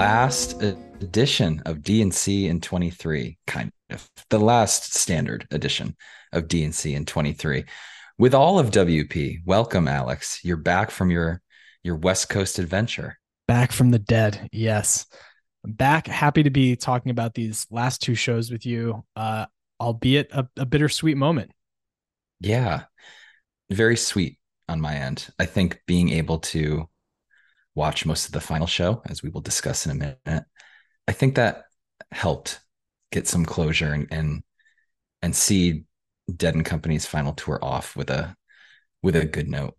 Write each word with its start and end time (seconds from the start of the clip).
last 0.00 0.62
edition 0.62 1.60
of 1.66 1.82
D&C 1.82 2.46
in 2.46 2.58
23, 2.58 3.36
kind 3.46 3.70
of 3.90 4.08
the 4.30 4.38
last 4.38 4.94
standard 4.94 5.46
edition 5.50 5.94
of 6.32 6.48
D&C 6.48 6.94
in 6.94 7.04
23. 7.04 7.64
With 8.16 8.34
all 8.34 8.58
of 8.58 8.70
WP, 8.70 9.40
welcome, 9.44 9.86
Alex. 9.86 10.40
You're 10.42 10.56
back 10.56 10.90
from 10.90 11.10
your 11.10 11.42
your 11.82 11.96
West 11.96 12.30
Coast 12.30 12.58
adventure. 12.58 13.18
Back 13.46 13.72
from 13.72 13.90
the 13.90 13.98
dead, 13.98 14.48
yes. 14.52 15.04
back, 15.64 16.06
happy 16.06 16.44
to 16.44 16.50
be 16.50 16.76
talking 16.76 17.10
about 17.10 17.34
these 17.34 17.66
last 17.70 18.00
two 18.00 18.14
shows 18.14 18.50
with 18.50 18.64
you, 18.64 19.04
uh, 19.16 19.46
albeit 19.78 20.30
a, 20.32 20.48
a 20.56 20.64
bittersweet 20.64 21.18
moment. 21.18 21.50
Yeah, 22.40 22.84
very 23.70 23.96
sweet 23.96 24.38
on 24.66 24.80
my 24.80 24.94
end. 24.94 25.28
I 25.38 25.44
think 25.44 25.82
being 25.86 26.08
able 26.08 26.38
to 26.38 26.88
watch 27.80 28.04
most 28.04 28.26
of 28.26 28.32
the 28.32 28.40
final 28.42 28.66
show, 28.66 29.00
as 29.06 29.22
we 29.22 29.30
will 29.30 29.40
discuss 29.40 29.86
in 29.86 29.92
a 29.92 29.94
minute, 29.94 30.44
I 31.08 31.12
think 31.12 31.34
that 31.34 31.64
helped 32.12 32.60
get 33.10 33.26
some 33.26 33.46
closure 33.46 33.92
and 33.94 34.06
and, 34.10 34.42
and 35.22 35.34
see 35.34 35.84
Dead 36.36 36.54
and 36.54 36.64
Company's 36.64 37.06
final 37.06 37.32
tour 37.32 37.58
off 37.62 37.96
with 37.96 38.10
a 38.10 38.36
with 39.02 39.16
a 39.16 39.24
good 39.24 39.48
note. 39.48 39.76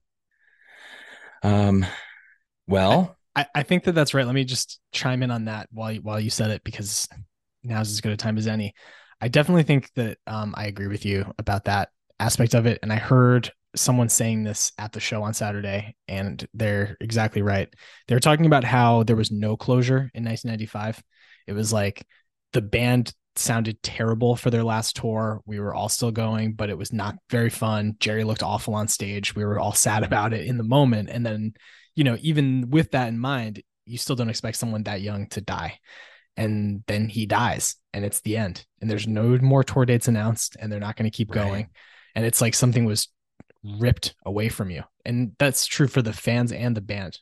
Um, 1.43 1.85
well, 2.67 3.15
I, 3.35 3.45
I 3.53 3.63
think 3.63 3.83
that 3.83 3.93
that's 3.93 4.15
right. 4.15 4.25
Let 4.25 4.35
me 4.35 4.45
just 4.45 4.79
chime 4.91 5.21
in 5.21 5.29
on 5.29 5.45
that 5.45 5.69
while 5.71 5.91
you, 5.91 6.01
while 6.01 6.19
you 6.19 6.31
said 6.31 6.49
it 6.49 6.63
because 6.63 7.07
now's 7.63 7.91
as 7.91 8.01
good 8.01 8.13
a 8.13 8.17
time 8.17 8.37
as 8.37 8.47
any. 8.47 8.73
I 9.21 9.27
definitely 9.27 9.63
think 9.63 9.91
that 9.95 10.17
um, 10.25 10.55
I 10.57 10.65
agree 10.65 10.87
with 10.87 11.05
you 11.05 11.31
about 11.37 11.65
that 11.65 11.89
aspect 12.19 12.55
of 12.55 12.65
it, 12.65 12.79
and 12.81 12.91
I 12.91 12.95
heard 12.95 13.51
someone 13.75 14.09
saying 14.09 14.43
this 14.43 14.71
at 14.77 14.91
the 14.91 14.99
show 14.99 15.23
on 15.23 15.33
Saturday, 15.33 15.95
and 16.07 16.45
they're 16.53 16.97
exactly 16.99 17.41
right. 17.41 17.73
They're 18.07 18.19
talking 18.19 18.45
about 18.45 18.63
how 18.63 19.03
there 19.03 19.15
was 19.15 19.31
no 19.31 19.55
closure 19.55 20.11
in 20.13 20.25
1995. 20.25 21.01
It 21.47 21.53
was 21.53 21.71
like 21.71 22.05
the 22.53 22.61
band 22.61 23.13
sounded 23.35 23.81
terrible 23.81 24.35
for 24.35 24.49
their 24.49 24.63
last 24.63 24.95
tour. 24.95 25.41
We 25.45 25.59
were 25.59 25.73
all 25.73 25.89
still 25.89 26.11
going, 26.11 26.53
but 26.53 26.69
it 26.69 26.77
was 26.77 26.91
not 26.91 27.15
very 27.29 27.49
fun. 27.49 27.95
Jerry 27.99 28.23
looked 28.23 28.43
awful 28.43 28.75
on 28.75 28.87
stage. 28.87 29.35
We 29.35 29.45
were 29.45 29.59
all 29.59 29.73
sad 29.73 30.03
about 30.03 30.33
it 30.33 30.45
in 30.45 30.57
the 30.57 30.63
moment. 30.63 31.09
And 31.09 31.25
then, 31.25 31.53
you 31.95 32.03
know, 32.03 32.17
even 32.21 32.69
with 32.69 32.91
that 32.91 33.07
in 33.07 33.19
mind, 33.19 33.61
you 33.85 33.97
still 33.97 34.15
don't 34.15 34.29
expect 34.29 34.57
someone 34.57 34.83
that 34.83 35.01
young 35.01 35.27
to 35.27 35.41
die. 35.41 35.79
And 36.37 36.83
then 36.87 37.09
he 37.09 37.25
dies 37.25 37.75
and 37.93 38.05
it's 38.05 38.21
the 38.21 38.37
end. 38.37 38.65
And 38.79 38.89
there's 38.89 39.07
no 39.07 39.37
more 39.37 39.63
tour 39.63 39.85
dates 39.85 40.07
announced 40.07 40.55
and 40.59 40.71
they're 40.71 40.79
not 40.79 40.95
going 40.95 41.09
to 41.09 41.15
keep 41.15 41.33
right. 41.35 41.45
going. 41.45 41.67
And 42.15 42.25
it's 42.25 42.41
like 42.41 42.53
something 42.53 42.85
was 42.85 43.09
ripped 43.63 44.15
away 44.25 44.49
from 44.49 44.69
you. 44.69 44.83
And 45.05 45.33
that's 45.39 45.65
true 45.65 45.87
for 45.87 46.01
the 46.01 46.13
fans 46.13 46.51
and 46.51 46.75
the 46.75 46.81
band. 46.81 47.19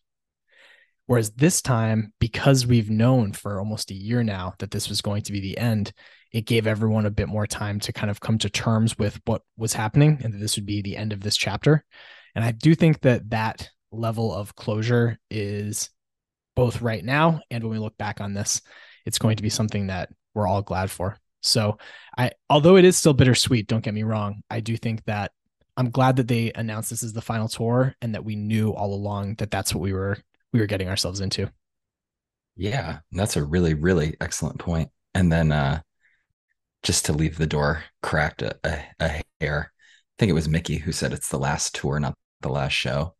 Whereas 1.05 1.31
this 1.31 1.61
time, 1.61 2.13
because 2.19 2.67
we've 2.67 2.89
known 2.89 3.33
for 3.33 3.59
almost 3.59 3.89
a 3.89 3.95
year 3.95 4.23
now 4.23 4.53
that 4.59 4.69
this 4.69 4.89
was 4.89 5.01
going 5.01 5.23
to 5.23 5.31
be 5.31 5.39
the 5.39 5.57
end, 5.57 5.91
it 6.31 6.45
gave 6.45 6.67
everyone 6.67 7.07
a 7.07 7.11
bit 7.11 7.27
more 7.27 7.47
time 7.47 7.79
to 7.79 7.93
kind 7.93 8.11
of 8.11 8.19
come 8.19 8.37
to 8.37 8.49
terms 8.49 8.97
with 8.97 9.19
what 9.25 9.41
was 9.57 9.73
happening 9.73 10.19
and 10.23 10.33
that 10.33 10.37
this 10.37 10.55
would 10.55 10.67
be 10.67 10.81
the 10.81 10.95
end 10.95 11.11
of 11.11 11.21
this 11.21 11.35
chapter. 11.35 11.83
And 12.35 12.45
I 12.45 12.51
do 12.51 12.75
think 12.75 13.01
that 13.01 13.31
that 13.31 13.69
level 13.91 14.33
of 14.33 14.55
closure 14.55 15.17
is 15.31 15.89
both 16.55 16.81
right 16.81 17.03
now 17.03 17.41
and 17.49 17.63
when 17.63 17.73
we 17.73 17.79
look 17.79 17.97
back 17.97 18.21
on 18.21 18.33
this, 18.33 18.61
it's 19.05 19.17
going 19.17 19.37
to 19.37 19.43
be 19.43 19.49
something 19.49 19.87
that 19.87 20.09
we're 20.35 20.47
all 20.47 20.61
glad 20.61 20.91
for. 20.91 21.17
So 21.41 21.77
I 22.17 22.31
although 22.49 22.75
it 22.75 22.85
is 22.85 22.97
still 22.97 23.13
bittersweet, 23.13 23.67
don't 23.67 23.83
get 23.83 23.93
me 23.93 24.03
wrong, 24.03 24.41
I 24.49 24.59
do 24.59 24.77
think 24.77 25.03
that 25.05 25.31
I'm 25.79 25.91
glad 25.91 26.17
that 26.17 26.27
they 26.27 26.51
announced 26.53 26.89
this 26.89 27.03
as 27.03 27.13
the 27.13 27.21
final 27.21 27.47
tour 27.47 27.95
and 28.01 28.13
that 28.13 28.25
we 28.25 28.35
knew 28.35 28.71
all 28.71 28.93
along 28.93 29.35
that 29.35 29.49
that's 29.49 29.73
what 29.73 29.79
we 29.79 29.93
were 29.93 30.17
we 30.51 30.59
were 30.59 30.65
getting 30.65 30.89
ourselves 30.89 31.21
into. 31.21 31.49
Yeah, 32.57 32.99
that's 33.13 33.37
a 33.37 33.45
really 33.45 33.75
really 33.75 34.17
excellent 34.19 34.59
point. 34.59 34.89
And 35.15 35.31
then 35.31 35.53
uh 35.53 35.79
just 36.83 37.05
to 37.05 37.13
leave 37.13 37.37
the 37.37 37.47
door 37.47 37.85
cracked 38.03 38.41
a, 38.41 38.57
a, 38.65 38.83
a 38.99 39.21
hair. 39.39 39.71
I 39.71 40.15
think 40.19 40.29
it 40.29 40.33
was 40.33 40.49
Mickey 40.49 40.79
who 40.79 40.91
said 40.91 41.13
it's 41.13 41.29
the 41.29 41.39
last 41.39 41.75
tour, 41.75 41.97
not 41.97 42.15
the 42.41 42.49
last 42.49 42.73
show. 42.73 43.15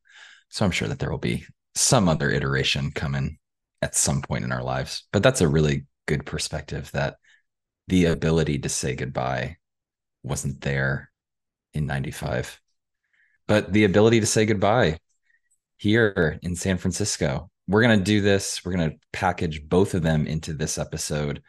So 0.49 0.65
I'm 0.65 0.71
sure 0.71 0.89
that 0.89 0.99
there 0.99 1.11
will 1.11 1.17
be 1.17 1.45
some 1.75 2.09
other 2.09 2.29
iteration 2.29 2.91
coming 2.91 3.37
at 3.81 3.95
some 3.95 4.21
point 4.21 4.43
in 4.43 4.51
our 4.51 4.63
lives. 4.63 5.03
But 5.13 5.23
that's 5.23 5.39
a 5.39 5.47
really 5.47 5.85
good 6.07 6.25
perspective 6.25 6.91
that 6.91 7.15
the 7.87 8.05
ability 8.05 8.59
to 8.59 8.69
say 8.69 8.95
goodbye 8.95 9.57
wasn't 10.23 10.59
there 10.59 11.08
in 11.73 11.85
95. 11.85 12.59
But 13.47 13.73
the 13.73 13.83
ability 13.83 14.19
to 14.19 14.25
say 14.25 14.45
goodbye 14.45 14.99
here 15.77 16.39
in 16.43 16.55
San 16.55 16.77
Francisco. 16.77 17.49
We're 17.67 17.81
going 17.81 17.97
to 17.97 18.03
do 18.03 18.21
this. 18.21 18.63
We're 18.63 18.73
going 18.73 18.91
to 18.91 18.97
package 19.13 19.67
both 19.67 19.93
of 19.93 20.01
them 20.01 20.27
into 20.27 20.53
this 20.53 20.77
episode. 20.77 21.41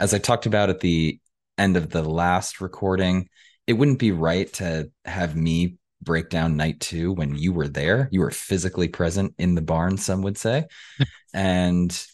As 0.00 0.12
I 0.12 0.18
talked 0.18 0.46
about 0.46 0.70
at 0.70 0.80
the 0.80 1.20
end 1.56 1.76
of 1.76 1.90
the 1.90 2.02
last 2.02 2.60
recording, 2.60 3.28
it 3.66 3.74
wouldn't 3.74 3.98
be 3.98 4.12
right 4.12 4.52
to 4.54 4.90
have 5.04 5.36
me 5.36 5.76
break 6.02 6.30
down 6.30 6.56
night 6.56 6.80
two 6.80 7.12
when 7.12 7.36
you 7.36 7.52
were 7.52 7.68
there. 7.68 8.08
You 8.10 8.20
were 8.20 8.30
physically 8.30 8.88
present 8.88 9.34
in 9.38 9.54
the 9.54 9.62
barn, 9.62 9.96
some 9.96 10.22
would 10.22 10.38
say. 10.38 10.66
and 11.34 12.06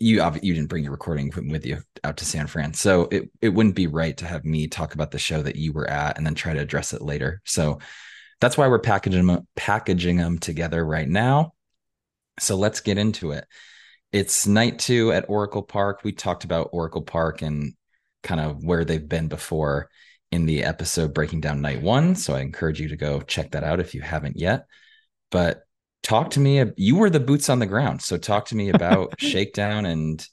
you 0.00 0.22
you 0.42 0.54
didn't 0.54 0.68
bring 0.68 0.84
your 0.84 0.92
recording 0.92 1.26
equipment 1.26 1.52
with 1.52 1.66
you 1.66 1.78
out 2.04 2.16
to 2.18 2.24
San 2.24 2.46
Fran. 2.46 2.72
So 2.72 3.08
it, 3.10 3.30
it 3.40 3.48
wouldn't 3.48 3.74
be 3.74 3.88
right 3.88 4.16
to 4.18 4.26
have 4.26 4.44
me 4.44 4.68
talk 4.68 4.94
about 4.94 5.10
the 5.10 5.18
show 5.18 5.42
that 5.42 5.56
you 5.56 5.72
were 5.72 5.88
at 5.90 6.16
and 6.16 6.24
then 6.24 6.34
try 6.34 6.54
to 6.54 6.60
address 6.60 6.92
it 6.92 7.02
later. 7.02 7.40
So 7.44 7.78
that's 8.40 8.56
why 8.56 8.68
we're 8.68 8.78
packaging 8.78 9.26
them, 9.26 9.46
packaging 9.56 10.16
them 10.16 10.38
together 10.38 10.84
right 10.84 11.08
now. 11.08 11.54
So 12.38 12.56
let's 12.56 12.80
get 12.80 12.98
into 12.98 13.32
it. 13.32 13.44
It's 14.12 14.46
night 14.46 14.78
two 14.78 15.12
at 15.12 15.28
Oracle 15.28 15.62
Park. 15.62 16.00
We 16.04 16.12
talked 16.12 16.44
about 16.44 16.70
Oracle 16.72 17.02
Park 17.02 17.42
and 17.42 17.74
kind 18.22 18.40
of 18.40 18.64
where 18.64 18.84
they've 18.84 19.08
been 19.08 19.28
before 19.28 19.90
in 20.30 20.46
the 20.46 20.62
episode 20.62 21.12
breaking 21.12 21.40
down 21.40 21.60
night 21.60 21.82
one. 21.82 22.14
So 22.14 22.34
I 22.34 22.40
encourage 22.40 22.80
you 22.80 22.88
to 22.88 22.96
go 22.96 23.20
check 23.20 23.50
that 23.52 23.64
out 23.64 23.80
if 23.80 23.94
you 23.94 24.00
haven't 24.00 24.36
yet. 24.36 24.66
But 25.30 25.62
talk 26.08 26.30
to 26.30 26.40
me. 26.40 26.64
You 26.76 26.96
were 26.96 27.10
the 27.10 27.20
boots 27.20 27.48
on 27.48 27.58
the 27.58 27.66
ground. 27.66 28.02
So 28.02 28.16
talk 28.16 28.46
to 28.46 28.56
me 28.56 28.68
about 28.74 29.14
Shakedown 29.20 29.86
and 29.86 30.26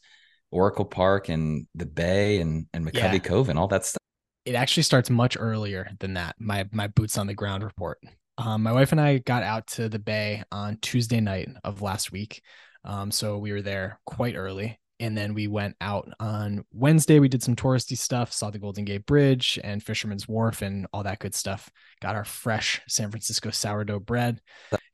Oracle 0.51 0.85
Park 0.85 1.29
and 1.29 1.67
the 1.75 1.85
Bay 1.85 2.39
and, 2.39 2.67
and 2.73 2.85
McCovey 2.85 3.13
yeah. 3.13 3.19
Cove 3.19 3.49
and 3.49 3.59
all 3.59 3.67
that 3.67 3.85
stuff 3.85 3.99
it 4.45 4.53
actually 4.53 4.83
starts 4.83 5.09
much 5.09 5.35
earlier 5.39 5.89
than 5.99 6.13
that. 6.13 6.35
My 6.39 6.67
my 6.71 6.87
boots 6.87 7.17
on 7.17 7.27
the 7.27 7.33
ground 7.33 7.63
report. 7.63 7.99
Um, 8.37 8.63
my 8.63 8.71
wife 8.71 8.91
and 8.91 9.01
I 9.01 9.17
got 9.19 9.43
out 9.43 9.65
to 9.67 9.89
the 9.89 9.99
bay 9.99 10.43
on 10.51 10.77
Tuesday 10.81 11.19
night 11.19 11.49
of 11.63 11.81
last 11.81 12.11
week. 12.11 12.41
Um, 12.83 13.09
so 13.09 13.37
we 13.37 13.51
were 13.51 13.61
there 13.61 13.99
quite 14.05 14.35
early. 14.35 14.79
And 14.99 15.17
then 15.17 15.33
we 15.33 15.47
went 15.47 15.75
out 15.81 16.09
on 16.19 16.63
Wednesday. 16.71 17.19
We 17.19 17.27
did 17.27 17.43
some 17.43 17.55
touristy 17.55 17.97
stuff, 17.97 18.31
saw 18.31 18.49
the 18.49 18.59
Golden 18.59 18.85
Gate 18.85 19.05
Bridge 19.05 19.59
and 19.63 19.83
Fisherman's 19.83 20.27
Wharf 20.27 20.61
and 20.61 20.87
all 20.93 21.03
that 21.03 21.19
good 21.19 21.35
stuff. 21.35 21.69
Got 22.01 22.15
our 22.15 22.23
fresh 22.23 22.81
San 22.87 23.11
Francisco 23.11 23.49
sourdough 23.51 23.99
bread. 23.99 24.39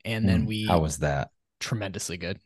And 0.04 0.28
then 0.28 0.44
mm, 0.44 0.48
we. 0.48 0.66
How 0.66 0.80
was 0.80 0.98
that? 1.00 1.30
Tremendously 1.60 2.18
good. 2.18 2.40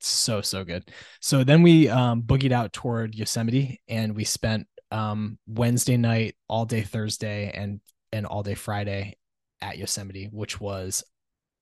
So, 0.00 0.40
so 0.40 0.64
good. 0.64 0.90
So 1.20 1.44
then 1.44 1.62
we 1.62 1.88
um, 1.88 2.22
boogied 2.22 2.52
out 2.52 2.72
toward 2.72 3.14
Yosemite 3.14 3.80
and 3.88 4.14
we 4.14 4.24
spent 4.24 4.66
um, 4.90 5.38
Wednesday 5.46 5.96
night, 5.96 6.36
all 6.48 6.64
day 6.64 6.82
Thursday, 6.82 7.50
and 7.54 7.80
and 8.12 8.24
all 8.24 8.42
day 8.42 8.54
Friday 8.54 9.16
at 9.60 9.78
Yosemite, 9.78 10.28
which 10.30 10.60
was 10.60 11.04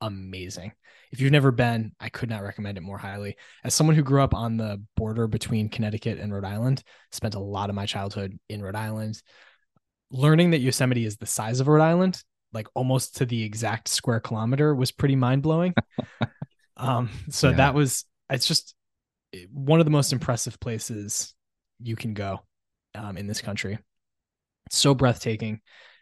amazing. 0.01 0.73
If 1.13 1.21
you've 1.21 1.33
never 1.33 1.51
been, 1.51 1.93
I 2.01 2.09
could 2.09 2.29
not 2.29 2.43
recommend 2.43 2.79
it 2.79 2.83
more 2.83 2.99
highly. 2.99 3.37
As 3.63 3.75
someone 3.75 3.97
who 3.97 4.03
grew 4.03 4.23
up 4.23 4.35
on 4.35 4.57
the 4.57 4.83
border 4.97 5.27
between 5.27 5.69
Connecticut 5.69 6.19
and 6.19 6.33
Rhode 6.33 6.45
Island, 6.45 6.83
spent 7.13 7.35
a 7.35 7.41
lot 7.41 7.71
of 7.71 7.77
my 7.77 7.87
childhood 7.87 8.39
in 8.49 8.63
Rhode 8.63 8.75
Island. 8.75 9.23
Learning 10.11 10.51
that 10.51 10.61
Yosemite 10.61 11.05
is 11.05 11.17
the 11.17 11.27
size 11.27 11.61
of 11.61 11.69
Rhode 11.69 11.83
Island, 11.83 12.23
like 12.53 12.67
almost 12.75 13.17
to 13.17 13.27
the 13.27 13.43
exact 13.43 13.89
square 13.89 14.21
kilometer, 14.21 14.75
was 14.75 14.93
pretty 14.93 15.17
mind 15.17 15.43
blowing. 15.43 15.75
um, 16.77 17.11
so 17.31 17.51
yeah. 17.51 17.57
that 17.57 17.75
was 17.75 18.05
it's 18.31 18.47
just 18.47 18.75
one 19.53 19.81
of 19.81 19.87
the 19.87 19.91
most 19.91 20.13
impressive 20.13 20.59
places 20.61 21.35
you 21.81 21.97
can 21.97 22.15
go 22.15 22.41
um, 22.95 23.17
in 23.17 23.27
this 23.27 23.41
country. 23.41 23.79
It's 24.67 24.79
so 24.79 24.95
breathtaking, 24.95 25.61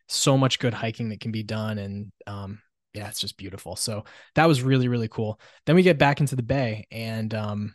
so 0.09 0.39
much 0.39 0.59
good 0.59 0.75
hiking 0.75 1.09
that 1.11 1.21
can 1.21 1.33
be 1.33 1.43
done, 1.43 1.79
and 1.79 2.13
um, 2.27 2.61
yeah, 2.95 3.09
it's 3.09 3.21
just 3.21 3.37
beautiful. 3.37 3.77
So 3.77 4.05
that 4.35 4.47
was 4.47 4.63
really 4.63 4.89
really 4.89 5.09
cool. 5.09 5.41
Then 5.67 5.77
we 5.77 5.83
get 5.83 5.99
back 5.99 6.21
into 6.21 6.37
the 6.37 6.43
bay, 6.43 6.87
and 6.91 7.33
um, 7.35 7.75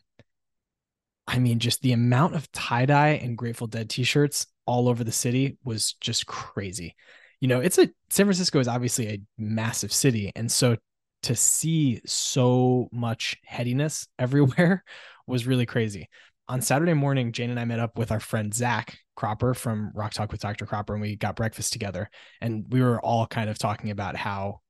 I 1.28 1.40
mean, 1.40 1.60
just 1.60 1.82
the 1.82 1.94
amount 1.94 2.36
of 2.36 2.52
tie 2.52 2.86
dye 2.86 3.20
and 3.22 3.38
Grateful 3.38 3.68
Dead 3.68 3.90
t-shirts 3.90 4.48
all 4.66 4.88
over 4.90 5.04
the 5.04 5.12
city 5.12 5.58
was 5.64 5.94
just 5.94 6.26
crazy. 6.26 6.96
You 7.40 7.48
know, 7.48 7.60
it's 7.60 7.78
a 7.78 7.90
San 8.10 8.26
Francisco 8.26 8.60
is 8.60 8.68
obviously 8.68 9.08
a 9.08 9.22
massive 9.38 9.94
city, 9.94 10.32
and 10.36 10.52
so 10.52 10.78
to 11.24 11.36
see 11.36 12.02
so 12.06 12.90
much 12.92 13.38
headiness 13.44 14.08
everywhere 14.20 14.84
was 15.26 15.48
really 15.48 15.66
crazy 15.66 16.10
on 16.50 16.62
Saturday 16.62 16.94
morning, 16.94 17.32
Jane 17.32 17.50
and 17.50 17.60
I 17.60 17.66
met 17.66 17.80
up 17.80 17.98
with 17.98 18.12
our 18.12 18.20
friend 18.20 18.54
Zach 18.54 18.98
Cropper 19.16 19.54
from 19.54 19.92
Rock 19.94 20.14
Talk 20.14 20.32
with 20.32 20.42
Dr. 20.42 20.66
Cropper, 20.66 20.94
and 20.94 21.02
we 21.02 21.16
got 21.16 21.36
breakfast 21.36 21.74
together. 21.74 22.10
And 22.42 22.66
we 22.70 22.82
were 22.82 23.02
all 23.02 23.28
kind 23.28 23.50
of 23.50 23.58
talking 23.58 23.90
about 23.90 24.16
how, 24.16 24.62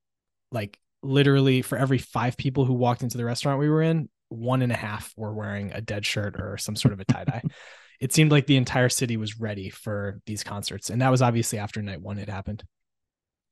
like, 0.50 0.78
literally 1.02 1.62
for 1.62 1.78
every 1.78 1.98
five 1.98 2.36
people 2.36 2.64
who 2.64 2.74
walked 2.74 3.02
into 3.02 3.16
the 3.16 3.24
restaurant 3.24 3.60
we 3.60 3.68
were 3.68 3.82
in, 3.82 4.08
one 4.28 4.62
and 4.62 4.72
a 4.72 4.76
half 4.76 5.12
were 5.16 5.32
wearing 5.32 5.72
a 5.72 5.80
dead 5.80 6.04
shirt 6.04 6.36
or 6.38 6.58
some 6.58 6.76
sort 6.76 6.92
of 6.92 7.00
a 7.00 7.04
tie 7.04 7.24
dye. 7.24 7.42
it 8.00 8.12
seemed 8.12 8.30
like 8.30 8.46
the 8.46 8.56
entire 8.56 8.88
city 8.88 9.16
was 9.16 9.40
ready 9.40 9.70
for 9.70 10.20
these 10.26 10.44
concerts. 10.44 10.90
And 10.90 11.02
that 11.02 11.10
was 11.10 11.22
obviously 11.22 11.58
after 11.58 11.82
night 11.82 12.00
one 12.00 12.16
had 12.16 12.28
happened. 12.28 12.62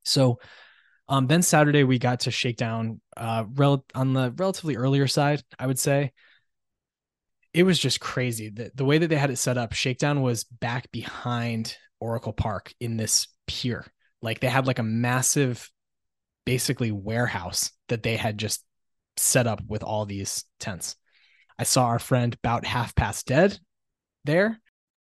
So 0.05 0.39
um, 1.09 1.27
then 1.27 1.43
Saturday 1.43 1.85
we 1.85 1.99
got 1.99 2.21
to 2.21 2.31
Shakedown 2.31 3.01
uh, 3.17 3.45
rel- 3.55 3.85
on 3.95 4.13
the 4.13 4.33
relatively 4.37 4.77
earlier 4.77 5.07
side, 5.07 5.43
I 5.59 5.67
would 5.67 5.79
say. 5.79 6.13
It 7.53 7.63
was 7.63 7.79
just 7.79 8.01
crazy. 8.01 8.51
The, 8.51 8.71
the 8.75 8.85
way 8.85 8.99
that 8.99 9.09
they 9.09 9.17
had 9.17 9.31
it 9.31 9.39
set 9.39 9.57
up, 9.57 9.73
Shakedown 9.73 10.21
was 10.23 10.45
back 10.45 10.91
behind 10.93 11.77
Oracle 12.01 12.33
Park 12.33 12.73
in 12.81 12.97
this 12.97 13.29
pier. 13.47 13.87
Like 14.21 14.41
they 14.41 14.49
had 14.49 14.67
like 14.67 14.79
a 14.79 14.85
massive, 14.85 15.71
basically 16.47 16.91
warehouse 16.91 17.73
that 17.89 18.03
they 18.03 18.17
had 18.17 18.39
just 18.39 18.65
set 19.19 19.47
up 19.47 19.61
with 19.67 19.83
all 19.83 20.07
these 20.07 20.45
tents. 20.59 20.97
I 21.59 21.65
saw 21.65 21.87
our 21.87 21.99
friend 21.99 22.35
about 22.43 22.65
half 22.65 22.95
past 22.95 23.27
dead 23.27 23.59
there. 24.25 24.59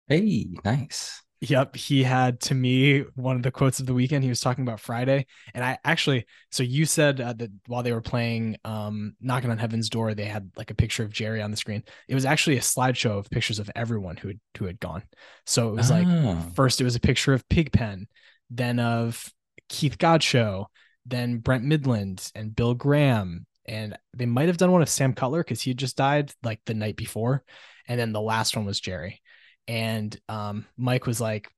Hey, 0.07 0.47
nice. 0.63 1.21
Yep, 1.41 1.75
he 1.75 2.03
had 2.03 2.39
to 2.41 2.55
me 2.55 3.03
one 3.15 3.35
of 3.35 3.43
the 3.43 3.51
quotes 3.51 3.81
of 3.81 3.85
the 3.85 3.93
weekend. 3.93 4.23
He 4.23 4.29
was 4.29 4.39
talking 4.39 4.61
about 4.61 4.79
Friday, 4.79 5.25
and 5.53 5.61
I 5.61 5.77
actually. 5.83 6.25
So 6.51 6.63
you 6.63 6.85
said 6.85 7.19
uh, 7.19 7.33
that 7.33 7.51
while 7.67 7.83
they 7.83 7.91
were 7.91 7.99
playing 7.99 8.55
um, 8.63 9.15
"Knocking 9.19 9.51
on 9.51 9.57
Heaven's 9.57 9.89
Door," 9.89 10.13
they 10.13 10.23
had 10.23 10.51
like 10.55 10.71
a 10.71 10.75
picture 10.75 11.03
of 11.03 11.11
Jerry 11.11 11.41
on 11.41 11.51
the 11.51 11.57
screen. 11.57 11.83
It 12.07 12.15
was 12.15 12.23
actually 12.23 12.55
a 12.57 12.61
slideshow 12.61 13.19
of 13.19 13.29
pictures 13.29 13.59
of 13.59 13.69
everyone 13.75 14.15
who 14.15 14.29
had 14.29 14.39
who 14.57 14.65
had 14.65 14.79
gone. 14.79 15.03
So 15.45 15.67
it 15.67 15.75
was 15.75 15.91
oh. 15.91 15.95
like 15.95 16.55
first 16.55 16.79
it 16.79 16.85
was 16.85 16.95
a 16.95 17.01
picture 17.01 17.33
of 17.33 17.47
Pigpen, 17.49 18.07
then 18.49 18.79
of 18.79 19.29
Keith 19.67 19.97
Godchaux, 19.97 20.67
then 21.05 21.37
Brent 21.37 21.65
Mydland 21.65 22.31
and 22.35 22.55
Bill 22.55 22.73
Graham, 22.73 23.45
and 23.65 23.97
they 24.13 24.25
might 24.25 24.47
have 24.47 24.57
done 24.57 24.71
one 24.71 24.81
of 24.81 24.89
Sam 24.89 25.13
Cutler 25.13 25.43
because 25.43 25.61
he 25.61 25.73
just 25.73 25.97
died 25.97 26.31
like 26.43 26.61
the 26.65 26.73
night 26.73 26.95
before, 26.95 27.43
and 27.87 27.99
then 27.99 28.11
the 28.11 28.21
last 28.21 28.55
one 28.55 28.65
was 28.65 28.79
Jerry 28.79 29.21
and 29.67 30.17
um, 30.29 30.65
Mike 30.77 31.05
was 31.05 31.21
like, 31.21 31.49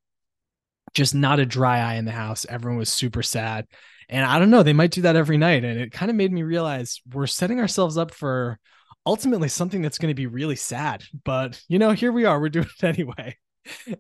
just 0.94 1.16
not 1.16 1.40
a 1.40 1.46
dry 1.46 1.80
eye 1.80 1.96
in 1.96 2.06
the 2.06 2.12
house. 2.12 2.46
Everyone 2.48 2.78
was 2.78 2.92
super 2.92 3.24
sad. 3.24 3.68
And 4.08 4.26
I 4.26 4.40
don't 4.40 4.52
know, 4.52 4.64
they 4.64 4.74
might 4.74 4.92
do 4.92 5.02
that 5.02 5.16
every 5.16 5.38
night. 5.38 5.66
And 5.66 5.80
it 5.80 5.92
kind 5.92 6.10
of 6.10 6.16
made 6.16 6.32
me 6.32 6.44
realize 6.44 7.02
we're 7.12 7.28
setting 7.28 7.60
ourselves 7.60 7.98
up 7.98 8.14
for 8.14 8.60
ultimately 9.06 9.50
something 9.50 9.82
that's 9.82 9.98
going 9.98 10.12
to 10.12 10.16
be 10.16 10.28
really 10.28 10.56
sad. 10.56 11.04
But, 11.26 11.60
you 11.68 11.80
know, 11.80 11.92
here 11.92 12.12
we 12.12 12.26
are, 12.26 12.40
we're 12.40 12.50
doing 12.50 12.68
it 12.78 12.84
anyway. 12.84 13.38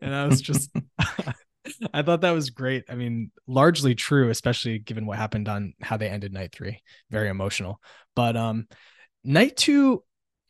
And 0.02 0.14
I 0.14 0.28
was 0.28 0.42
just, 0.42 0.70
I 1.94 2.02
thought 2.02 2.22
that 2.22 2.32
was 2.32 2.50
great. 2.50 2.86
I 2.90 2.96
mean, 2.96 3.32
largely 3.48 3.96
true, 3.96 4.30
especially 4.30 4.80
given 4.80 5.06
what 5.06 5.18
happened 5.18 5.48
on 5.48 5.74
how 5.82 5.98
they 5.98 6.10
ended 6.10 6.34
night 6.34 6.52
three. 6.54 6.82
Very 7.10 7.30
emotional. 7.30 7.80
But 8.16 8.38
um, 8.38 8.68
night 9.24 9.58
two, 9.58 10.04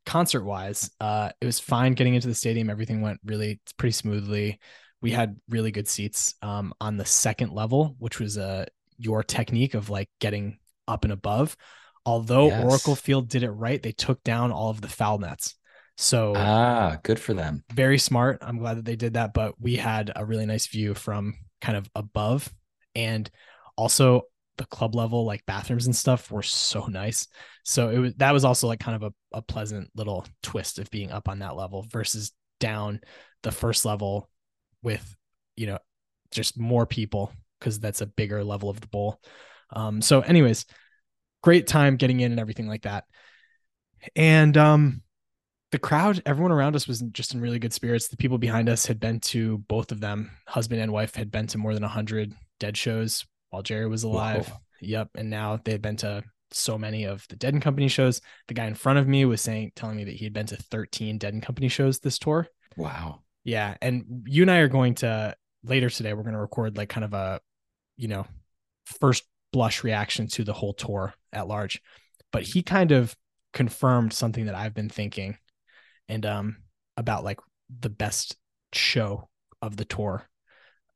concert 0.05 0.43
wise, 0.43 0.89
uh, 0.99 1.31
it 1.41 1.45
was 1.45 1.59
fine 1.59 1.93
getting 1.93 2.15
into 2.15 2.27
the 2.27 2.35
stadium. 2.35 2.69
Everything 2.69 3.01
went 3.01 3.19
really 3.25 3.59
pretty 3.77 3.93
smoothly. 3.93 4.59
We 5.01 5.11
had 5.11 5.37
really 5.49 5.71
good 5.71 5.87
seats 5.87 6.35
um, 6.41 6.73
on 6.81 6.97
the 6.97 7.05
second 7.05 7.51
level, 7.51 7.95
which 7.99 8.19
was 8.19 8.37
uh, 8.37 8.65
your 8.97 9.23
technique 9.23 9.73
of 9.73 9.89
like 9.89 10.09
getting 10.19 10.57
up 10.87 11.03
and 11.03 11.13
above. 11.13 11.55
Although 12.05 12.47
yes. 12.47 12.63
Oracle 12.63 12.95
Field 12.95 13.29
did 13.29 13.43
it 13.43 13.51
right, 13.51 13.81
they 13.81 13.91
took 13.91 14.23
down 14.23 14.51
all 14.51 14.69
of 14.69 14.81
the 14.81 14.87
foul 14.87 15.17
nets. 15.17 15.55
So 15.97 16.33
ah, 16.35 16.97
good 17.03 17.19
for 17.19 17.33
them. 17.33 17.63
Very 17.73 17.97
smart. 17.97 18.39
I'm 18.41 18.57
glad 18.57 18.77
that 18.77 18.85
they 18.85 18.95
did 18.95 19.13
that. 19.13 19.33
But 19.33 19.59
we 19.59 19.75
had 19.75 20.11
a 20.15 20.25
really 20.25 20.45
nice 20.45 20.67
view 20.67 20.93
from 20.93 21.35
kind 21.61 21.77
of 21.77 21.89
above, 21.95 22.51
and 22.95 23.29
also 23.77 24.23
the 24.57 24.65
club 24.65 24.95
level 24.95 25.25
like 25.25 25.45
bathrooms 25.45 25.85
and 25.85 25.95
stuff 25.95 26.31
were 26.31 26.43
so 26.43 26.85
nice 26.85 27.27
so 27.63 27.89
it 27.89 27.97
was 27.97 28.13
that 28.15 28.31
was 28.31 28.45
also 28.45 28.67
like 28.67 28.79
kind 28.79 28.95
of 28.95 29.03
a, 29.03 29.37
a 29.37 29.41
pleasant 29.41 29.89
little 29.95 30.25
twist 30.41 30.79
of 30.79 30.89
being 30.91 31.11
up 31.11 31.27
on 31.27 31.39
that 31.39 31.55
level 31.55 31.85
versus 31.91 32.31
down 32.59 32.99
the 33.43 33.51
first 33.51 33.85
level 33.85 34.29
with 34.81 35.15
you 35.55 35.67
know 35.67 35.77
just 36.31 36.57
more 36.57 36.85
people 36.85 37.31
because 37.59 37.79
that's 37.79 38.01
a 38.01 38.05
bigger 38.05 38.43
level 38.43 38.69
of 38.69 38.79
the 38.79 38.87
bowl 38.87 39.19
um 39.71 40.01
so 40.01 40.21
anyways 40.21 40.65
great 41.41 41.67
time 41.67 41.97
getting 41.97 42.19
in 42.19 42.31
and 42.31 42.39
everything 42.39 42.67
like 42.67 42.83
that 42.83 43.03
and 44.15 44.57
um 44.57 45.01
the 45.75 45.79
crowd 45.79 46.21
everyone 46.25 46.53
around 46.53 46.73
us 46.73 46.87
was 46.87 47.01
just 47.11 47.33
in 47.33 47.41
really 47.41 47.59
good 47.59 47.73
spirits 47.73 48.07
the 48.07 48.15
people 48.15 48.37
behind 48.37 48.69
us 48.69 48.85
had 48.85 48.97
been 48.97 49.19
to 49.19 49.57
both 49.67 49.91
of 49.91 49.99
them 49.99 50.31
husband 50.47 50.79
and 50.79 50.89
wife 50.89 51.15
had 51.15 51.29
been 51.29 51.47
to 51.47 51.57
more 51.57 51.73
than 51.73 51.83
100 51.83 52.33
dead 52.59 52.77
shows 52.77 53.25
while 53.49 53.63
Jerry 53.63 53.87
was 53.87 54.03
alive. 54.03 54.47
Whoa. 54.47 54.57
Yep. 54.81 55.09
And 55.15 55.29
now 55.29 55.59
they 55.63 55.71
had 55.71 55.81
been 55.81 55.95
to 55.97 56.23
so 56.51 56.77
many 56.77 57.05
of 57.05 57.25
the 57.29 57.35
Dead 57.35 57.53
and 57.53 57.63
Company 57.63 57.87
shows. 57.87 58.21
The 58.47 58.53
guy 58.53 58.65
in 58.65 58.75
front 58.75 58.99
of 58.99 59.07
me 59.07 59.25
was 59.25 59.41
saying, 59.41 59.71
telling 59.75 59.95
me 59.95 60.03
that 60.05 60.15
he 60.15 60.25
had 60.25 60.33
been 60.33 60.45
to 60.47 60.57
13 60.57 61.17
Dead 61.17 61.33
and 61.33 61.43
Company 61.43 61.69
shows 61.69 61.99
this 61.99 62.19
tour. 62.19 62.47
Wow. 62.75 63.21
Yeah. 63.43 63.75
And 63.81 64.25
you 64.27 64.43
and 64.43 64.51
I 64.51 64.57
are 64.57 64.67
going 64.67 64.95
to 64.95 65.35
later 65.63 65.89
today, 65.89 66.13
we're 66.13 66.23
going 66.23 66.33
to 66.33 66.39
record 66.39 66.77
like 66.77 66.89
kind 66.89 67.05
of 67.05 67.13
a, 67.13 67.39
you 67.97 68.07
know, 68.07 68.25
first 68.85 69.23
blush 69.53 69.83
reaction 69.83 70.27
to 70.27 70.43
the 70.43 70.53
whole 70.53 70.73
tour 70.73 71.13
at 71.31 71.47
large. 71.47 71.81
But 72.31 72.43
he 72.43 72.61
kind 72.61 72.91
of 72.91 73.15
confirmed 73.53 74.11
something 74.11 74.47
that 74.47 74.55
I've 74.55 74.73
been 74.73 74.89
thinking 74.89 75.37
and 76.09 76.25
um 76.25 76.57
about 76.97 77.23
like 77.23 77.39
the 77.79 77.89
best 77.89 78.37
show 78.73 79.29
of 79.61 79.77
the 79.77 79.85
tour. 79.85 80.25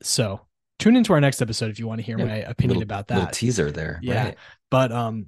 So 0.02 0.42
tune 0.78 0.96
into 0.96 1.14
our 1.14 1.22
next 1.22 1.42
episode 1.42 1.72
if 1.72 1.80
you 1.80 1.88
want 1.88 2.00
to 2.00 2.06
hear 2.06 2.18
yeah, 2.18 2.26
my 2.26 2.36
opinion 2.38 2.80
little, 2.80 2.84
about 2.84 3.08
that. 3.08 3.34
teaser 3.34 3.72
there. 3.72 4.00
Yeah. 4.02 4.26
Right. 4.26 4.38
But 4.70 4.92
um 4.92 5.28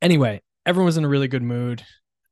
anyway, 0.00 0.42
everyone 0.64 0.86
was 0.86 0.96
in 0.96 1.04
a 1.04 1.08
really 1.08 1.28
good 1.28 1.42
mood 1.42 1.82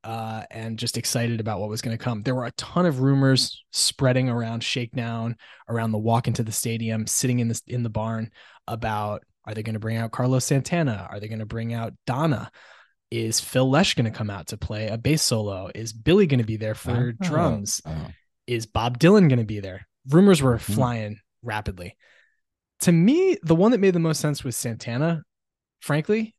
uh 0.05 0.43
and 0.51 0.79
just 0.79 0.99
excited 0.99 1.41
about 1.41 1.61
what 1.61 1.69
was 1.69 1.83
going 1.83 1.97
to 1.97 2.03
come. 2.03 2.23
There 2.23 2.35
were 2.35 2.47
a 2.47 2.53
ton 2.53 2.87
of 2.87 3.01
rumors 3.01 3.63
spreading 3.71 4.29
around 4.29 4.65
Shakedown, 4.65 5.37
around 5.69 5.93
the 5.93 5.99
walk 5.99 6.27
into 6.27 6.43
the 6.43 6.53
stadium, 6.53 7.07
sitting 7.07 7.41
in 7.41 7.49
the 7.49 7.61
in 7.67 7.83
the 7.83 7.91
barn 7.91 8.31
about 8.67 9.23
are 9.45 9.55
they 9.55 9.63
going 9.63 9.75
to 9.75 9.81
bring 9.81 9.97
out 9.97 10.13
Carlos 10.13 10.45
Santana? 10.45 11.09
Are 11.11 11.19
they 11.19 11.29
going 11.29 11.41
to 11.41 11.47
bring 11.47 11.75
out 11.75 11.93
Donna? 12.07 12.51
Is 13.13 13.41
Phil 13.41 13.69
Lesh 13.69 13.95
going 13.95 14.11
to 14.11 14.17
come 14.17 14.31
out 14.31 14.49
to 14.49 14.57
play 14.57 14.89
a 14.89 14.97
bass 14.97 15.23
solo? 15.23 15.71
Is 15.75 15.93
Billy 15.93 16.27
going 16.27 16.41
to 16.41 16.47
be 16.47 16.57
there 16.57 16.75
for 16.75 17.13
oh, 17.13 17.25
drums? 17.25 17.83
Oh. 17.85 18.09
Is 18.47 18.67
Bob 18.67 18.99
Dylan 18.99 19.29
going 19.29 19.39
to 19.39 19.45
be 19.45 19.61
there? 19.61 19.87
Rumors 20.09 20.43
were 20.43 20.57
mm-hmm. 20.57 20.73
flying 20.73 21.21
rapidly 21.43 21.97
to 22.83 22.93
me, 22.93 23.37
the 23.43 23.55
one 23.55 23.71
that 23.71 23.81
made 23.81 23.95
the 23.95 24.01
most 24.01 24.21
sense 24.21 24.45
was 24.45 24.57
Santana. 24.57 25.23
Frankly, 25.81 26.35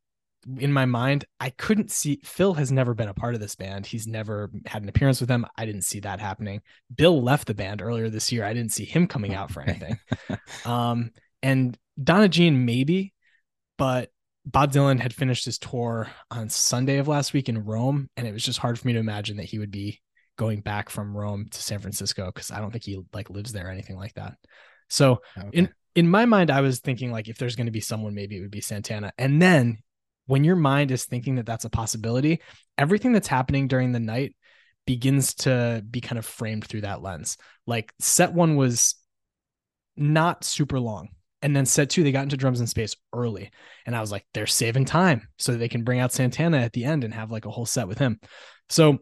in 0.57 0.73
my 0.73 0.85
mind, 0.85 1.23
I 1.39 1.49
couldn't 1.51 1.89
see 1.89 2.19
Phil 2.23 2.53
has 2.55 2.69
never 2.69 2.93
been 2.93 3.07
a 3.07 3.13
part 3.13 3.33
of 3.33 3.39
this 3.39 3.55
band. 3.55 3.85
He's 3.85 4.07
never 4.07 4.51
had 4.65 4.83
an 4.83 4.89
appearance 4.89 5.21
with 5.21 5.29
them. 5.29 5.45
I 5.57 5.65
didn't 5.65 5.83
see 5.83 6.01
that 6.01 6.19
happening. 6.19 6.61
Bill 6.93 7.21
left 7.21 7.47
the 7.47 7.53
band 7.53 7.81
earlier 7.81 8.09
this 8.09 8.31
year. 8.31 8.43
I 8.43 8.53
didn't 8.53 8.73
see 8.73 8.83
him 8.83 9.07
coming 9.07 9.33
out 9.33 9.51
for 9.51 9.61
anything. 9.61 9.97
um, 10.65 11.11
and 11.41 11.77
Donna 12.01 12.27
Jean, 12.27 12.65
maybe, 12.65 13.13
but 13.77 14.11
Bob 14.45 14.73
Dylan 14.73 14.99
had 14.99 15.13
finished 15.13 15.45
his 15.45 15.57
tour 15.57 16.09
on 16.29 16.49
Sunday 16.49 16.97
of 16.97 17.07
last 17.07 17.33
week 17.33 17.47
in 17.47 17.63
Rome, 17.63 18.09
and 18.17 18.27
it 18.27 18.33
was 18.33 18.43
just 18.43 18.59
hard 18.59 18.77
for 18.77 18.87
me 18.87 18.93
to 18.93 18.99
imagine 18.99 19.37
that 19.37 19.45
he 19.45 19.59
would 19.59 19.71
be 19.71 20.01
going 20.37 20.61
back 20.61 20.89
from 20.89 21.15
Rome 21.15 21.47
to 21.49 21.61
San 21.61 21.79
Francisco 21.79 22.25
because 22.25 22.51
I 22.51 22.59
don't 22.59 22.71
think 22.71 22.83
he 22.83 22.99
like 23.13 23.29
lives 23.29 23.53
there 23.53 23.67
or 23.67 23.71
anything 23.71 23.97
like 23.97 24.13
that. 24.15 24.33
So 24.89 25.21
okay. 25.37 25.49
in 25.53 25.69
in 25.95 26.09
my 26.09 26.25
mind, 26.25 26.49
I 26.49 26.61
was 26.61 26.79
thinking 26.79 27.11
like 27.11 27.27
if 27.27 27.37
there's 27.37 27.55
going 27.55 27.67
to 27.67 27.71
be 27.71 27.79
someone, 27.79 28.15
maybe 28.15 28.37
it 28.37 28.41
would 28.41 28.51
be 28.51 28.61
Santana. 28.61 29.13
And 29.17 29.41
then 29.41 29.77
when 30.25 30.43
your 30.43 30.55
mind 30.55 30.91
is 30.91 31.05
thinking 31.05 31.35
that 31.35 31.45
that's 31.45 31.65
a 31.65 31.69
possibility, 31.69 32.41
everything 32.77 33.11
that's 33.11 33.27
happening 33.27 33.67
during 33.67 33.91
the 33.91 33.99
night 33.99 34.35
begins 34.85 35.33
to 35.35 35.83
be 35.89 36.01
kind 36.01 36.19
of 36.19 36.25
framed 36.25 36.65
through 36.65 36.81
that 36.81 37.01
lens. 37.01 37.37
Like 37.67 37.93
set 37.99 38.33
one 38.33 38.55
was 38.55 38.95
not 39.95 40.43
super 40.43 40.79
long. 40.79 41.09
And 41.43 41.55
then 41.55 41.65
set 41.65 41.89
two, 41.89 42.03
they 42.03 42.11
got 42.11 42.23
into 42.23 42.37
drums 42.37 42.61
in 42.61 42.67
space 42.67 42.95
early. 43.13 43.51
And 43.85 43.95
I 43.95 44.01
was 44.01 44.11
like, 44.11 44.25
they're 44.33 44.47
saving 44.47 44.85
time 44.85 45.27
so 45.37 45.51
that 45.51 45.57
they 45.59 45.67
can 45.67 45.83
bring 45.83 45.99
out 45.99 46.13
Santana 46.13 46.57
at 46.57 46.73
the 46.73 46.85
end 46.85 47.03
and 47.03 47.13
have 47.13 47.31
like 47.31 47.45
a 47.45 47.51
whole 47.51 47.65
set 47.65 47.87
with 47.87 47.97
him. 47.99 48.19
So 48.69 48.99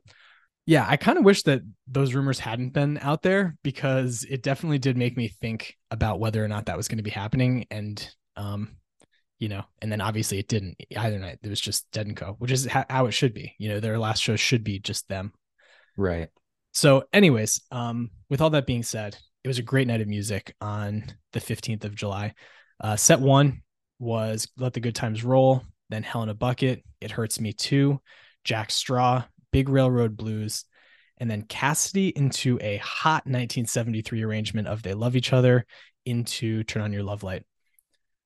yeah, 0.65 0.85
I 0.87 0.97
kind 0.97 1.17
of 1.17 1.23
wish 1.23 1.43
that 1.43 1.61
those 1.87 2.13
rumors 2.13 2.39
hadn't 2.39 2.69
been 2.69 2.97
out 2.99 3.21
there 3.21 3.55
because 3.63 4.25
it 4.29 4.43
definitely 4.43 4.79
did 4.79 4.97
make 4.97 5.17
me 5.17 5.27
think 5.27 5.75
about 5.89 6.19
whether 6.19 6.43
or 6.43 6.47
not 6.47 6.65
that 6.65 6.77
was 6.77 6.87
going 6.87 6.97
to 6.97 7.03
be 7.03 7.09
happening. 7.09 7.65
And, 7.71 8.15
um, 8.35 8.77
you 9.39 9.49
know, 9.49 9.63
and 9.81 9.91
then 9.91 10.01
obviously 10.01 10.39
it 10.39 10.47
didn't 10.47 10.77
either 10.95 11.19
night. 11.19 11.39
It 11.41 11.49
was 11.49 11.61
just 11.61 11.89
Dead 11.91 12.07
and 12.07 12.17
Co, 12.17 12.35
which 12.39 12.51
is 12.51 12.65
ha- 12.65 12.85
how 12.89 13.07
it 13.07 13.11
should 13.11 13.33
be. 13.33 13.55
You 13.57 13.69
know, 13.69 13.79
their 13.79 13.97
last 13.97 14.21
show 14.21 14.35
should 14.35 14.63
be 14.63 14.79
just 14.79 15.07
them. 15.07 15.33
Right. 15.97 16.29
So, 16.73 17.03
anyways, 17.11 17.61
um, 17.71 18.11
with 18.29 18.39
all 18.39 18.51
that 18.51 18.65
being 18.65 18.83
said, 18.83 19.17
it 19.43 19.47
was 19.47 19.59
a 19.59 19.63
great 19.63 19.87
night 19.87 20.01
of 20.01 20.07
music 20.07 20.55
on 20.61 21.03
the 21.33 21.39
15th 21.39 21.85
of 21.85 21.95
July. 21.95 22.33
Uh, 22.79 22.95
set 22.95 23.19
one 23.19 23.61
was 23.99 24.47
Let 24.57 24.73
the 24.73 24.79
Good 24.79 24.95
Times 24.95 25.23
Roll, 25.23 25.63
then 25.89 26.03
Hell 26.03 26.23
in 26.23 26.29
a 26.29 26.33
Bucket, 26.33 26.83
It 26.99 27.11
Hurts 27.11 27.39
Me 27.39 27.53
Too, 27.53 27.99
Jack 28.43 28.71
Straw, 28.71 29.23
Big 29.51 29.69
Railroad 29.69 30.15
Blues, 30.15 30.65
and 31.17 31.29
then 31.29 31.43
Cassidy 31.43 32.09
into 32.09 32.57
a 32.61 32.77
hot 32.77 33.25
1973 33.25 34.23
arrangement 34.23 34.67
of 34.67 34.81
They 34.81 34.93
Love 34.93 35.15
Each 35.15 35.33
Other 35.33 35.65
into 36.05 36.63
Turn 36.63 36.81
On 36.81 36.93
Your 36.93 37.03
Love 37.03 37.23
Light. 37.23 37.43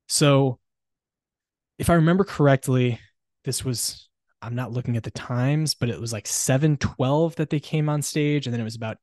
So, 0.07 0.59
if 1.77 1.89
I 1.89 1.95
remember 1.95 2.23
correctly, 2.23 2.99
this 3.43 3.65
was 3.65 4.09
I'm 4.41 4.55
not 4.55 4.71
looking 4.71 4.95
at 4.95 5.03
the 5.03 5.11
times, 5.11 5.73
but 5.73 5.89
it 5.89 5.99
was 5.99 6.13
like 6.13 6.27
712 6.27 7.35
that 7.37 7.49
they 7.49 7.59
came 7.59 7.89
on 7.89 8.01
stage, 8.01 8.45
and 8.45 8.53
then 8.53 8.61
it 8.61 8.65
was 8.65 8.75
about 8.75 8.97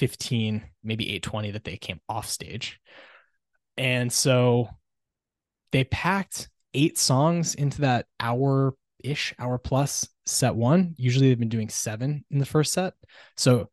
815, 0.00 0.64
maybe 0.82 1.04
820 1.04 1.50
that 1.52 1.64
they 1.64 1.76
came 1.76 2.00
off 2.08 2.28
stage. 2.28 2.80
And 3.76 4.12
so 4.12 4.68
they 5.72 5.84
packed 5.84 6.48
eight 6.74 6.98
songs 6.98 7.54
into 7.54 7.82
that 7.82 8.06
hour 8.20 8.74
ish, 9.02 9.34
hour 9.38 9.58
plus 9.58 10.08
set 10.26 10.54
one. 10.54 10.94
Usually 10.98 11.28
they've 11.28 11.38
been 11.38 11.48
doing 11.48 11.68
seven 11.68 12.24
in 12.30 12.38
the 12.38 12.46
first 12.46 12.72
set. 12.72 12.94
So 13.36 13.68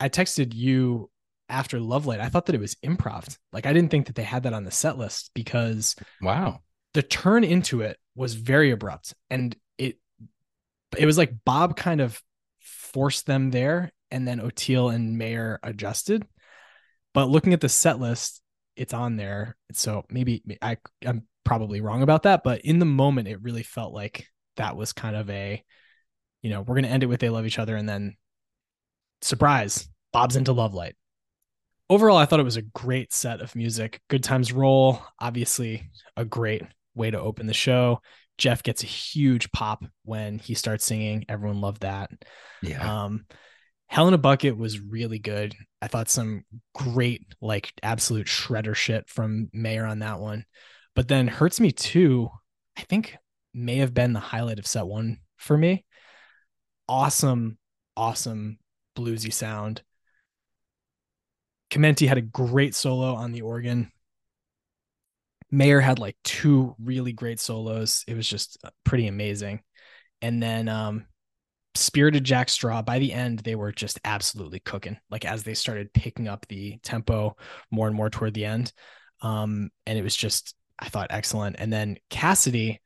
I 0.00 0.08
texted 0.08 0.54
you 0.54 1.10
after 1.48 1.80
Love 1.80 2.06
Light. 2.06 2.20
I 2.20 2.28
thought 2.28 2.46
that 2.46 2.54
it 2.54 2.60
was 2.60 2.76
improv. 2.76 3.36
Like 3.52 3.66
I 3.66 3.72
didn't 3.72 3.90
think 3.90 4.06
that 4.06 4.16
they 4.16 4.22
had 4.22 4.44
that 4.44 4.52
on 4.52 4.64
the 4.64 4.70
set 4.70 4.98
list 4.98 5.30
because 5.34 5.96
wow, 6.20 6.60
the 6.94 7.02
turn 7.02 7.44
into 7.44 7.80
it 7.80 7.98
was 8.14 8.34
very 8.34 8.70
abrupt 8.70 9.14
and 9.30 9.56
it 9.78 9.98
it 10.96 11.06
was 11.06 11.18
like 11.18 11.32
Bob 11.44 11.76
kind 11.76 12.00
of 12.00 12.20
forced 12.60 13.26
them 13.26 13.50
there 13.50 13.92
and 14.10 14.26
then 14.26 14.40
Oteil 14.40 14.94
and 14.94 15.18
Mayer 15.18 15.58
adjusted. 15.62 16.26
But 17.14 17.28
looking 17.28 17.52
at 17.52 17.60
the 17.60 17.68
set 17.68 17.98
list, 17.98 18.42
it's 18.76 18.94
on 18.94 19.16
there. 19.16 19.56
So 19.72 20.04
maybe 20.08 20.42
I 20.62 20.76
I'm 21.04 21.24
probably 21.44 21.80
wrong 21.80 22.02
about 22.02 22.24
that, 22.24 22.42
but 22.44 22.60
in 22.62 22.78
the 22.78 22.84
moment 22.84 23.28
it 23.28 23.42
really 23.42 23.62
felt 23.62 23.92
like 23.92 24.26
that 24.56 24.76
was 24.76 24.92
kind 24.92 25.16
of 25.16 25.28
a 25.30 25.64
you 26.42 26.50
know, 26.50 26.60
we're 26.60 26.76
going 26.76 26.84
to 26.84 26.90
end 26.90 27.02
it 27.02 27.06
with 27.06 27.20
they 27.20 27.30
love 27.30 27.46
each 27.46 27.58
other 27.58 27.74
and 27.74 27.88
then 27.88 28.16
surprise, 29.22 29.88
Bob's 30.12 30.36
into 30.36 30.52
Love 30.52 30.74
Light. 30.74 30.94
Overall, 31.90 32.16
I 32.16 32.26
thought 32.26 32.40
it 32.40 32.44
was 32.44 32.56
a 32.56 32.62
great 32.62 33.12
set 33.12 33.40
of 33.40 33.56
music. 33.56 34.00
Good 34.08 34.22
Times 34.22 34.52
Roll, 34.52 35.02
obviously 35.18 35.90
a 36.16 36.24
great 36.24 36.62
way 36.94 37.10
to 37.10 37.20
open 37.20 37.46
the 37.46 37.54
show. 37.54 38.00
Jeff 38.36 38.62
gets 38.62 38.82
a 38.84 38.86
huge 38.86 39.50
pop 39.50 39.84
when 40.04 40.38
he 40.38 40.54
starts 40.54 40.84
singing. 40.84 41.24
Everyone 41.28 41.60
loved 41.60 41.82
that. 41.82 42.10
Yeah. 42.62 43.04
Um, 43.04 43.26
Hell 43.88 44.08
in 44.08 44.14
a 44.14 44.18
Bucket 44.18 44.56
was 44.56 44.80
really 44.80 45.18
good. 45.18 45.54
I 45.80 45.88
thought 45.88 46.10
some 46.10 46.44
great, 46.74 47.34
like 47.40 47.72
absolute 47.82 48.26
shredder 48.26 48.74
shit 48.74 49.08
from 49.08 49.48
Mayer 49.52 49.86
on 49.86 50.00
that 50.00 50.20
one. 50.20 50.44
But 50.94 51.08
then 51.08 51.26
Hurts 51.26 51.58
Me 51.58 51.72
Too, 51.72 52.28
I 52.76 52.82
think 52.82 53.16
may 53.54 53.76
have 53.76 53.94
been 53.94 54.12
the 54.12 54.20
highlight 54.20 54.58
of 54.58 54.66
set 54.66 54.86
one 54.86 55.18
for 55.36 55.56
me. 55.56 55.84
Awesome, 56.86 57.58
awesome 57.96 58.58
bluesy 58.96 59.32
sound. 59.32 59.82
Chimenti 61.70 62.08
had 62.08 62.18
a 62.18 62.22
great 62.22 62.74
solo 62.74 63.14
on 63.14 63.32
the 63.32 63.42
organ. 63.42 63.90
Mayer 65.50 65.80
had 65.80 65.98
like 65.98 66.16
two 66.24 66.74
really 66.78 67.12
great 67.12 67.40
solos. 67.40 68.04
It 68.06 68.14
was 68.14 68.28
just 68.28 68.58
uh, 68.64 68.70
pretty 68.84 69.06
amazing. 69.06 69.62
And 70.20 70.42
then 70.42 70.68
um 70.68 71.06
Spirited 71.78 72.24
Jack 72.24 72.48
Straw, 72.48 72.82
by 72.82 72.98
the 72.98 73.12
end, 73.12 73.40
they 73.40 73.54
were 73.54 73.72
just 73.72 74.00
absolutely 74.04 74.60
cooking. 74.60 74.98
Like 75.10 75.24
as 75.24 75.42
they 75.42 75.54
started 75.54 75.92
picking 75.92 76.28
up 76.28 76.46
the 76.48 76.78
tempo 76.82 77.36
more 77.70 77.86
and 77.86 77.96
more 77.96 78.10
toward 78.10 78.34
the 78.34 78.44
end. 78.44 78.72
Um, 79.20 79.70
and 79.86 79.98
it 79.98 80.02
was 80.02 80.16
just, 80.16 80.54
I 80.78 80.88
thought 80.88 81.08
excellent. 81.10 81.56
And 81.58 81.72
then 81.72 81.98
Cassidy, 82.10 82.80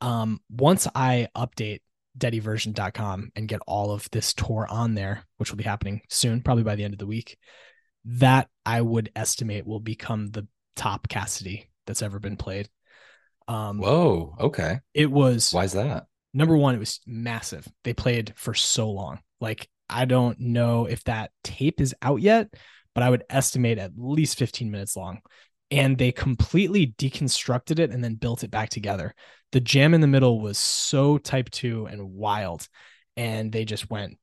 um, 0.00 0.40
once 0.50 0.86
I 0.94 1.28
update 1.36 1.80
deadyversion.com 2.18 3.32
and 3.36 3.48
get 3.48 3.60
all 3.66 3.92
of 3.92 4.08
this 4.10 4.34
tour 4.34 4.66
on 4.68 4.94
there, 4.94 5.24
which 5.36 5.50
will 5.50 5.58
be 5.58 5.64
happening 5.64 6.02
soon, 6.08 6.42
probably 6.42 6.64
by 6.64 6.74
the 6.74 6.84
end 6.84 6.94
of 6.94 6.98
the 6.98 7.06
week, 7.06 7.38
that 8.04 8.48
I 8.64 8.80
would 8.80 9.10
estimate 9.14 9.66
will 9.66 9.80
become 9.80 10.30
the 10.30 10.46
top 10.76 11.08
Cassidy 11.08 11.70
that's 11.86 12.02
ever 12.02 12.18
been 12.18 12.36
played. 12.36 12.68
Um, 13.46 13.78
Whoa, 13.78 14.36
okay. 14.40 14.80
It 14.94 15.10
was. 15.10 15.52
Why 15.52 15.64
is 15.64 15.72
that? 15.72 16.06
Number 16.32 16.56
one, 16.56 16.74
it 16.74 16.78
was 16.78 17.00
massive. 17.06 17.66
They 17.84 17.94
played 17.94 18.34
for 18.36 18.54
so 18.54 18.90
long. 18.90 19.20
Like, 19.40 19.68
I 19.88 20.04
don't 20.04 20.38
know 20.38 20.86
if 20.86 21.02
that 21.04 21.30
tape 21.42 21.80
is 21.80 21.94
out 22.02 22.20
yet, 22.20 22.48
but 22.94 23.02
I 23.02 23.10
would 23.10 23.24
estimate 23.28 23.78
at 23.78 23.92
least 23.96 24.38
15 24.38 24.70
minutes 24.70 24.96
long. 24.96 25.20
And 25.70 25.96
they 25.96 26.12
completely 26.12 26.94
deconstructed 26.98 27.78
it 27.78 27.90
and 27.90 28.02
then 28.02 28.14
built 28.14 28.42
it 28.42 28.50
back 28.50 28.70
together. 28.70 29.14
The 29.52 29.60
jam 29.60 29.94
in 29.94 30.00
the 30.00 30.06
middle 30.06 30.40
was 30.40 30.58
so 30.58 31.18
type 31.18 31.50
two 31.50 31.86
and 31.86 32.12
wild. 32.12 32.66
And 33.16 33.52
they 33.52 33.64
just 33.64 33.90
went 33.90 34.18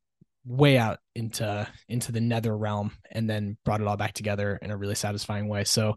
way 0.46 0.78
out 0.78 1.00
into 1.14 1.68
into 1.90 2.12
the 2.14 2.22
nether 2.22 2.58
realm 2.58 2.92
and 3.12 3.30
then 3.30 3.58
brought 3.66 3.82
it 3.82 3.88
all 3.88 3.98
back 3.98 4.14
together 4.14 4.58
in 4.62 4.72
a 4.72 4.78
really 4.78 4.96
satisfying 4.96 5.48
way. 5.50 5.66
So 5.66 5.96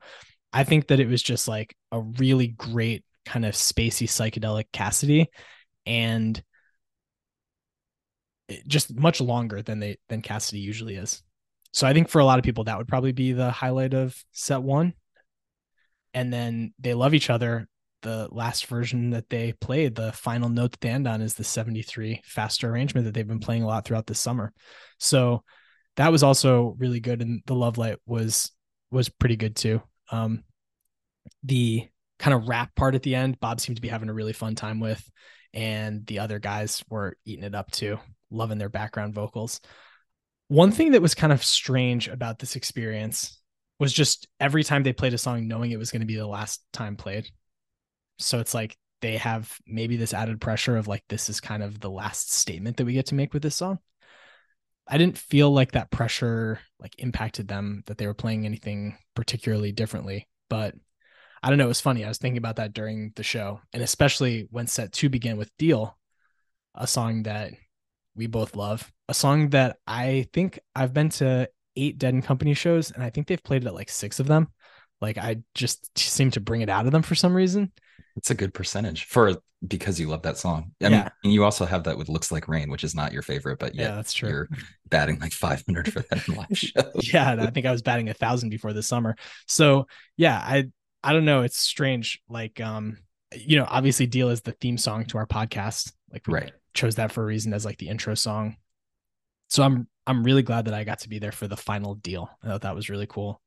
I 0.52 0.64
think 0.64 0.88
that 0.88 1.00
it 1.00 1.08
was 1.08 1.22
just 1.22 1.46
like 1.46 1.74
a 1.92 2.00
really 2.00 2.48
great 2.48 3.04
kind 3.24 3.44
of 3.44 3.54
spacey 3.54 4.08
psychedelic 4.08 4.64
Cassidy 4.72 5.28
and 5.86 6.42
just 8.66 8.94
much 8.94 9.20
longer 9.20 9.62
than 9.62 9.80
they 9.80 9.96
than 10.08 10.22
Cassidy 10.22 10.60
usually 10.60 10.96
is. 10.96 11.22
So 11.72 11.86
I 11.86 11.92
think 11.92 12.08
for 12.08 12.20
a 12.20 12.24
lot 12.24 12.38
of 12.38 12.44
people 12.44 12.64
that 12.64 12.78
would 12.78 12.88
probably 12.88 13.12
be 13.12 13.32
the 13.32 13.50
highlight 13.50 13.94
of 13.94 14.16
set 14.32 14.62
1. 14.62 14.92
And 16.14 16.32
then 16.32 16.74
they 16.80 16.94
love 16.94 17.14
each 17.14 17.30
other. 17.30 17.68
The 18.02 18.28
last 18.32 18.66
version 18.66 19.10
that 19.10 19.28
they 19.28 19.52
played, 19.52 19.94
the 19.94 20.10
final 20.12 20.48
note 20.48 20.72
that 20.72 20.80
they 20.80 20.88
end 20.88 21.06
on 21.06 21.20
is 21.20 21.34
the 21.34 21.44
73 21.44 22.22
faster 22.24 22.68
arrangement 22.70 23.04
that 23.04 23.14
they've 23.14 23.28
been 23.28 23.40
playing 23.40 23.62
a 23.62 23.66
lot 23.66 23.84
throughout 23.84 24.06
this 24.06 24.18
summer. 24.18 24.52
So 24.98 25.44
that 25.96 26.10
was 26.10 26.22
also 26.22 26.74
really 26.78 27.00
good 27.00 27.20
and 27.20 27.42
the 27.46 27.54
love 27.54 27.78
light 27.78 27.98
was 28.06 28.50
was 28.90 29.08
pretty 29.08 29.36
good 29.36 29.54
too. 29.54 29.82
Um 30.10 30.42
the 31.44 31.86
kind 32.18 32.34
of 32.34 32.48
rap 32.48 32.74
part 32.74 32.94
at 32.94 33.02
the 33.02 33.14
end, 33.14 33.38
Bob 33.38 33.60
seemed 33.60 33.76
to 33.76 33.82
be 33.82 33.88
having 33.88 34.08
a 34.08 34.14
really 34.14 34.32
fun 34.32 34.54
time 34.54 34.80
with 34.80 35.08
and 35.52 36.06
the 36.06 36.20
other 36.20 36.38
guys 36.38 36.82
were 36.88 37.16
eating 37.24 37.44
it 37.44 37.54
up 37.54 37.70
too, 37.70 37.98
loving 38.30 38.58
their 38.58 38.68
background 38.68 39.14
vocals. 39.14 39.60
One 40.48 40.72
thing 40.72 40.92
that 40.92 41.02
was 41.02 41.14
kind 41.14 41.32
of 41.32 41.44
strange 41.44 42.08
about 42.08 42.38
this 42.38 42.56
experience 42.56 43.40
was 43.78 43.92
just 43.92 44.28
every 44.38 44.64
time 44.64 44.82
they 44.82 44.92
played 44.92 45.14
a 45.14 45.18
song 45.18 45.48
knowing 45.48 45.70
it 45.70 45.78
was 45.78 45.90
going 45.90 46.00
to 46.00 46.06
be 46.06 46.16
the 46.16 46.26
last 46.26 46.62
time 46.72 46.96
played. 46.96 47.30
So 48.18 48.38
it's 48.38 48.54
like 48.54 48.76
they 49.00 49.16
have 49.16 49.56
maybe 49.66 49.96
this 49.96 50.12
added 50.12 50.40
pressure 50.40 50.76
of 50.76 50.86
like 50.86 51.04
this 51.08 51.28
is 51.28 51.40
kind 51.40 51.62
of 51.62 51.80
the 51.80 51.90
last 51.90 52.32
statement 52.32 52.76
that 52.76 52.84
we 52.84 52.92
get 52.92 53.06
to 53.06 53.14
make 53.14 53.32
with 53.32 53.42
this 53.42 53.56
song. 53.56 53.78
I 54.86 54.98
didn't 54.98 55.18
feel 55.18 55.50
like 55.50 55.72
that 55.72 55.90
pressure 55.90 56.60
like 56.78 56.94
impacted 56.98 57.48
them 57.48 57.82
that 57.86 57.96
they 57.96 58.06
were 58.06 58.14
playing 58.14 58.44
anything 58.44 58.98
particularly 59.14 59.72
differently, 59.72 60.28
but 60.48 60.74
I 61.42 61.48
don't 61.48 61.58
know. 61.58 61.64
It 61.64 61.68
was 61.68 61.80
funny. 61.80 62.04
I 62.04 62.08
was 62.08 62.18
thinking 62.18 62.38
about 62.38 62.56
that 62.56 62.72
during 62.72 63.12
the 63.16 63.22
show, 63.22 63.60
and 63.72 63.82
especially 63.82 64.46
when 64.50 64.66
set 64.66 64.92
two 64.92 65.08
began 65.08 65.36
with 65.36 65.56
Deal, 65.56 65.96
a 66.74 66.86
song 66.86 67.22
that 67.24 67.52
we 68.14 68.26
both 68.26 68.56
love, 68.56 68.90
a 69.08 69.14
song 69.14 69.50
that 69.50 69.78
I 69.86 70.26
think 70.32 70.60
I've 70.74 70.92
been 70.92 71.08
to 71.10 71.48
eight 71.76 71.98
Dead 71.98 72.14
and 72.14 72.24
Company 72.24 72.54
shows, 72.54 72.90
and 72.90 73.02
I 73.02 73.10
think 73.10 73.26
they've 73.26 73.42
played 73.42 73.64
it 73.64 73.68
at 73.68 73.74
like 73.74 73.88
six 73.88 74.20
of 74.20 74.26
them. 74.26 74.48
Like 75.00 75.16
I 75.16 75.38
just 75.54 75.96
seem 75.98 76.30
to 76.32 76.40
bring 76.40 76.60
it 76.60 76.68
out 76.68 76.86
of 76.86 76.92
them 76.92 77.02
for 77.02 77.14
some 77.14 77.34
reason. 77.34 77.72
It's 78.16 78.30
a 78.30 78.34
good 78.34 78.52
percentage 78.52 79.04
for 79.04 79.36
because 79.66 80.00
you 80.00 80.08
love 80.08 80.22
that 80.22 80.38
song. 80.38 80.72
I 80.82 80.88
yeah. 80.88 81.08
mean, 81.22 81.32
you 81.32 81.44
also 81.44 81.64
have 81.64 81.84
that 81.84 81.96
with 81.96 82.08
"Looks 82.08 82.30
Like 82.30 82.48
Rain," 82.48 82.70
which 82.70 82.84
is 82.84 82.94
not 82.94 83.12
your 83.12 83.22
favorite, 83.22 83.58
but 83.58 83.74
yeah, 83.74 83.94
that's 83.94 84.12
true. 84.12 84.28
You're 84.28 84.48
batting 84.88 85.18
like 85.18 85.32
500 85.32 85.92
for 85.92 86.00
that 86.00 86.28
live 86.28 86.46
show. 86.52 86.92
yeah, 87.02 87.36
I 87.40 87.50
think 87.50 87.66
I 87.66 87.72
was 87.72 87.82
batting 87.82 88.08
a 88.10 88.14
thousand 88.14 88.50
before 88.50 88.72
this 88.72 88.86
summer. 88.86 89.16
So 89.46 89.86
yeah, 90.16 90.36
I 90.36 90.70
I 91.02 91.12
don't 91.12 91.24
know. 91.24 91.42
It's 91.42 91.58
strange. 91.58 92.20
Like, 92.28 92.60
um, 92.60 92.98
you 93.34 93.58
know, 93.58 93.66
obviously 93.68 94.06
Deal 94.06 94.30
is 94.30 94.42
the 94.42 94.52
theme 94.52 94.78
song 94.78 95.04
to 95.06 95.18
our 95.18 95.26
podcast. 95.26 95.92
Like 96.12 96.26
we 96.26 96.34
right. 96.34 96.52
chose 96.74 96.96
that 96.96 97.12
for 97.12 97.22
a 97.22 97.26
reason 97.26 97.52
as 97.54 97.64
like 97.64 97.78
the 97.78 97.88
intro 97.88 98.14
song. 98.14 98.56
So 99.48 99.62
I'm 99.62 99.88
I'm 100.06 100.24
really 100.24 100.42
glad 100.42 100.64
that 100.64 100.74
I 100.74 100.84
got 100.84 101.00
to 101.00 101.08
be 101.08 101.18
there 101.18 101.32
for 101.32 101.46
the 101.46 101.56
final 101.56 101.94
deal. 101.94 102.30
I 102.42 102.48
thought 102.48 102.62
that 102.62 102.74
was 102.74 102.90
really 102.90 103.06
cool. 103.06 103.40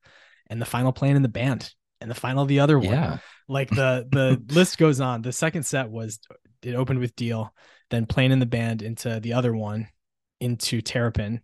And 0.50 0.62
the 0.62 0.66
final 0.66 0.92
playing 0.92 1.16
in 1.16 1.22
the 1.22 1.30
band 1.30 1.74
and 2.02 2.10
the 2.10 2.16
final 2.16 2.46
the 2.46 2.60
other 2.62 2.78
one. 2.80 2.90
Yeah. 2.90 3.18
Like 3.48 3.70
the 3.72 4.08
the 4.10 4.42
list 4.54 4.78
goes 4.78 5.02
on. 5.02 5.22
The 5.22 5.32
second 5.32 5.64
set 5.64 5.90
was 5.90 6.20
it 6.62 6.76
opened 6.76 7.00
with 7.00 7.16
deal, 7.16 7.54
then 7.90 8.06
playing 8.06 8.32
in 8.32 8.40
the 8.40 8.46
band 8.46 8.82
into 8.82 9.20
the 9.20 9.34
other 9.34 9.54
one, 9.54 9.88
into 10.40 10.82
Terrapin, 10.82 11.42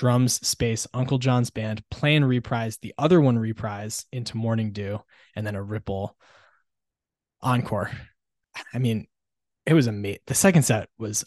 drums 0.00 0.46
space 0.48 0.86
Uncle 0.94 1.18
John's 1.18 1.50
band 1.50 1.84
playing 1.90 2.24
reprise, 2.24 2.78
the 2.78 2.94
other 2.96 3.20
one 3.20 3.38
reprise 3.38 4.06
into 4.10 4.38
Morning 4.38 4.72
Dew, 4.72 4.98
and 5.36 5.46
then 5.46 5.56
a 5.56 5.62
ripple 5.62 6.16
encore. 7.42 7.90
I 8.72 8.78
mean, 8.78 9.08
it 9.66 9.74
was 9.74 9.88
amazing. 9.88 10.22
The 10.26 10.34
second 10.34 10.62
set 10.62 10.88
was 10.98 11.22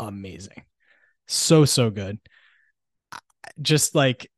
amazing. 0.00 0.64
So, 1.28 1.64
so 1.64 1.88
good. 1.88 2.18
Just 3.62 3.94
like 3.94 4.28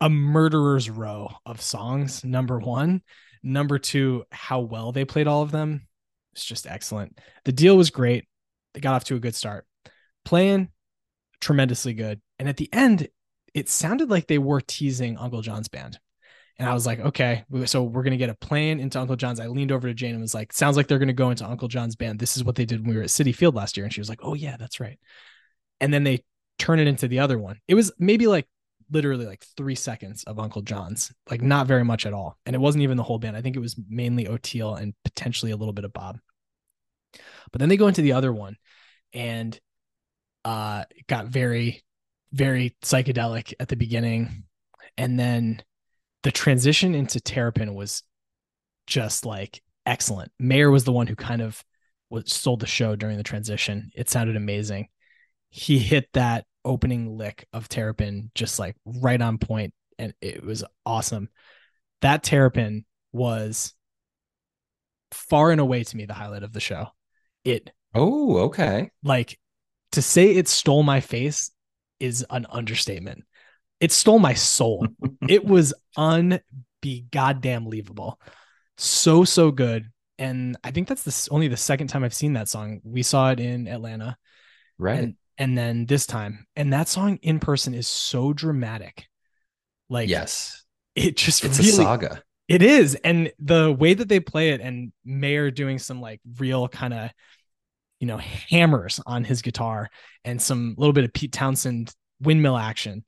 a 0.00 0.08
murderer's 0.08 0.88
row 0.88 1.32
of 1.44 1.60
songs, 1.60 2.24
number 2.24 2.58
one. 2.58 3.02
Number 3.42 3.78
two, 3.78 4.24
how 4.32 4.60
well 4.60 4.90
they 4.90 5.04
played 5.04 5.26
all 5.26 5.42
of 5.42 5.50
them. 5.50 5.86
It's 6.32 6.46
just 6.46 6.66
excellent. 6.66 7.18
The 7.44 7.52
deal 7.52 7.76
was 7.76 7.90
great. 7.90 8.26
They 8.72 8.80
got 8.80 8.94
off 8.94 9.04
to 9.04 9.16
a 9.16 9.20
good 9.20 9.34
start. 9.34 9.66
Playing 10.24 10.70
tremendously 11.44 11.92
good. 11.92 12.20
And 12.38 12.48
at 12.48 12.56
the 12.56 12.72
end, 12.72 13.08
it 13.52 13.68
sounded 13.68 14.10
like 14.10 14.26
they 14.26 14.38
were 14.38 14.60
teasing 14.60 15.18
Uncle 15.18 15.42
John's 15.42 15.68
band. 15.68 15.98
And 16.58 16.68
I 16.68 16.72
was 16.72 16.86
like, 16.86 17.00
okay, 17.00 17.44
so 17.66 17.82
we're 17.82 18.02
gonna 18.02 18.16
get 18.16 18.30
a 18.30 18.34
plane 18.34 18.80
into 18.80 18.98
Uncle 18.98 19.16
John's. 19.16 19.40
I 19.40 19.48
leaned 19.48 19.72
over 19.72 19.86
to 19.86 19.94
Jane 19.94 20.12
and 20.12 20.22
was 20.22 20.34
like, 20.34 20.52
sounds 20.52 20.76
like 20.76 20.86
they're 20.86 20.98
gonna 20.98 21.12
go 21.12 21.30
into 21.30 21.44
Uncle 21.44 21.68
John's 21.68 21.96
band. 21.96 22.18
This 22.18 22.36
is 22.36 22.44
what 22.44 22.54
they 22.54 22.64
did 22.64 22.80
when 22.80 22.90
we 22.90 22.96
were 22.96 23.02
at 23.02 23.08
Citi 23.08 23.34
Field 23.34 23.54
last 23.54 23.76
year. 23.76 23.84
And 23.84 23.92
she 23.92 24.00
was 24.00 24.08
like, 24.08 24.20
oh 24.22 24.34
yeah, 24.34 24.56
that's 24.56 24.80
right. 24.80 24.98
And 25.80 25.92
then 25.92 26.04
they 26.04 26.24
turn 26.58 26.78
it 26.78 26.86
into 26.86 27.08
the 27.08 27.18
other 27.18 27.38
one. 27.38 27.60
It 27.68 27.74
was 27.74 27.92
maybe 27.98 28.26
like 28.26 28.48
literally 28.90 29.26
like 29.26 29.44
three 29.56 29.74
seconds 29.74 30.24
of 30.24 30.38
Uncle 30.38 30.62
John's, 30.62 31.12
like 31.28 31.42
not 31.42 31.66
very 31.66 31.84
much 31.84 32.06
at 32.06 32.14
all. 32.14 32.38
And 32.46 32.54
it 32.54 32.60
wasn't 32.60 32.82
even 32.82 32.96
the 32.96 33.02
whole 33.02 33.18
band. 33.18 33.36
I 33.36 33.42
think 33.42 33.56
it 33.56 33.60
was 33.60 33.76
mainly 33.88 34.26
Oteil 34.26 34.80
and 34.80 34.94
potentially 35.04 35.52
a 35.52 35.56
little 35.56 35.74
bit 35.74 35.84
of 35.84 35.92
Bob. 35.92 36.18
But 37.52 37.58
then 37.58 37.68
they 37.68 37.76
go 37.76 37.88
into 37.88 38.02
the 38.02 38.12
other 38.12 38.32
one 38.32 38.56
and 39.12 39.58
uh 40.44 40.84
got 41.08 41.26
very, 41.26 41.82
very 42.32 42.76
psychedelic 42.82 43.54
at 43.60 43.68
the 43.68 43.76
beginning. 43.76 44.44
And 44.96 45.18
then 45.18 45.62
the 46.22 46.32
transition 46.32 46.94
into 46.94 47.20
Terrapin 47.20 47.74
was 47.74 48.02
just 48.86 49.26
like 49.26 49.62
excellent. 49.86 50.32
Mayer 50.38 50.70
was 50.70 50.84
the 50.84 50.92
one 50.92 51.06
who 51.06 51.16
kind 51.16 51.42
of 51.42 51.62
was 52.10 52.32
sold 52.32 52.60
the 52.60 52.66
show 52.66 52.96
during 52.96 53.16
the 53.16 53.22
transition. 53.22 53.90
It 53.94 54.08
sounded 54.08 54.36
amazing. 54.36 54.88
He 55.50 55.78
hit 55.78 56.08
that 56.14 56.46
opening 56.64 57.16
lick 57.16 57.46
of 57.52 57.68
Terrapin 57.68 58.30
just 58.34 58.58
like 58.58 58.76
right 58.84 59.20
on 59.20 59.38
point, 59.38 59.74
and 59.98 60.14
it 60.20 60.44
was 60.44 60.64
awesome. 60.84 61.28
That 62.00 62.22
Terrapin 62.22 62.84
was 63.12 63.74
far 65.12 65.50
and 65.50 65.60
away 65.60 65.84
to 65.84 65.96
me 65.96 66.06
the 66.06 66.14
highlight 66.14 66.42
of 66.42 66.52
the 66.52 66.60
show. 66.60 66.88
It 67.44 67.70
oh 67.94 68.38
okay 68.44 68.90
like 69.02 69.38
to 69.94 70.02
say 70.02 70.30
it 70.30 70.48
stole 70.48 70.82
my 70.82 71.00
face 71.00 71.50
is 72.00 72.24
an 72.30 72.46
understatement. 72.50 73.24
It 73.80 73.92
stole 73.92 74.18
my 74.18 74.34
soul. 74.34 74.86
it 75.28 75.44
was 75.44 75.74
unbe 75.96 76.40
goddamn 77.10 77.64
believable. 77.64 78.20
So 78.76 79.24
so 79.24 79.50
good. 79.50 79.90
And 80.18 80.56
I 80.62 80.70
think 80.70 80.88
that's 80.88 81.02
the 81.02 81.28
only 81.32 81.48
the 81.48 81.56
second 81.56 81.88
time 81.88 82.04
I've 82.04 82.14
seen 82.14 82.34
that 82.34 82.48
song. 82.48 82.80
We 82.84 83.02
saw 83.02 83.30
it 83.30 83.40
in 83.40 83.66
Atlanta. 83.66 84.16
Right. 84.78 84.98
And, 84.98 85.14
and 85.38 85.58
then 85.58 85.86
this 85.86 86.06
time. 86.06 86.46
And 86.54 86.72
that 86.72 86.88
song 86.88 87.18
in 87.22 87.40
person 87.40 87.74
is 87.74 87.88
so 87.88 88.32
dramatic. 88.32 89.06
Like 89.88 90.08
yes. 90.08 90.64
It 90.94 91.16
just 91.16 91.44
it's 91.44 91.58
really, 91.58 91.70
a 91.70 91.72
saga. 91.72 92.22
It 92.46 92.62
is. 92.62 92.94
And 92.96 93.32
the 93.38 93.72
way 93.72 93.94
that 93.94 94.08
they 94.08 94.20
play 94.20 94.50
it 94.50 94.60
and 94.60 94.92
Mayer 95.04 95.50
doing 95.50 95.78
some 95.78 96.00
like 96.00 96.20
real 96.38 96.68
kind 96.68 96.94
of 96.94 97.10
you 98.04 98.06
know 98.06 98.18
hammers 98.18 99.00
on 99.06 99.24
his 99.24 99.40
guitar 99.40 99.88
and 100.26 100.40
some 100.40 100.74
little 100.76 100.92
bit 100.92 101.04
of 101.04 101.12
Pete 101.14 101.32
Townshend 101.32 101.90
windmill 102.20 102.58
action 102.58 103.02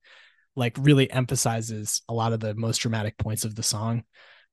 like 0.56 0.74
really 0.80 1.10
emphasizes 1.10 2.00
a 2.08 2.14
lot 2.14 2.32
of 2.32 2.40
the 2.40 2.54
most 2.54 2.78
dramatic 2.78 3.18
points 3.18 3.44
of 3.44 3.54
the 3.54 3.62
song. 3.62 4.04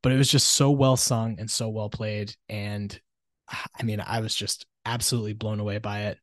But 0.01 0.11
it 0.11 0.17
was 0.17 0.29
just 0.29 0.49
so 0.51 0.69
well 0.69 0.97
sung 0.97 1.37
and 1.39 1.49
so 1.49 1.69
well 1.69 1.89
played. 1.89 2.35
And 2.49 2.99
i 3.79 3.83
mean 3.83 4.01
i 4.05 4.19
was 4.19 4.33
just 4.33 4.65
absolutely 4.85 5.31
blown 5.31 5.61
away 5.61 5.77
by 5.77 6.07
it. 6.07 6.17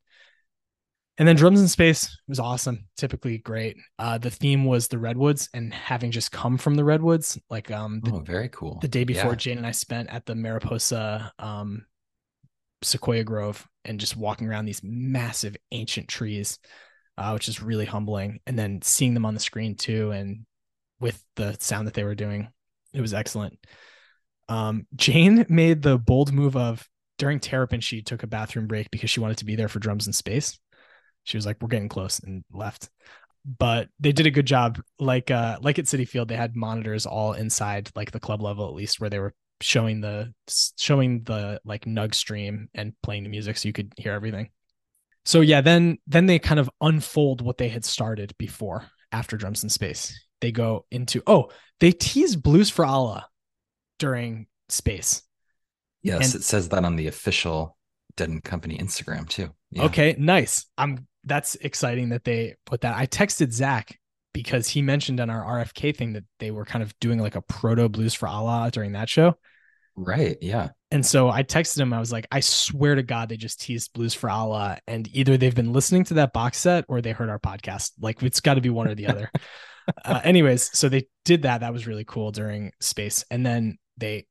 And 1.16 1.26
then 1.26 1.36
drums 1.36 1.62
in 1.62 1.68
space 1.68 2.14
was 2.28 2.40
awesome 2.40 2.88
typically 2.98 3.38
great. 3.38 3.78
Uh 3.98 4.18
the 4.18 4.30
theme 4.30 4.66
was 4.66 4.88
the 4.88 4.98
redwoods 4.98 5.48
and 5.54 5.72
having 5.72 6.10
just 6.10 6.30
come 6.30 6.58
from 6.58 6.74
the 6.74 6.84
redwoods 6.84 7.38
like 7.48 7.70
um 7.70 8.02
the, 8.04 8.12
oh 8.12 8.18
very 8.18 8.50
cool. 8.50 8.80
the 8.82 8.88
day 8.88 9.04
before 9.04 9.30
yeah. 9.30 9.36
jane 9.36 9.56
and 9.56 9.66
i 9.66 9.70
spent 9.70 10.10
at 10.10 10.26
the 10.26 10.34
mariposa 10.34 11.32
um 11.38 11.86
sequoia 12.82 13.24
grove 13.24 13.66
and 13.84 14.00
just 14.00 14.16
walking 14.16 14.48
around 14.48 14.64
these 14.64 14.82
massive 14.82 15.56
ancient 15.72 16.08
trees 16.08 16.58
uh, 17.18 17.32
which 17.32 17.48
is 17.48 17.62
really 17.62 17.84
humbling 17.84 18.40
and 18.46 18.58
then 18.58 18.80
seeing 18.82 19.14
them 19.14 19.26
on 19.26 19.34
the 19.34 19.40
screen 19.40 19.74
too 19.74 20.10
and 20.10 20.46
with 21.00 21.22
the 21.36 21.56
sound 21.60 21.86
that 21.86 21.94
they 21.94 22.04
were 22.04 22.14
doing 22.14 22.48
it 22.92 23.00
was 23.00 23.14
excellent. 23.14 23.58
Um, 24.48 24.86
Jane 24.96 25.46
made 25.48 25.82
the 25.82 25.98
bold 25.98 26.32
move 26.32 26.56
of 26.56 26.86
during 27.18 27.40
Terrapin, 27.40 27.80
she 27.80 28.02
took 28.02 28.22
a 28.22 28.28
bathroom 28.28 28.66
break 28.66 28.90
because 28.90 29.10
she 29.10 29.20
wanted 29.20 29.38
to 29.38 29.44
be 29.44 29.56
there 29.56 29.68
for 29.68 29.78
drums 29.78 30.06
in 30.06 30.12
space. 30.12 30.58
She 31.24 31.36
was 31.36 31.44
like, 31.44 31.58
"We're 31.60 31.68
getting 31.68 31.88
close," 31.88 32.18
and 32.20 32.44
left. 32.50 32.88
But 33.44 33.88
they 33.98 34.12
did 34.12 34.26
a 34.26 34.30
good 34.30 34.46
job. 34.46 34.80
Like 34.98 35.30
uh, 35.30 35.58
like 35.60 35.78
at 35.78 35.84
Citi 35.84 36.08
Field, 36.08 36.28
they 36.28 36.36
had 36.36 36.56
monitors 36.56 37.04
all 37.06 37.34
inside, 37.34 37.90
like 37.94 38.10
the 38.10 38.20
club 38.20 38.40
level 38.40 38.66
at 38.66 38.74
least, 38.74 39.00
where 39.00 39.10
they 39.10 39.18
were 39.18 39.34
showing 39.60 40.00
the 40.00 40.32
showing 40.76 41.22
the 41.24 41.60
like 41.64 41.84
Nug 41.84 42.14
stream 42.14 42.68
and 42.74 42.92
playing 43.02 43.24
the 43.24 43.28
music, 43.28 43.56
so 43.56 43.68
you 43.68 43.72
could 43.72 43.92
hear 43.96 44.12
everything. 44.12 44.50
So 45.24 45.40
yeah, 45.40 45.60
then 45.60 45.98
then 46.06 46.26
they 46.26 46.38
kind 46.38 46.60
of 46.60 46.70
unfold 46.80 47.40
what 47.40 47.58
they 47.58 47.68
had 47.68 47.84
started 47.84 48.34
before 48.38 48.86
after 49.12 49.36
drums 49.36 49.62
in 49.62 49.68
space. 49.68 50.18
They 50.40 50.52
go 50.52 50.86
into 50.90 51.22
oh 51.26 51.50
they 51.80 51.92
tease 51.92 52.36
blues 52.36 52.70
for 52.70 52.84
allah 52.84 53.26
during 53.98 54.46
space. 54.68 55.22
Yes 56.02 56.32
and, 56.32 56.40
it 56.40 56.44
says 56.44 56.70
that 56.70 56.84
on 56.84 56.96
the 56.96 57.08
official 57.08 57.76
dead 58.16 58.30
and 58.30 58.42
company 58.42 58.78
instagram 58.78 59.28
too. 59.28 59.50
Yeah. 59.70 59.84
okay 59.84 60.16
nice. 60.18 60.66
I'm 60.78 61.06
that's 61.24 61.54
exciting 61.56 62.10
that 62.10 62.24
they 62.24 62.56
put 62.64 62.80
that. 62.80 62.96
I 62.96 63.06
texted 63.06 63.52
zach 63.52 63.98
because 64.32 64.68
he 64.68 64.80
mentioned 64.80 65.20
on 65.20 65.28
our 65.28 65.64
rfk 65.64 65.94
thing 65.96 66.12
that 66.12 66.24
they 66.38 66.50
were 66.50 66.64
kind 66.64 66.82
of 66.82 66.98
doing 67.00 67.18
like 67.18 67.34
a 67.34 67.42
proto 67.42 67.88
blues 67.88 68.14
for 68.14 68.28
allah 68.28 68.70
during 68.72 68.92
that 68.92 69.08
show 69.08 69.34
right 70.04 70.38
yeah 70.40 70.68
and 70.92 71.06
so 71.06 71.30
I 71.30 71.44
texted 71.44 71.78
him. 71.78 71.92
I 71.92 72.00
was 72.00 72.10
like, 72.10 72.26
I 72.32 72.40
swear 72.40 72.96
to 72.96 73.02
God, 73.04 73.28
they 73.28 73.36
just 73.36 73.60
teased 73.60 73.92
Blues 73.92 74.12
for 74.12 74.28
Allah. 74.28 74.78
And 74.88 75.08
either 75.14 75.36
they've 75.36 75.54
been 75.54 75.72
listening 75.72 76.02
to 76.04 76.14
that 76.14 76.32
box 76.32 76.58
set 76.58 76.84
or 76.88 77.00
they 77.00 77.12
heard 77.12 77.28
our 77.28 77.38
podcast. 77.38 77.92
Like, 78.00 78.22
it's 78.24 78.40
got 78.40 78.54
to 78.54 78.60
be 78.60 78.70
one 78.70 78.88
or 78.88 78.96
the 78.96 79.06
other. 79.06 79.30
uh, 80.04 80.20
anyways, 80.24 80.76
so 80.76 80.88
they 80.88 81.06
did 81.24 81.42
that. 81.42 81.60
That 81.60 81.72
was 81.72 81.86
really 81.86 82.04
cool 82.04 82.32
during 82.32 82.72
space. 82.80 83.24
And 83.30 83.46
then 83.46 83.78
they 83.98 84.26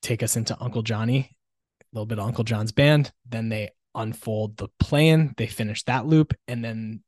take 0.00 0.22
us 0.22 0.36
into 0.36 0.56
Uncle 0.58 0.82
Johnny, 0.82 1.36
a 1.82 1.84
little 1.92 2.06
bit 2.06 2.18
of 2.18 2.26
Uncle 2.26 2.44
John's 2.44 2.72
band. 2.72 3.12
Then 3.28 3.50
they 3.50 3.68
unfold 3.94 4.56
the 4.56 4.68
plan. 4.78 5.34
They 5.36 5.48
finish 5.48 5.82
that 5.82 6.06
loop. 6.06 6.32
And 6.48 6.64
then 6.64 7.02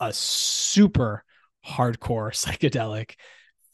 a 0.00 0.10
super 0.14 1.22
hardcore 1.66 2.32
psychedelic 2.32 3.16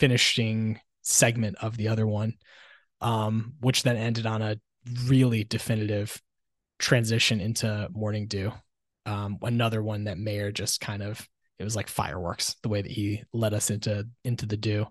finishing 0.00 0.80
segment 1.02 1.56
of 1.60 1.76
the 1.76 1.86
other 1.86 2.08
one, 2.08 2.34
um, 3.04 3.52
which 3.60 3.82
then 3.82 3.96
ended 3.96 4.26
on 4.26 4.42
a 4.42 4.56
really 5.06 5.44
definitive 5.44 6.20
transition 6.78 7.40
into 7.40 7.88
Morning 7.92 8.26
Dew. 8.26 8.50
Um, 9.06 9.38
another 9.42 9.82
one 9.82 10.04
that 10.04 10.18
Mayer 10.18 10.50
just 10.50 10.80
kind 10.80 11.02
of 11.02 11.28
it 11.58 11.64
was 11.64 11.76
like 11.76 11.88
fireworks 11.88 12.56
the 12.62 12.68
way 12.68 12.82
that 12.82 12.90
he 12.90 13.22
led 13.32 13.54
us 13.54 13.70
into 13.70 14.08
into 14.24 14.46
the 14.46 14.56
dew. 14.56 14.86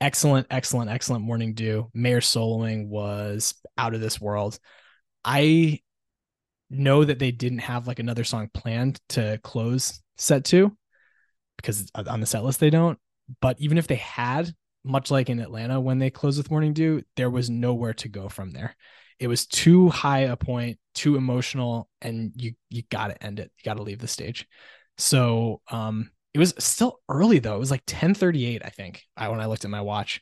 Excellent 0.00 0.46
excellent 0.48 0.90
excellent 0.90 1.24
morning 1.24 1.54
dew. 1.54 1.90
Mayer 1.92 2.20
soloing 2.20 2.86
was 2.86 3.54
out 3.76 3.94
of 3.94 4.00
this 4.00 4.20
world. 4.20 4.58
I 5.24 5.80
know 6.70 7.04
that 7.04 7.18
they 7.18 7.32
didn't 7.32 7.58
have 7.58 7.88
like 7.88 7.98
another 7.98 8.24
song 8.24 8.48
planned 8.54 9.00
to 9.10 9.38
close 9.42 10.00
set 10.16 10.44
two 10.44 10.76
because 11.56 11.90
on 11.94 12.20
the 12.20 12.26
set 12.26 12.44
list 12.44 12.60
they 12.60 12.70
don't 12.70 12.98
but 13.40 13.56
even 13.60 13.78
if 13.78 13.86
they 13.86 13.96
had 13.96 14.52
much 14.84 15.10
like 15.10 15.30
in 15.30 15.40
atlanta 15.40 15.80
when 15.80 15.98
they 15.98 16.10
closed 16.10 16.38
with 16.38 16.50
morning 16.50 16.72
dew 16.72 17.02
there 17.16 17.30
was 17.30 17.50
nowhere 17.50 17.94
to 17.94 18.08
go 18.08 18.28
from 18.28 18.50
there 18.52 18.76
it 19.18 19.28
was 19.28 19.46
too 19.46 19.88
high 19.88 20.20
a 20.20 20.36
point 20.36 20.78
too 20.94 21.16
emotional 21.16 21.88
and 22.02 22.32
you 22.36 22.52
you 22.68 22.82
got 22.90 23.08
to 23.08 23.24
end 23.24 23.38
it 23.38 23.50
you 23.56 23.64
got 23.64 23.76
to 23.76 23.82
leave 23.82 23.98
the 23.98 24.08
stage 24.08 24.46
so 24.98 25.60
um, 25.70 26.10
it 26.34 26.38
was 26.38 26.54
still 26.58 27.00
early 27.08 27.38
though. 27.38 27.56
It 27.56 27.60
was 27.60 27.70
like 27.70 27.82
1038, 27.86 28.62
I 28.64 28.68
think, 28.68 29.04
I, 29.16 29.28
when 29.28 29.40
I 29.40 29.46
looked 29.46 29.64
at 29.64 29.70
my 29.70 29.80
watch. 29.80 30.20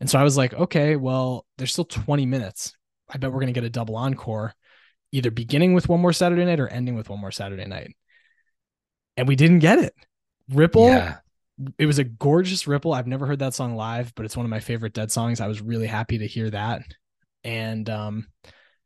And 0.00 0.08
so 0.08 0.18
I 0.18 0.22
was 0.22 0.36
like, 0.36 0.54
okay, 0.54 0.96
well, 0.96 1.44
there's 1.58 1.72
still 1.72 1.84
20 1.84 2.24
minutes. 2.24 2.72
I 3.12 3.18
bet 3.18 3.32
we're 3.32 3.40
to 3.44 3.52
get 3.52 3.64
a 3.64 3.70
double 3.70 3.96
encore, 3.96 4.54
either 5.12 5.30
beginning 5.30 5.74
with 5.74 5.88
one 5.88 6.00
more 6.00 6.12
Saturday 6.12 6.44
night 6.44 6.60
or 6.60 6.68
ending 6.68 6.94
with 6.94 7.10
one 7.10 7.20
more 7.20 7.32
Saturday 7.32 7.66
night. 7.66 7.94
And 9.16 9.28
we 9.28 9.36
didn't 9.36 9.58
get 9.58 9.80
it. 9.80 9.94
Ripple. 10.48 10.86
Yeah. 10.86 11.18
It 11.78 11.86
was 11.86 11.98
a 11.98 12.04
gorgeous 12.04 12.66
Ripple. 12.66 12.92
I've 12.92 13.06
never 13.06 13.26
heard 13.26 13.40
that 13.40 13.54
song 13.54 13.76
live, 13.76 14.14
but 14.14 14.24
it's 14.24 14.36
one 14.36 14.46
of 14.46 14.50
my 14.50 14.60
favorite 14.60 14.94
Dead 14.94 15.10
songs. 15.10 15.40
I 15.40 15.48
was 15.48 15.60
really 15.60 15.86
happy 15.86 16.18
to 16.18 16.26
hear 16.26 16.50
that. 16.50 16.82
And 17.44 17.88
um, 17.88 18.26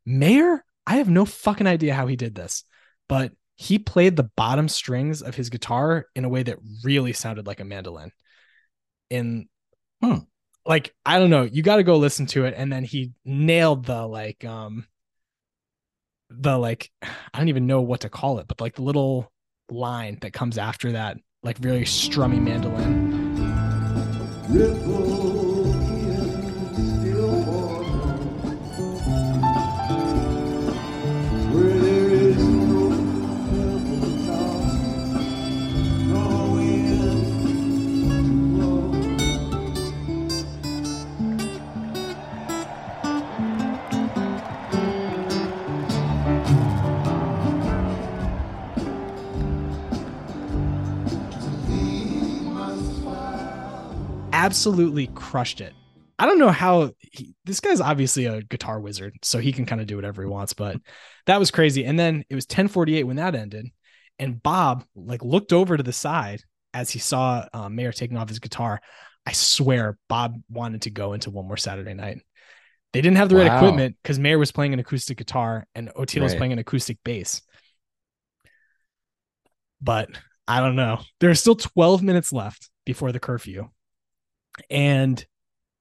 Mayer, 0.06 0.64
I 0.86 0.96
have 0.96 1.08
no 1.08 1.24
fucking 1.24 1.66
idea 1.66 1.94
how 1.94 2.06
he 2.06 2.16
did 2.16 2.34
this, 2.34 2.64
but 3.08 3.32
he 3.56 3.78
played 3.78 4.16
the 4.16 4.30
bottom 4.36 4.68
strings 4.68 5.22
of 5.22 5.34
his 5.34 5.50
guitar 5.50 6.06
in 6.14 6.24
a 6.24 6.28
way 6.28 6.42
that 6.42 6.58
really 6.82 7.12
sounded 7.12 7.46
like 7.46 7.60
a 7.60 7.64
mandolin. 7.64 8.10
In 9.10 9.48
hmm. 10.02 10.18
like 10.66 10.94
I 11.06 11.18
don't 11.18 11.30
know, 11.30 11.44
you 11.44 11.62
got 11.62 11.76
to 11.76 11.84
go 11.84 11.96
listen 11.96 12.26
to 12.26 12.46
it 12.46 12.54
and 12.56 12.72
then 12.72 12.84
he 12.84 13.12
nailed 13.24 13.86
the 13.86 14.06
like 14.06 14.44
um 14.44 14.86
the 16.30 16.58
like 16.58 16.90
I 17.02 17.38
don't 17.38 17.48
even 17.48 17.66
know 17.66 17.82
what 17.82 18.00
to 18.00 18.08
call 18.08 18.38
it, 18.40 18.48
but 18.48 18.60
like 18.60 18.74
the 18.74 18.82
little 18.82 19.30
line 19.70 20.18
that 20.20 20.32
comes 20.32 20.58
after 20.58 20.92
that 20.92 21.16
like 21.44 21.58
very 21.58 21.84
strummy 21.84 22.40
mandolin. 22.40 23.12
Ripple. 24.48 25.53
Absolutely 54.44 55.06
crushed 55.08 55.60
it. 55.60 55.72
I 56.18 56.26
don't 56.26 56.38
know 56.38 56.50
how 56.50 56.92
he, 57.00 57.34
this 57.44 57.60
guy's 57.60 57.80
obviously 57.80 58.26
a 58.26 58.42
guitar 58.42 58.78
wizard, 58.80 59.14
so 59.22 59.38
he 59.38 59.52
can 59.52 59.66
kind 59.66 59.80
of 59.80 59.86
do 59.86 59.96
whatever 59.96 60.22
he 60.22 60.28
wants, 60.28 60.52
but 60.52 60.76
that 61.26 61.40
was 61.40 61.50
crazy. 61.50 61.84
And 61.84 61.98
then 61.98 62.24
it 62.28 62.34
was 62.34 62.44
1048 62.44 63.04
when 63.04 63.16
that 63.16 63.34
ended. 63.34 63.66
And 64.18 64.40
Bob 64.40 64.84
like 64.94 65.24
looked 65.24 65.52
over 65.52 65.76
to 65.76 65.82
the 65.82 65.92
side 65.92 66.42
as 66.72 66.90
he 66.90 67.00
saw 67.00 67.46
uh, 67.52 67.68
Mayer 67.68 67.90
taking 67.90 68.16
off 68.16 68.28
his 68.28 68.38
guitar. 68.38 68.80
I 69.26 69.32
swear 69.32 69.96
Bob 70.08 70.36
wanted 70.48 70.82
to 70.82 70.90
go 70.90 71.14
into 71.14 71.30
one 71.30 71.48
more 71.48 71.56
Saturday 71.56 71.94
night. 71.94 72.20
They 72.92 73.00
didn't 73.00 73.16
have 73.16 73.28
the 73.28 73.36
right 73.36 73.52
equipment 73.52 73.96
because 74.00 74.20
Mayer 74.20 74.38
was 74.38 74.52
playing 74.52 74.72
an 74.72 74.78
acoustic 74.78 75.18
guitar 75.18 75.66
and 75.74 75.88
Oteil 75.96 76.22
was 76.22 76.34
playing 76.36 76.52
an 76.52 76.60
acoustic 76.60 76.98
bass. 77.04 77.42
But 79.80 80.10
I 80.46 80.60
don't 80.60 80.76
know. 80.76 81.00
There 81.18 81.30
are 81.30 81.34
still 81.34 81.56
12 81.56 82.04
minutes 82.04 82.32
left 82.32 82.70
before 82.86 83.10
the 83.10 83.18
curfew. 83.18 83.68
And 84.70 85.24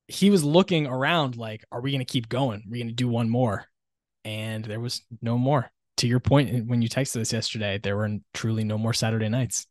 he 0.07 0.29
was 0.29 0.43
looking 0.43 0.87
around 0.87 1.37
like, 1.37 1.63
are 1.71 1.81
we 1.81 1.91
going 1.91 2.05
to 2.05 2.11
keep 2.11 2.29
going? 2.29 2.59
Are 2.59 2.69
we 2.69 2.79
going 2.79 2.87
to 2.89 2.93
do 2.93 3.07
one 3.07 3.29
more? 3.29 3.65
And 4.25 4.63
there 4.65 4.79
was 4.79 5.01
no 5.21 5.37
more. 5.37 5.71
To 5.97 6.07
your 6.07 6.19
point, 6.19 6.67
when 6.67 6.81
you 6.81 6.89
texted 6.89 7.21
us 7.21 7.31
yesterday, 7.31 7.79
there 7.81 7.95
were 7.95 8.17
truly 8.33 8.63
no 8.63 8.77
more 8.77 8.93
Saturday 8.93 9.29
nights. 9.29 9.67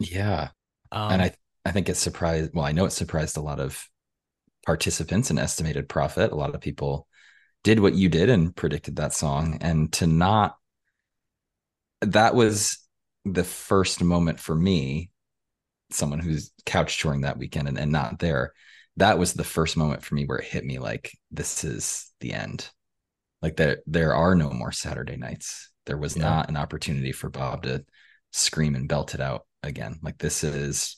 Yeah. 0.00 0.48
Um, 0.90 1.12
and 1.12 1.22
I, 1.22 1.34
I 1.64 1.70
think 1.72 1.88
it 1.88 1.96
surprised, 1.96 2.52
well, 2.54 2.64
I 2.64 2.72
know 2.72 2.86
it 2.86 2.92
surprised 2.92 3.36
a 3.36 3.42
lot 3.42 3.60
of 3.60 3.86
participants 4.64 5.30
in 5.30 5.38
Estimated 5.38 5.88
Prophet. 5.88 6.32
A 6.32 6.36
lot 6.36 6.54
of 6.54 6.60
people 6.60 7.06
did 7.62 7.78
what 7.78 7.94
you 7.94 8.08
did 8.08 8.30
and 8.30 8.56
predicted 8.56 8.96
that 8.96 9.12
song. 9.12 9.58
And 9.60 9.92
to 9.94 10.06
not, 10.06 10.56
that 12.00 12.34
was 12.34 12.78
the 13.24 13.44
first 13.44 14.02
moment 14.02 14.40
for 14.40 14.54
me, 14.54 15.10
someone 15.90 16.18
who's 16.18 16.52
couch 16.64 17.00
touring 17.00 17.22
that 17.22 17.38
weekend 17.38 17.68
and, 17.68 17.78
and 17.78 17.92
not 17.92 18.18
there, 18.18 18.52
that 18.96 19.18
was 19.18 19.34
the 19.34 19.44
first 19.44 19.76
moment 19.76 20.02
for 20.02 20.14
me 20.14 20.24
where 20.24 20.38
it 20.38 20.46
hit 20.46 20.64
me 20.64 20.78
like 20.78 21.16
this 21.30 21.64
is 21.64 22.10
the 22.20 22.32
end. 22.32 22.70
Like 23.42 23.56
there 23.56 23.78
there 23.86 24.14
are 24.14 24.34
no 24.34 24.50
more 24.50 24.72
Saturday 24.72 25.16
nights. 25.16 25.70
There 25.84 25.98
was 25.98 26.16
yeah. 26.16 26.22
not 26.24 26.48
an 26.48 26.56
opportunity 26.56 27.12
for 27.12 27.28
Bob 27.28 27.64
to 27.64 27.84
scream 28.32 28.74
and 28.74 28.88
belt 28.88 29.14
it 29.14 29.20
out 29.20 29.46
again. 29.62 29.98
Like 30.02 30.18
this 30.18 30.42
is 30.42 30.96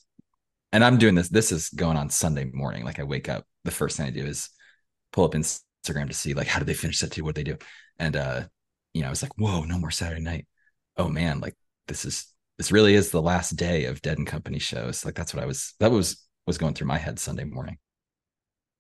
and 0.72 0.84
I'm 0.84 0.98
doing 0.98 1.14
this. 1.14 1.28
This 1.28 1.50
is 1.50 1.70
going 1.70 1.96
on 1.96 2.10
Sunday 2.10 2.44
morning. 2.44 2.84
Like 2.84 2.98
I 2.98 3.04
wake 3.04 3.28
up, 3.28 3.46
the 3.64 3.70
first 3.70 3.96
thing 3.96 4.06
I 4.06 4.10
do 4.10 4.24
is 4.24 4.50
pull 5.12 5.24
up 5.24 5.32
Instagram 5.32 6.08
to 6.08 6.12
see 6.12 6.34
like 6.34 6.46
how 6.46 6.58
did 6.58 6.68
they 6.68 6.74
finish 6.74 7.00
that 7.00 7.10
two? 7.10 7.24
What 7.24 7.34
they 7.34 7.42
do? 7.42 7.56
And 7.98 8.16
uh, 8.16 8.44
you 8.94 9.02
know, 9.02 9.08
I 9.08 9.10
was 9.10 9.22
like, 9.22 9.36
whoa, 9.36 9.64
no 9.64 9.78
more 9.78 9.90
Saturday 9.90 10.20
night. 10.20 10.46
Oh 10.96 11.08
man, 11.08 11.40
like 11.40 11.56
this 11.88 12.04
is 12.04 12.32
this 12.58 12.72
really 12.72 12.94
is 12.94 13.10
the 13.10 13.22
last 13.22 13.56
day 13.56 13.84
of 13.86 14.02
Dead 14.02 14.18
and 14.18 14.26
Company 14.26 14.58
shows. 14.58 15.04
Like 15.04 15.14
that's 15.14 15.32
what 15.32 15.42
I 15.42 15.46
was 15.46 15.74
that 15.80 15.90
was 15.90 16.22
was 16.46 16.58
going 16.58 16.74
through 16.74 16.88
my 16.88 16.98
head 16.98 17.18
Sunday 17.18 17.44
morning. 17.44 17.78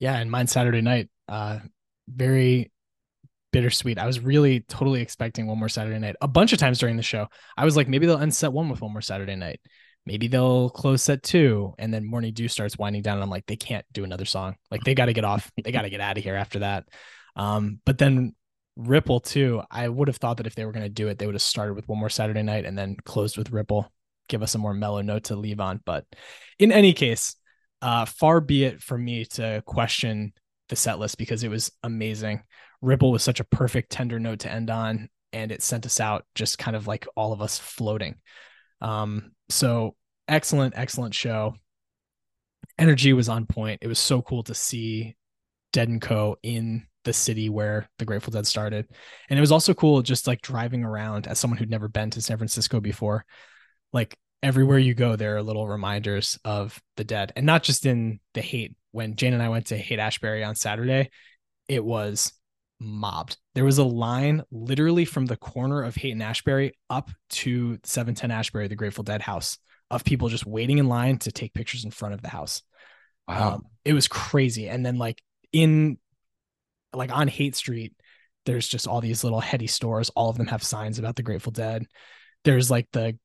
Yeah, 0.00 0.16
and 0.16 0.30
mine 0.30 0.46
Saturday 0.46 0.80
night. 0.82 1.08
Uh 1.28 1.60
very 2.08 2.72
bittersweet. 3.52 3.98
I 3.98 4.06
was 4.06 4.20
really 4.20 4.60
totally 4.60 5.00
expecting 5.00 5.46
one 5.46 5.58
more 5.58 5.68
Saturday 5.68 5.98
night. 5.98 6.16
A 6.20 6.28
bunch 6.28 6.52
of 6.52 6.58
times 6.58 6.78
during 6.78 6.96
the 6.96 7.02
show, 7.02 7.28
I 7.56 7.64
was 7.64 7.76
like, 7.76 7.88
maybe 7.88 8.06
they'll 8.06 8.18
end 8.18 8.34
set 8.34 8.52
one 8.52 8.68
with 8.68 8.80
one 8.80 8.92
more 8.92 9.00
Saturday 9.00 9.36
night. 9.36 9.60
Maybe 10.06 10.28
they'll 10.28 10.70
close 10.70 11.02
set 11.02 11.22
two, 11.22 11.74
and 11.78 11.92
then 11.92 12.04
Morning 12.04 12.32
Dew 12.32 12.48
starts 12.48 12.78
winding 12.78 13.02
down. 13.02 13.16
And 13.16 13.22
I'm 13.24 13.30
like, 13.30 13.46
they 13.46 13.56
can't 13.56 13.84
do 13.92 14.04
another 14.04 14.24
song. 14.24 14.56
Like 14.70 14.82
they 14.82 14.94
got 14.94 15.06
to 15.06 15.12
get 15.12 15.24
off. 15.24 15.50
They 15.62 15.72
got 15.72 15.82
to 15.82 15.90
get 15.90 16.00
out 16.00 16.16
of 16.16 16.24
here 16.24 16.34
after 16.34 16.60
that. 16.60 16.88
Um, 17.36 17.80
but 17.84 17.98
then 17.98 18.34
Ripple 18.78 19.18
too. 19.18 19.60
I 19.70 19.88
would 19.88 20.06
have 20.06 20.18
thought 20.18 20.36
that 20.36 20.46
if 20.46 20.54
they 20.54 20.64
were 20.64 20.72
going 20.72 20.84
to 20.84 20.88
do 20.88 21.08
it, 21.08 21.18
they 21.18 21.26
would 21.26 21.34
have 21.34 21.42
started 21.42 21.74
with 21.74 21.88
one 21.88 21.98
more 21.98 22.08
Saturday 22.08 22.42
night 22.42 22.64
and 22.64 22.78
then 22.78 22.96
closed 23.04 23.36
with 23.36 23.50
Ripple, 23.50 23.92
give 24.28 24.40
us 24.40 24.54
a 24.54 24.58
more 24.58 24.72
mellow 24.72 25.02
note 25.02 25.24
to 25.24 25.36
leave 25.36 25.58
on. 25.58 25.80
But 25.84 26.06
in 26.60 26.70
any 26.70 26.92
case, 26.92 27.34
uh, 27.82 28.04
far 28.04 28.40
be 28.40 28.64
it 28.64 28.80
for 28.80 28.96
me 28.96 29.24
to 29.24 29.62
question 29.66 30.32
the 30.68 30.76
set 30.76 31.00
list 31.00 31.18
because 31.18 31.42
it 31.42 31.48
was 31.48 31.72
amazing. 31.82 32.42
Ripple 32.80 33.10
was 33.10 33.24
such 33.24 33.40
a 33.40 33.44
perfect 33.44 33.90
tender 33.90 34.20
note 34.20 34.40
to 34.40 34.52
end 34.52 34.70
on, 34.70 35.08
and 35.32 35.50
it 35.50 35.62
sent 35.62 35.84
us 35.84 35.98
out 35.98 36.24
just 36.36 36.58
kind 36.58 36.76
of 36.76 36.86
like 36.86 37.06
all 37.16 37.32
of 37.32 37.42
us 37.42 37.58
floating. 37.58 38.14
Um, 38.80 39.32
so 39.48 39.96
excellent, 40.28 40.74
excellent 40.76 41.14
show. 41.14 41.54
Energy 42.78 43.12
was 43.12 43.28
on 43.28 43.46
point. 43.46 43.80
It 43.82 43.88
was 43.88 43.98
so 43.98 44.22
cool 44.22 44.44
to 44.44 44.54
see 44.54 45.16
Dead 45.72 45.88
and 45.88 46.00
Co 46.00 46.36
in 46.44 46.86
the 47.08 47.12
city 47.14 47.48
where 47.48 47.88
the 47.98 48.04
Grateful 48.04 48.30
Dead 48.30 48.46
started. 48.46 48.86
And 49.30 49.38
it 49.38 49.40
was 49.40 49.50
also 49.50 49.72
cool 49.72 50.02
just 50.02 50.26
like 50.26 50.42
driving 50.42 50.84
around 50.84 51.26
as 51.26 51.38
someone 51.38 51.56
who'd 51.56 51.70
never 51.70 51.88
been 51.88 52.10
to 52.10 52.20
San 52.20 52.36
Francisco 52.36 52.80
before. 52.80 53.24
Like 53.94 54.14
everywhere 54.42 54.78
you 54.78 54.92
go, 54.92 55.16
there 55.16 55.34
are 55.38 55.42
little 55.42 55.66
reminders 55.66 56.38
of 56.44 56.78
the 56.98 57.04
dead. 57.04 57.32
And 57.34 57.46
not 57.46 57.62
just 57.62 57.86
in 57.86 58.20
the 58.34 58.42
Haight. 58.42 58.76
When 58.92 59.16
Jane 59.16 59.32
and 59.32 59.42
I 59.42 59.48
went 59.48 59.66
to 59.68 59.76
Haight 59.78 59.98
Ashbury 59.98 60.44
on 60.44 60.54
Saturday, 60.54 61.08
it 61.66 61.82
was 61.82 62.30
mobbed. 62.78 63.38
There 63.54 63.64
was 63.64 63.78
a 63.78 63.84
line 63.84 64.42
literally 64.50 65.06
from 65.06 65.24
the 65.24 65.36
corner 65.36 65.82
of 65.82 65.94
Haight 65.94 66.12
and 66.12 66.22
Ashbury 66.22 66.72
up 66.90 67.10
to 67.30 67.78
710 67.84 68.30
Ashbury, 68.30 68.68
the 68.68 68.76
Grateful 68.76 69.04
Dead 69.04 69.22
house, 69.22 69.56
of 69.90 70.04
people 70.04 70.28
just 70.28 70.46
waiting 70.46 70.76
in 70.76 70.88
line 70.88 71.18
to 71.20 71.32
take 71.32 71.54
pictures 71.54 71.86
in 71.86 71.90
front 71.90 72.12
of 72.12 72.20
the 72.20 72.28
house. 72.28 72.62
Wow. 73.26 73.54
Um, 73.54 73.66
it 73.86 73.94
was 73.94 74.08
crazy. 74.08 74.68
And 74.68 74.84
then 74.84 74.98
like 74.98 75.22
in 75.54 75.98
like 76.92 77.12
on 77.12 77.28
Haight 77.28 77.56
Street, 77.56 77.94
there's 78.46 78.68
just 78.68 78.86
all 78.86 79.00
these 79.00 79.24
little 79.24 79.40
heady 79.40 79.66
stores. 79.66 80.10
All 80.10 80.30
of 80.30 80.38
them 80.38 80.46
have 80.46 80.62
signs 80.62 80.98
about 80.98 81.16
the 81.16 81.22
Grateful 81.22 81.52
Dead. 81.52 81.86
There's 82.44 82.70
like 82.70 82.88
the 82.92 83.18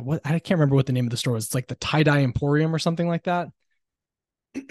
what 0.00 0.20
I 0.24 0.38
can't 0.38 0.58
remember 0.58 0.76
what 0.76 0.86
the 0.86 0.92
name 0.92 1.06
of 1.06 1.10
the 1.10 1.16
store 1.16 1.34
was. 1.34 1.46
It's 1.46 1.54
like 1.54 1.68
the 1.68 1.74
tie 1.76 2.02
dye 2.02 2.22
emporium 2.22 2.74
or 2.74 2.78
something 2.78 3.08
like 3.08 3.24
that. 3.24 3.48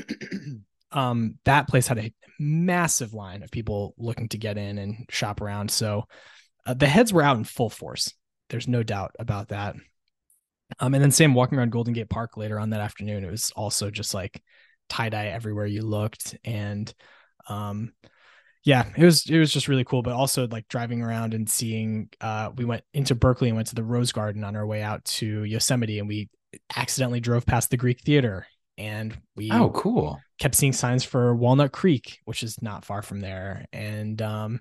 um, 0.92 1.38
that 1.46 1.68
place 1.68 1.88
had 1.88 2.00
a 2.00 2.14
massive 2.40 3.14
line 3.14 3.44
of 3.44 3.52
people 3.52 3.94
looking 3.98 4.30
to 4.30 4.38
get 4.38 4.58
in 4.58 4.78
and 4.78 5.06
shop 5.10 5.42
around. 5.42 5.72
So 5.72 6.06
uh, 6.66 6.74
the 6.74 6.88
heads 6.88 7.12
were 7.12 7.22
out 7.22 7.38
in 7.38 7.44
full 7.44 7.70
force. 7.70 8.14
There's 8.50 8.68
no 8.68 8.84
doubt 8.84 9.16
about 9.20 9.50
that. 9.50 9.76
Um, 10.80 10.94
and 10.94 11.04
then 11.04 11.12
same 11.12 11.34
walking 11.34 11.58
around 11.58 11.72
Golden 11.72 11.94
Gate 11.94 12.10
Park 12.10 12.38
later 12.38 12.60
on 12.60 12.70
that 12.70 12.82
afternoon. 12.82 13.24
It 13.24 13.32
was 13.32 13.52
also 13.52 13.90
just 13.90 14.14
like 14.14 14.42
tie 14.90 15.10
dye 15.10 15.28
everywhere 15.28 15.66
you 15.66 15.82
looked, 15.82 16.38
and 16.44 16.94
um, 17.50 17.92
yeah, 18.64 18.86
it 18.96 19.04
was 19.04 19.28
it 19.30 19.40
was 19.40 19.52
just 19.52 19.68
really 19.68 19.84
cool. 19.84 20.04
But 20.04 20.14
also 20.14 20.48
like 20.48 20.68
driving 20.68 21.02
around 21.02 21.34
and 21.34 21.50
seeing. 21.50 22.10
Uh, 22.20 22.52
we 22.56 22.66
went 22.66 22.84
into 22.94 23.16
Berkeley 23.16 23.50
and 23.50 23.56
went 23.56 23.70
to 23.70 23.76
the 23.76 23.84
Rose 23.84 24.12
Garden 24.12 24.44
on 24.44 24.56
our 24.56 24.66
way 24.66 24.82
out 24.82 25.04
to 25.06 25.44
Yosemite, 25.44 26.00
and 26.00 26.08
we 26.08 26.30
accidentally 26.76 27.20
drove 27.20 27.46
past 27.46 27.70
the 27.70 27.78
Greek 27.78 28.02
Theater, 28.02 28.46
and 28.78 29.18
we 29.36 29.52
oh 29.52 29.72
cool 29.72 30.20
kept 30.40 30.56
seeing 30.56 30.74
signs 30.74 31.04
for 31.04 31.36
Walnut 31.36 31.72
Creek, 31.72 32.20
which 32.26 32.44
is 32.44 32.62
not 32.62 32.86
far 32.86 33.02
from 33.02 33.20
there, 33.20 33.66
and 33.74 34.22
um, 34.22 34.60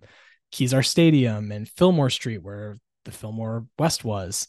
Kezar 0.53 0.85
Stadium 0.85 1.53
and 1.53 1.69
Fillmore 1.69 2.11
Street, 2.11 2.43
where 2.43 2.79
the 3.05 3.13
Fillmore 3.13 3.67
West 3.79 4.05
was. 4.05 4.49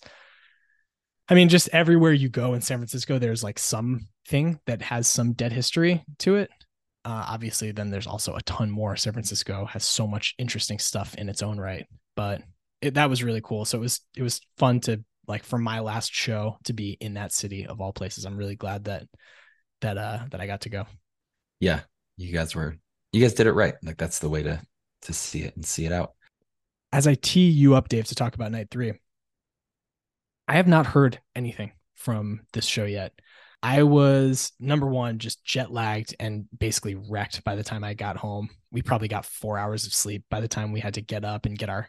I 1.30 1.34
mean, 1.34 1.50
just 1.50 1.70
everywhere 1.72 2.12
you 2.12 2.28
go 2.28 2.54
in 2.54 2.62
San 2.62 2.80
Francisco, 2.80 3.18
there's 3.18 3.44
like 3.44 3.60
something 3.60 4.60
that 4.66 4.82
has 4.82 5.08
some 5.08 5.34
dead 5.34 5.54
history 5.54 6.04
to 6.20 6.36
it. 6.36 6.50
Uh, 7.04 7.26
obviously, 7.30 7.72
then 7.72 7.90
there's 7.90 8.08
also 8.08 8.36
a 8.36 8.42
ton 8.44 8.70
more. 8.70 8.96
San 8.96 9.14
Francisco 9.14 9.66
has 9.66 9.84
so 9.84 10.06
much 10.06 10.36
interesting 10.38 10.78
stuff 10.78 11.16
in 11.16 11.30
its 11.30 11.42
own 11.42 11.60
right, 11.60 11.88
but 12.16 12.42
it, 12.82 12.94
that 12.94 13.10
was 13.10 13.24
really 13.24 13.42
cool. 13.42 13.66
So 13.66 13.78
it 13.78 13.82
was 13.82 14.02
it 14.16 14.24
was 14.24 14.42
fun 14.58 14.80
to 14.82 15.04
like 15.28 15.44
for 15.44 15.58
my 15.58 15.80
last 15.80 16.14
show 16.14 16.58
to 16.66 16.74
be 16.74 16.98
in 17.00 17.16
that 17.16 17.32
city 17.32 17.66
of 17.66 17.82
all 17.82 17.94
places. 17.94 18.26
I'm 18.26 18.38
really 18.38 18.56
glad 18.56 18.86
that 18.86 19.08
that 19.82 19.98
uh 19.98 20.20
that 20.30 20.42
I 20.42 20.48
got 20.48 20.62
to 20.62 20.70
go. 20.70 20.86
Yeah, 21.60 21.82
you 22.18 22.32
guys 22.32 22.56
were 22.56 22.78
you 23.12 23.22
guys 23.22 23.34
did 23.34 23.48
it 23.48 23.54
right. 23.54 23.76
Like 23.84 23.98
that's 23.98 24.20
the 24.20 24.30
way 24.30 24.44
to 24.44 24.62
to 25.04 25.14
see 25.14 25.42
it 25.42 25.56
and 25.56 25.66
see 25.66 25.86
it 25.86 25.92
out. 25.92 26.14
As 26.94 27.08
I 27.08 27.16
tee 27.16 27.50
you 27.50 27.76
up, 27.76 27.90
Dave, 27.90 28.06
to 28.08 28.16
talk 28.16 28.36
about 28.36 28.52
night 28.52 28.68
three, 28.70 28.94
I 30.48 30.56
have 30.56 30.68
not 30.68 30.86
heard 30.86 31.20
anything 31.36 31.72
from 31.96 32.42
this 32.54 32.66
show 32.66 32.86
yet. 32.86 33.14
I 33.64 33.84
was 33.84 34.52
number 34.60 34.88
one, 34.88 35.20
just 35.20 35.44
jet 35.44 35.72
lagged 35.72 36.16
and 36.20 36.46
basically 36.58 36.96
wrecked 36.96 37.44
by 37.44 37.56
the 37.56 37.64
time 37.64 37.84
I 37.84 37.94
got 37.94 38.18
home. 38.18 38.50
We 38.72 38.82
probably 38.82 39.08
got 39.08 39.26
four 39.26 39.58
hours 39.58 39.86
of 39.86 39.94
sleep 39.94 40.24
by 40.30 40.42
the 40.42 40.48
time 40.48 40.72
we 40.72 40.80
had 40.80 40.96
to 40.96 41.02
get 41.02 41.24
up 41.24 41.46
and 41.46 41.58
get 41.58 41.70
our 41.70 41.88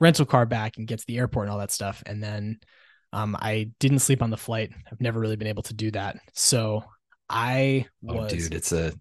rental 0.00 0.24
car 0.24 0.46
back 0.46 0.78
and 0.78 0.86
get 0.86 1.00
to 1.00 1.06
the 1.06 1.18
airport 1.18 1.46
and 1.46 1.52
all 1.52 1.58
that 1.58 1.70
stuff. 1.70 2.02
And 2.06 2.22
then 2.22 2.60
um, 3.12 3.36
I 3.38 3.70
didn't 3.78 3.98
sleep 3.98 4.22
on 4.22 4.30
the 4.30 4.36
flight. 4.36 4.70
I've 4.90 5.00
never 5.00 5.20
really 5.20 5.36
been 5.36 5.48
able 5.48 5.64
to 5.64 5.74
do 5.74 5.90
that. 5.90 6.16
So 6.32 6.84
I 7.28 7.86
oh, 8.08 8.14
was. 8.14 8.32
Oh, 8.32 8.36
dude, 8.36 8.54
it's 8.54 8.72
a. 8.72 8.92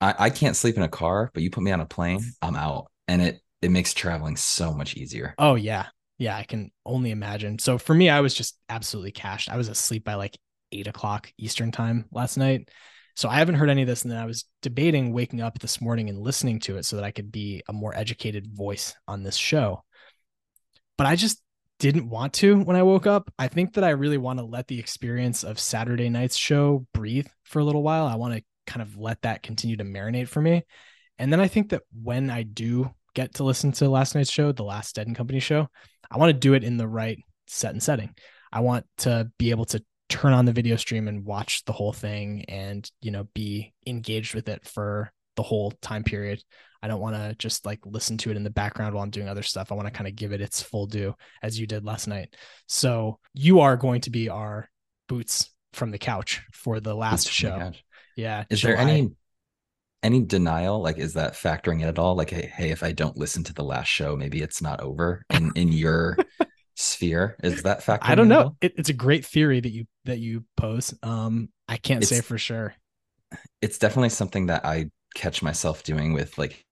I, 0.00 0.14
I 0.18 0.30
can't 0.30 0.56
sleep 0.56 0.76
in 0.76 0.82
a 0.82 0.88
car, 0.88 1.30
but 1.34 1.42
you 1.42 1.50
put 1.50 1.62
me 1.62 1.72
on 1.72 1.80
a 1.80 1.86
plane, 1.86 2.22
I'm 2.40 2.56
out. 2.56 2.90
And 3.06 3.20
it, 3.22 3.40
it 3.60 3.70
makes 3.70 3.94
traveling 3.94 4.36
so 4.36 4.72
much 4.72 4.96
easier. 4.96 5.34
Oh, 5.38 5.54
yeah. 5.54 5.86
Yeah, 6.18 6.36
I 6.36 6.44
can 6.44 6.70
only 6.86 7.10
imagine. 7.10 7.58
So 7.58 7.78
for 7.78 7.94
me, 7.94 8.08
I 8.08 8.20
was 8.20 8.34
just 8.34 8.58
absolutely 8.68 9.12
cashed. 9.12 9.48
I 9.48 9.56
was 9.56 9.68
asleep 9.68 10.04
by 10.04 10.14
like 10.14 10.36
eight 10.72 10.86
o'clock 10.86 11.32
Eastern 11.38 11.72
time 11.72 12.06
last 12.10 12.36
night. 12.36 12.68
So 13.14 13.28
I 13.28 13.34
haven't 13.34 13.56
heard 13.56 13.70
any 13.70 13.82
of 13.82 13.88
this. 13.88 14.02
And 14.02 14.10
then 14.10 14.18
I 14.18 14.26
was 14.26 14.46
debating 14.62 15.12
waking 15.12 15.40
up 15.40 15.58
this 15.58 15.80
morning 15.80 16.08
and 16.08 16.18
listening 16.18 16.60
to 16.60 16.76
it 16.78 16.84
so 16.84 16.96
that 16.96 17.04
I 17.04 17.10
could 17.10 17.30
be 17.30 17.62
a 17.68 17.72
more 17.72 17.94
educated 17.94 18.46
voice 18.50 18.94
on 19.06 19.22
this 19.22 19.36
show. 19.36 19.84
But 20.96 21.06
I 21.06 21.16
just 21.16 21.42
didn't 21.78 22.08
want 22.08 22.32
to 22.34 22.60
when 22.62 22.76
I 22.76 22.82
woke 22.84 23.06
up. 23.06 23.30
I 23.38 23.48
think 23.48 23.74
that 23.74 23.84
I 23.84 23.90
really 23.90 24.18
want 24.18 24.38
to 24.38 24.44
let 24.44 24.68
the 24.68 24.78
experience 24.78 25.42
of 25.42 25.58
Saturday 25.58 26.08
night's 26.08 26.36
show 26.36 26.86
breathe 26.94 27.26
for 27.44 27.58
a 27.58 27.64
little 27.64 27.82
while. 27.82 28.06
I 28.06 28.14
want 28.14 28.34
to 28.34 28.42
kind 28.66 28.82
of 28.82 28.96
let 28.96 29.20
that 29.22 29.42
continue 29.42 29.76
to 29.76 29.84
marinate 29.84 30.28
for 30.28 30.40
me. 30.40 30.62
And 31.18 31.32
then 31.32 31.40
I 31.40 31.48
think 31.48 31.70
that 31.70 31.82
when 32.02 32.30
I 32.30 32.44
do 32.44 32.90
get 33.14 33.34
to 33.34 33.44
listen 33.44 33.72
to 33.72 33.88
last 33.88 34.14
night's 34.14 34.30
show, 34.30 34.52
the 34.52 34.62
last 34.62 34.94
Dead 34.94 35.06
and 35.06 35.16
Company 35.16 35.40
show, 35.40 35.68
I 36.10 36.18
want 36.18 36.30
to 36.30 36.38
do 36.38 36.54
it 36.54 36.64
in 36.64 36.76
the 36.76 36.88
right 36.88 37.18
set 37.46 37.72
and 37.72 37.82
setting. 37.82 38.14
I 38.52 38.60
want 38.60 38.86
to 38.98 39.30
be 39.38 39.50
able 39.50 39.64
to 39.66 39.82
turn 40.12 40.34
on 40.34 40.44
the 40.44 40.52
video 40.52 40.76
stream 40.76 41.08
and 41.08 41.24
watch 41.24 41.64
the 41.64 41.72
whole 41.72 41.92
thing 41.92 42.44
and, 42.46 42.88
you 43.00 43.10
know, 43.10 43.26
be 43.34 43.72
engaged 43.86 44.34
with 44.34 44.48
it 44.48 44.68
for 44.68 45.10
the 45.36 45.42
whole 45.42 45.72
time 45.80 46.04
period. 46.04 46.42
I 46.82 46.88
don't 46.88 47.00
want 47.00 47.16
to 47.16 47.34
just 47.38 47.64
like 47.64 47.80
listen 47.86 48.18
to 48.18 48.30
it 48.30 48.36
in 48.36 48.44
the 48.44 48.50
background 48.50 48.94
while 48.94 49.02
I'm 49.02 49.10
doing 49.10 49.28
other 49.28 49.42
stuff. 49.42 49.72
I 49.72 49.74
want 49.74 49.86
to 49.86 49.92
kind 49.92 50.06
of 50.06 50.14
give 50.14 50.32
it 50.32 50.42
its 50.42 50.60
full 50.60 50.86
due 50.86 51.14
as 51.42 51.58
you 51.58 51.66
did 51.66 51.84
last 51.84 52.08
night. 52.08 52.34
So 52.66 53.20
you 53.32 53.60
are 53.60 53.76
going 53.76 54.02
to 54.02 54.10
be 54.10 54.28
our 54.28 54.68
boots 55.08 55.50
from 55.72 55.90
the 55.90 55.98
couch 55.98 56.42
for 56.52 56.78
the 56.78 56.94
last 56.94 57.30
show. 57.30 57.72
Yeah. 58.14 58.44
Is 58.50 58.60
July. 58.60 58.74
there 58.74 58.82
any 58.82 59.10
any 60.02 60.20
denial? 60.20 60.82
Like, 60.82 60.98
is 60.98 61.14
that 61.14 61.34
factoring 61.34 61.80
in 61.80 61.88
at 61.88 61.98
all? 61.98 62.16
Like, 62.16 62.30
hey, 62.30 62.52
hey, 62.54 62.70
if 62.70 62.82
I 62.82 62.92
don't 62.92 63.16
listen 63.16 63.44
to 63.44 63.54
the 63.54 63.64
last 63.64 63.86
show, 63.86 64.14
maybe 64.14 64.42
it's 64.42 64.60
not 64.60 64.80
over 64.80 65.24
in 65.30 65.52
in 65.54 65.72
your 65.72 66.18
sphere. 66.74 67.36
Is 67.42 67.62
that 67.62 67.82
fact 67.82 68.08
I 68.08 68.14
don't 68.14 68.28
know. 68.28 68.56
It, 68.60 68.74
it's 68.76 68.88
a 68.88 68.94
great 68.94 69.24
theory 69.24 69.60
that 69.60 69.70
you 69.70 69.86
that 70.04 70.18
you 70.18 70.44
pose. 70.56 70.94
Um, 71.02 71.48
I 71.68 71.76
can't 71.76 72.02
it's, 72.02 72.10
say 72.10 72.20
for 72.20 72.38
sure. 72.38 72.74
It's 73.60 73.78
definitely 73.78 74.10
something 74.10 74.46
that 74.46 74.64
I 74.64 74.90
catch 75.14 75.42
myself 75.42 75.82
doing 75.82 76.12
with 76.12 76.36
like 76.38 76.64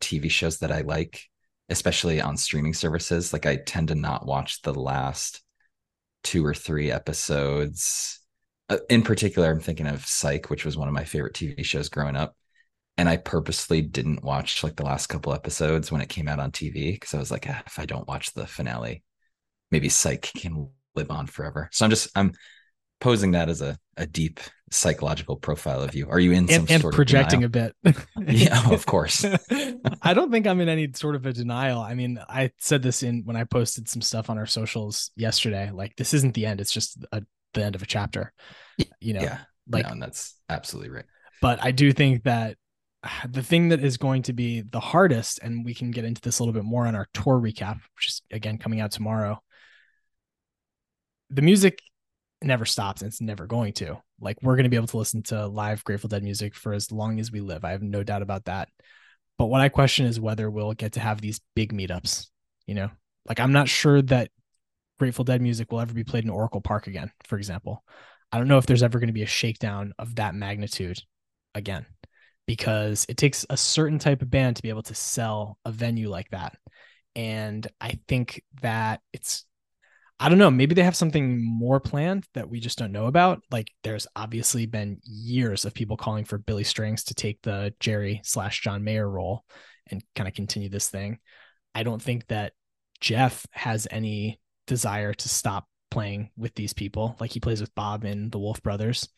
TV 0.00 0.30
shows 0.30 0.58
that 0.58 0.72
I 0.72 0.82
like, 0.82 1.22
especially 1.68 2.20
on 2.20 2.36
streaming 2.36 2.74
services. 2.74 3.32
Like 3.32 3.46
I 3.46 3.56
tend 3.56 3.88
to 3.88 3.94
not 3.94 4.26
watch 4.26 4.62
the 4.62 4.74
last 4.74 5.42
two 6.24 6.44
or 6.44 6.54
three 6.54 6.90
episodes. 6.90 8.20
Uh, 8.68 8.78
in 8.90 9.02
particular, 9.02 9.50
I'm 9.50 9.60
thinking 9.60 9.86
of 9.86 10.06
Psych, 10.06 10.50
which 10.50 10.64
was 10.64 10.76
one 10.76 10.88
of 10.88 10.94
my 10.94 11.04
favorite 11.04 11.34
TV 11.34 11.64
shows 11.64 11.88
growing 11.88 12.16
up. 12.16 12.34
And 12.96 13.08
I 13.08 13.16
purposely 13.16 13.80
didn't 13.80 14.24
watch 14.24 14.64
like 14.64 14.74
the 14.74 14.84
last 14.84 15.06
couple 15.06 15.32
episodes 15.32 15.92
when 15.92 16.00
it 16.00 16.08
came 16.08 16.26
out 16.26 16.40
on 16.40 16.50
TV 16.50 16.92
because 16.92 17.14
I 17.14 17.18
was 17.18 17.30
like, 17.30 17.46
ah, 17.48 17.62
if 17.64 17.78
I 17.78 17.86
don't 17.86 18.08
watch 18.08 18.34
the 18.34 18.46
finale, 18.46 19.04
maybe 19.70 19.88
Psych 19.88 20.22
can 20.22 20.68
live 20.94 21.10
on 21.10 21.26
forever. 21.26 21.68
So 21.72 21.84
I'm 21.84 21.90
just 21.90 22.08
I'm 22.16 22.32
posing 23.00 23.32
that 23.32 23.48
as 23.48 23.62
a, 23.62 23.78
a 23.96 24.06
deep 24.06 24.40
psychological 24.70 25.36
profile 25.36 25.82
of 25.82 25.94
you. 25.94 26.08
Are 26.08 26.18
you 26.18 26.32
in 26.32 26.48
some 26.48 26.62
and, 26.62 26.70
and 26.70 26.82
sort 26.82 26.94
projecting 26.94 27.44
of 27.44 27.54
a 27.54 27.72
bit? 27.84 27.96
yeah, 28.26 28.70
of 28.70 28.86
course. 28.86 29.24
I 30.02 30.14
don't 30.14 30.30
think 30.30 30.46
I'm 30.46 30.60
in 30.60 30.68
any 30.68 30.90
sort 30.94 31.14
of 31.14 31.26
a 31.26 31.32
denial. 31.32 31.80
I 31.80 31.94
mean, 31.94 32.18
I 32.28 32.50
said 32.58 32.82
this 32.82 33.02
in 33.02 33.22
when 33.24 33.36
I 33.36 33.44
posted 33.44 33.88
some 33.88 34.02
stuff 34.02 34.30
on 34.30 34.38
our 34.38 34.46
socials 34.46 35.10
yesterday. 35.16 35.70
Like, 35.72 35.96
this 35.96 36.14
isn't 36.14 36.34
the 36.34 36.46
end; 36.46 36.60
it's 36.60 36.72
just 36.72 36.98
a, 37.12 37.22
the 37.54 37.64
end 37.64 37.74
of 37.74 37.82
a 37.82 37.86
chapter. 37.86 38.32
You 39.00 39.14
know, 39.14 39.22
yeah, 39.22 39.38
like 39.68 39.88
no, 39.88 39.98
that's 40.00 40.34
absolutely 40.48 40.90
right. 40.90 41.06
But 41.40 41.62
I 41.62 41.70
do 41.70 41.92
think 41.92 42.24
that 42.24 42.56
the 43.28 43.42
thing 43.42 43.68
that 43.68 43.82
is 43.82 43.96
going 43.96 44.22
to 44.22 44.32
be 44.32 44.62
the 44.62 44.80
hardest, 44.80 45.40
and 45.42 45.64
we 45.64 45.74
can 45.74 45.90
get 45.90 46.04
into 46.04 46.20
this 46.20 46.38
a 46.38 46.42
little 46.42 46.52
bit 46.52 46.64
more 46.64 46.86
on 46.86 46.94
our 46.94 47.06
tour 47.14 47.40
recap, 47.40 47.80
which 47.96 48.08
is 48.08 48.22
again 48.30 48.58
coming 48.58 48.80
out 48.80 48.90
tomorrow. 48.90 49.40
The 51.30 51.42
music 51.42 51.80
never 52.42 52.64
stops 52.64 53.02
and 53.02 53.08
it's 53.08 53.20
never 53.20 53.46
going 53.46 53.72
to. 53.74 54.00
Like 54.20 54.38
we're 54.42 54.56
going 54.56 54.64
to 54.64 54.70
be 54.70 54.76
able 54.76 54.86
to 54.88 54.96
listen 54.96 55.22
to 55.24 55.46
live 55.46 55.84
Grateful 55.84 56.08
Dead 56.08 56.22
music 56.22 56.54
for 56.54 56.72
as 56.72 56.90
long 56.92 57.20
as 57.20 57.30
we 57.30 57.40
live. 57.40 57.64
I 57.64 57.70
have 57.70 57.82
no 57.82 58.02
doubt 58.02 58.22
about 58.22 58.46
that. 58.46 58.68
But 59.36 59.46
what 59.46 59.60
I 59.60 59.68
question 59.68 60.06
is 60.06 60.20
whether 60.20 60.50
we'll 60.50 60.72
get 60.72 60.92
to 60.92 61.00
have 61.00 61.20
these 61.20 61.40
big 61.54 61.72
meetups, 61.72 62.26
you 62.66 62.74
know? 62.74 62.90
Like 63.26 63.40
I'm 63.40 63.52
not 63.52 63.68
sure 63.68 64.02
that 64.02 64.30
Grateful 64.98 65.24
Dead 65.24 65.40
music 65.40 65.70
will 65.70 65.80
ever 65.80 65.94
be 65.94 66.04
played 66.04 66.24
in 66.24 66.30
Oracle 66.30 66.60
Park 66.60 66.86
again, 66.88 67.12
for 67.24 67.36
example. 67.38 67.84
I 68.32 68.38
don't 68.38 68.48
know 68.48 68.58
if 68.58 68.66
there's 68.66 68.82
ever 68.82 68.98
going 68.98 69.08
to 69.08 69.12
be 69.12 69.22
a 69.22 69.26
shakedown 69.26 69.92
of 69.98 70.16
that 70.16 70.34
magnitude 70.34 70.98
again 71.54 71.86
because 72.46 73.06
it 73.08 73.16
takes 73.16 73.46
a 73.48 73.56
certain 73.56 73.98
type 73.98 74.22
of 74.22 74.30
band 74.30 74.56
to 74.56 74.62
be 74.62 74.70
able 74.70 74.82
to 74.82 74.94
sell 74.94 75.58
a 75.64 75.70
venue 75.70 76.08
like 76.08 76.30
that. 76.30 76.56
And 77.14 77.66
I 77.80 77.98
think 78.08 78.42
that 78.62 79.00
it's 79.12 79.44
I 80.20 80.28
don't 80.28 80.38
know. 80.38 80.50
Maybe 80.50 80.74
they 80.74 80.82
have 80.82 80.96
something 80.96 81.40
more 81.44 81.78
planned 81.78 82.26
that 82.34 82.50
we 82.50 82.58
just 82.58 82.76
don't 82.76 82.90
know 82.90 83.06
about. 83.06 83.40
Like, 83.52 83.68
there's 83.84 84.06
obviously 84.16 84.66
been 84.66 85.00
years 85.04 85.64
of 85.64 85.74
people 85.74 85.96
calling 85.96 86.24
for 86.24 86.38
Billy 86.38 86.64
Strings 86.64 87.04
to 87.04 87.14
take 87.14 87.40
the 87.42 87.72
Jerry 87.78 88.20
slash 88.24 88.60
John 88.60 88.82
Mayer 88.82 89.08
role 89.08 89.44
and 89.88 90.02
kind 90.16 90.26
of 90.26 90.34
continue 90.34 90.68
this 90.68 90.88
thing. 90.88 91.18
I 91.72 91.84
don't 91.84 92.02
think 92.02 92.26
that 92.28 92.52
Jeff 93.00 93.46
has 93.52 93.86
any 93.90 94.40
desire 94.66 95.14
to 95.14 95.28
stop 95.28 95.68
playing 95.90 96.30
with 96.36 96.54
these 96.56 96.72
people. 96.72 97.16
Like 97.20 97.30
he 97.30 97.40
plays 97.40 97.60
with 97.60 97.74
Bob 97.76 98.04
and 98.04 98.32
the 98.32 98.40
Wolf 98.40 98.60
Brothers. 98.60 99.08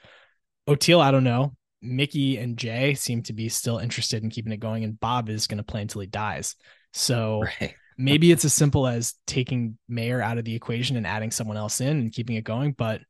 Oteil, 0.68 1.00
I 1.00 1.10
don't 1.10 1.24
know. 1.24 1.54
Mickey 1.80 2.36
and 2.36 2.58
Jay 2.58 2.92
seem 2.92 3.22
to 3.22 3.32
be 3.32 3.48
still 3.48 3.78
interested 3.78 4.22
in 4.22 4.28
keeping 4.28 4.52
it 4.52 4.60
going, 4.60 4.84
and 4.84 5.00
Bob 5.00 5.30
is 5.30 5.46
going 5.46 5.56
to 5.56 5.64
play 5.64 5.80
until 5.80 6.02
he 6.02 6.06
dies. 6.06 6.56
So 6.92 7.42
right 7.60 7.74
maybe 8.00 8.32
it's 8.32 8.44
as 8.44 8.54
simple 8.54 8.86
as 8.86 9.14
taking 9.26 9.78
Mayer 9.88 10.20
out 10.22 10.38
of 10.38 10.44
the 10.44 10.54
equation 10.54 10.96
and 10.96 11.06
adding 11.06 11.30
someone 11.30 11.56
else 11.56 11.80
in 11.80 11.98
and 11.98 12.12
keeping 12.12 12.36
it 12.36 12.44
going. 12.44 12.72
But 12.72 13.02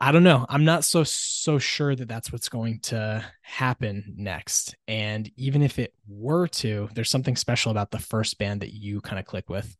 I 0.00 0.12
don't 0.12 0.24
know. 0.24 0.46
I'm 0.48 0.64
not 0.64 0.84
so 0.84 1.04
so 1.04 1.58
sure 1.58 1.94
that 1.94 2.08
that's 2.08 2.32
what's 2.32 2.48
going 2.48 2.80
to 2.84 3.24
happen 3.42 4.14
next. 4.16 4.74
And 4.88 5.30
even 5.36 5.62
if 5.62 5.78
it 5.78 5.92
were 6.08 6.46
to, 6.48 6.88
there's 6.94 7.10
something 7.10 7.36
special 7.36 7.70
about 7.70 7.90
the 7.90 7.98
first 7.98 8.38
band 8.38 8.62
that 8.62 8.72
you 8.72 9.00
kind 9.00 9.18
of 9.18 9.26
click 9.26 9.50
with. 9.50 9.76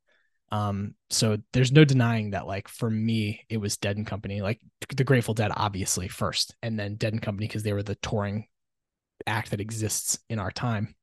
Um, 0.53 0.95
so 1.09 1.39
there's 1.53 1.73
no 1.73 1.85
denying 1.85 2.31
that. 2.31 2.47
Like 2.47 2.69
for 2.69 2.91
me, 2.91 3.45
it 3.49 3.57
was 3.57 3.79
Dead 3.79 3.97
and 3.97 4.07
Company, 4.07 4.43
like 4.43 4.61
the 4.95 5.05
Grateful 5.05 5.35
Dead, 5.35 5.51
obviously 5.55 6.09
first, 6.09 6.55
and 6.63 6.79
then 6.79 6.97
Dead 6.97 7.15
and 7.15 7.23
Company 7.23 7.47
because 7.47 7.63
they 7.63 7.73
were 7.73 7.83
the 7.83 7.97
touring 7.97 8.49
act 9.27 9.51
that 9.51 9.61
exists 9.61 10.19
in 10.29 10.39
our 10.39 10.51
time 10.51 10.95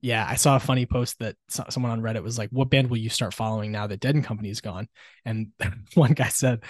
yeah, 0.00 0.26
I 0.28 0.36
saw 0.36 0.56
a 0.56 0.60
funny 0.60 0.86
post 0.86 1.18
that 1.18 1.36
someone 1.48 1.92
on 1.92 2.00
Reddit 2.00 2.22
was 2.22 2.38
like, 2.38 2.50
"What 2.50 2.70
band 2.70 2.88
will 2.88 2.98
you 2.98 3.10
start 3.10 3.34
following 3.34 3.72
now 3.72 3.86
that 3.86 4.00
Dead 4.00 4.14
and 4.14 4.24
Company 4.24 4.50
is 4.50 4.60
gone?" 4.60 4.88
And 5.24 5.48
one 5.94 6.12
guy 6.12 6.28
said, 6.28 6.62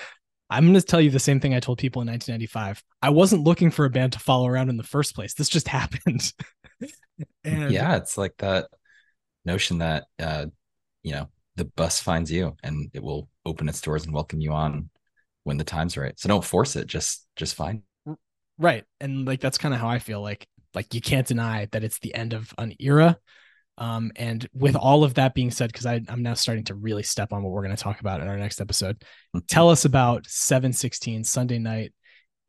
"I'm 0.49 0.65
going 0.65 0.75
to 0.75 0.83
tell 0.83 1.01
you 1.01 1.11
the 1.11 1.19
same 1.19 1.41
thing 1.41 1.55
I 1.55 1.61
told 1.61 1.79
people 1.79 2.03
in 2.03 2.09
1995. 2.09 2.83
I 3.03 3.11
wasn't 3.11 3.45
looking 3.45 3.71
for 3.71 3.85
a 3.85 3.91
band 3.91 4.15
to 4.15 4.19
follow 4.19 4.47
around 4.49 4.71
in 4.71 4.77
the 4.79 4.83
first 4.83 5.15
place. 5.15 5.35
This 5.35 5.49
just 5.49 5.69
happened." 5.69 6.33
and 7.45 7.71
yeah, 7.71 7.97
it's 7.97 8.17
like 8.17 8.35
that 8.39 8.69
notion 9.45 9.79
that 9.79 10.05
uh, 10.19 10.47
you 11.03 11.13
know 11.13 11.29
the 11.57 11.67
bus 11.67 12.01
finds 12.01 12.31
you 12.31 12.57
and 12.63 12.91
it 12.95 13.03
will 13.03 13.29
open 13.45 13.69
its 13.69 13.81
doors 13.81 14.05
and 14.05 14.15
welcome 14.15 14.41
you 14.41 14.53
on 14.53 14.89
when 15.45 15.59
the 15.59 15.65
time's 15.65 15.97
right. 15.97 16.19
So 16.19 16.29
don't 16.29 16.45
force 16.45 16.77
it. 16.77 16.87
Just 16.87 17.27
just 17.37 17.55
find. 17.55 17.83
Right, 18.57 18.85
and 19.01 19.27
like 19.27 19.41
that's 19.41 19.59
kind 19.59 19.75
of 19.75 19.81
how 19.81 19.89
I 19.89 19.99
feel. 19.99 20.23
Like 20.23 20.49
like 20.79 20.95
you 20.95 21.01
can't 21.01 21.27
deny 21.27 21.67
that 21.73 21.83
it's 21.83 21.99
the 21.99 22.15
end 22.15 22.33
of 22.33 22.55
an 22.57 22.73
era. 22.79 23.19
Um, 23.79 24.13
and 24.15 24.49
with 24.55 24.77
all 24.77 25.03
of 25.03 25.15
that 25.15 25.35
being 25.35 25.51
said, 25.51 25.73
because 25.73 25.87
I'm 25.87 26.23
now 26.23 26.35
starting 26.35 26.63
to 26.67 26.77
really 26.77 27.03
step 27.03 27.33
on 27.33 27.43
what 27.43 27.51
we're 27.51 27.65
going 27.65 27.75
to 27.75 27.83
talk 27.83 27.99
about 27.99 28.21
in 28.21 28.29
our 28.29 28.37
next 28.37 28.61
episode, 28.61 29.01
mm-hmm. 29.01 29.41
tell 29.49 29.71
us 29.71 29.87
about 29.87 30.29
716 30.29 31.25
Sunday 31.25 31.59
night 31.59 31.93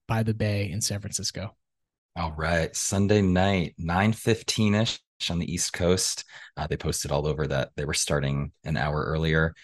by 0.08 0.22
the 0.22 0.36
Bay 0.36 0.70
in 0.70 0.80
San 0.80 1.00
Francisco. 1.02 1.56
All 2.16 2.34
right. 2.38 2.76
Sunday 2.76 3.24
night, 3.24 3.74
9:15 3.80 4.80
ish 4.80 5.00
on 5.32 5.40
the 5.40 5.52
East 5.52 5.74
Coast. 5.74 6.24
Uh, 6.56 6.68
they 6.68 6.78
posted 6.78 7.12
all 7.12 7.26
over 7.26 7.48
that 7.48 7.72
they 7.78 7.86
were 7.86 7.96
starting 7.96 8.52
an 8.64 8.78
hour 8.78 9.06
earlier. 9.06 9.56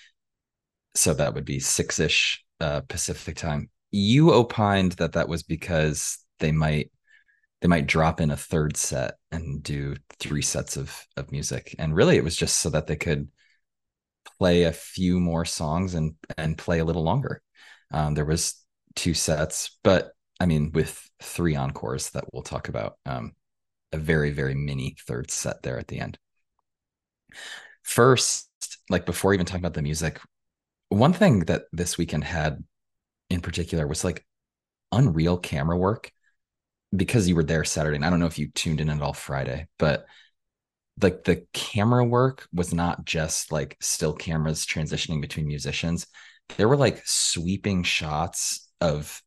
So 0.95 1.13
that 1.13 1.36
would 1.36 1.45
be 1.45 1.60
six 1.60 1.99
ish 1.99 2.43
uh, 2.60 2.82
Pacific 2.82 3.36
time. 3.36 3.69
You 3.91 4.34
opined 4.34 4.93
that 4.93 5.13
that 5.13 5.30
was 5.30 5.43
because 5.43 6.17
they 6.39 6.51
might 6.51 6.89
they 7.61 7.67
might 7.67 7.87
drop 7.87 8.21
in 8.21 8.31
a 8.31 8.37
third 8.37 8.77
set 8.77 9.15
and 9.31 9.63
do 9.63 9.95
three 10.19 10.41
sets 10.41 10.77
of 10.77 11.05
of 11.17 11.31
music. 11.31 11.75
And 11.79 11.95
really 11.95 12.17
it 12.17 12.23
was 12.23 12.35
just 12.35 12.57
so 12.59 12.69
that 12.71 12.87
they 12.87 12.95
could 12.95 13.29
play 14.37 14.63
a 14.63 14.71
few 14.71 15.19
more 15.19 15.45
songs 15.45 15.95
and 15.95 16.15
and 16.37 16.57
play 16.57 16.79
a 16.79 16.85
little 16.85 17.03
longer. 17.03 17.41
Um, 17.91 18.13
there 18.13 18.25
was 18.25 18.55
two 18.95 19.13
sets 19.13 19.77
but 19.83 20.11
i 20.39 20.45
mean 20.45 20.71
with 20.73 21.09
three 21.21 21.53
encores 21.53 22.11
that 22.11 22.23
we'll 22.31 22.43
talk 22.43 22.69
about 22.69 22.97
um, 23.05 23.33
a 23.91 23.97
very 23.97 24.31
very 24.31 24.55
mini 24.55 24.95
third 25.05 25.29
set 25.31 25.61
there 25.63 25.77
at 25.79 25.87
the 25.87 25.99
end. 25.99 26.17
First 27.83 28.49
like 28.89 29.05
before 29.05 29.33
even 29.33 29.45
talking 29.45 29.61
about 29.61 29.73
the 29.73 29.81
music 29.81 30.19
one 30.89 31.13
thing 31.13 31.41
that 31.41 31.63
this 31.71 31.97
weekend 31.97 32.23
had 32.23 32.63
in 33.29 33.41
particular 33.41 33.87
was 33.87 34.03
like 34.03 34.25
unreal 34.91 35.37
camera 35.37 35.77
work 35.77 36.11
because 36.97 37.27
you 37.27 37.36
were 37.36 37.43
there 37.43 37.63
Saturday, 37.63 37.95
and 37.95 38.05
I 38.05 38.10
don't 38.10 38.19
know 38.19 38.25
if 38.25 38.39
you 38.39 38.49
tuned 38.49 38.81
in 38.81 38.89
at 38.89 39.01
all 39.01 39.13
Friday, 39.13 39.67
but 39.77 40.05
like 41.01 41.23
the 41.23 41.45
camera 41.53 42.05
work 42.05 42.47
was 42.53 42.73
not 42.73 43.05
just 43.05 43.51
like 43.51 43.77
still 43.81 44.13
cameras 44.13 44.65
transitioning 44.65 45.21
between 45.21 45.47
musicians. 45.47 46.08
There 46.58 46.69
were 46.69 46.77
like 46.77 47.01
sweeping 47.05 47.84
shots 47.84 48.69
of 48.79 49.21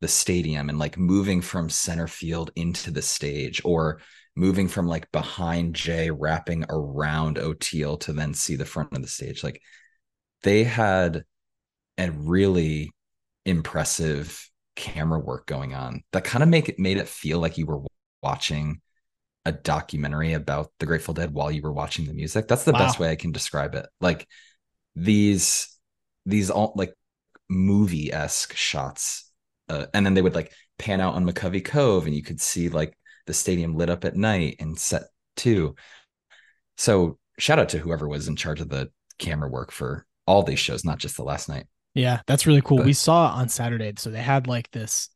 the 0.00 0.08
stadium 0.08 0.68
and 0.68 0.78
like 0.78 0.98
moving 0.98 1.40
from 1.40 1.70
center 1.70 2.06
field 2.06 2.50
into 2.56 2.90
the 2.90 3.00
stage 3.00 3.62
or 3.64 4.00
moving 4.36 4.68
from 4.68 4.86
like 4.86 5.10
behind 5.12 5.74
Jay 5.74 6.10
wrapping 6.10 6.64
around 6.68 7.36
Oteil 7.36 7.98
to 8.00 8.12
then 8.12 8.34
see 8.34 8.56
the 8.56 8.64
front 8.66 8.92
of 8.92 9.00
the 9.00 9.08
stage. 9.08 9.42
Like 9.42 9.62
they 10.42 10.64
had 10.64 11.24
a 11.96 12.10
really 12.10 12.90
impressive 13.46 14.50
camera 14.76 15.18
work 15.18 15.46
going 15.46 15.72
on 15.74 16.02
that 16.12 16.24
kind 16.24 16.42
of 16.42 16.48
make 16.48 16.68
it 16.68 16.78
made 16.78 16.96
it 16.96 17.08
feel 17.08 17.38
like 17.38 17.56
you 17.58 17.66
were 17.66 17.80
watching 18.22 18.80
a 19.44 19.52
documentary 19.52 20.32
about 20.32 20.72
the 20.78 20.86
Grateful 20.86 21.14
Dead 21.14 21.32
while 21.32 21.50
you 21.50 21.62
were 21.62 21.72
watching 21.72 22.06
the 22.06 22.14
music. 22.14 22.48
That's 22.48 22.64
the 22.64 22.72
wow. 22.72 22.78
best 22.78 22.98
way 22.98 23.10
I 23.10 23.16
can 23.16 23.32
describe 23.32 23.74
it. 23.74 23.86
Like 24.00 24.26
these 24.96 25.68
these 26.26 26.50
all 26.50 26.72
like 26.76 26.94
movie 27.48 28.12
esque 28.12 28.54
shots, 28.54 29.30
uh, 29.68 29.86
and 29.92 30.04
then 30.04 30.14
they 30.14 30.22
would 30.22 30.34
like 30.34 30.52
pan 30.78 31.00
out 31.00 31.14
on 31.14 31.26
McCovey 31.26 31.64
Cove, 31.64 32.06
and 32.06 32.14
you 32.14 32.22
could 32.22 32.40
see 32.40 32.68
like 32.68 32.96
the 33.26 33.34
stadium 33.34 33.76
lit 33.76 33.90
up 33.90 34.04
at 34.04 34.16
night 34.16 34.56
and 34.60 34.78
set 34.78 35.02
two. 35.36 35.74
So 36.76 37.18
shout 37.38 37.58
out 37.58 37.68
to 37.70 37.78
whoever 37.78 38.08
was 38.08 38.28
in 38.28 38.36
charge 38.36 38.60
of 38.60 38.68
the 38.68 38.90
camera 39.18 39.48
work 39.48 39.70
for 39.70 40.06
all 40.26 40.42
these 40.42 40.58
shows, 40.58 40.84
not 40.84 40.98
just 40.98 41.16
the 41.16 41.22
last 41.22 41.48
night. 41.48 41.66
Yeah, 41.94 42.20
that's 42.26 42.46
really 42.46 42.62
cool. 42.62 42.78
But, 42.78 42.86
we 42.86 42.92
saw 42.92 43.28
on 43.28 43.48
Saturday, 43.48 43.92
so 43.96 44.10
they 44.10 44.20
had 44.20 44.46
like 44.46 44.70
this, 44.72 45.08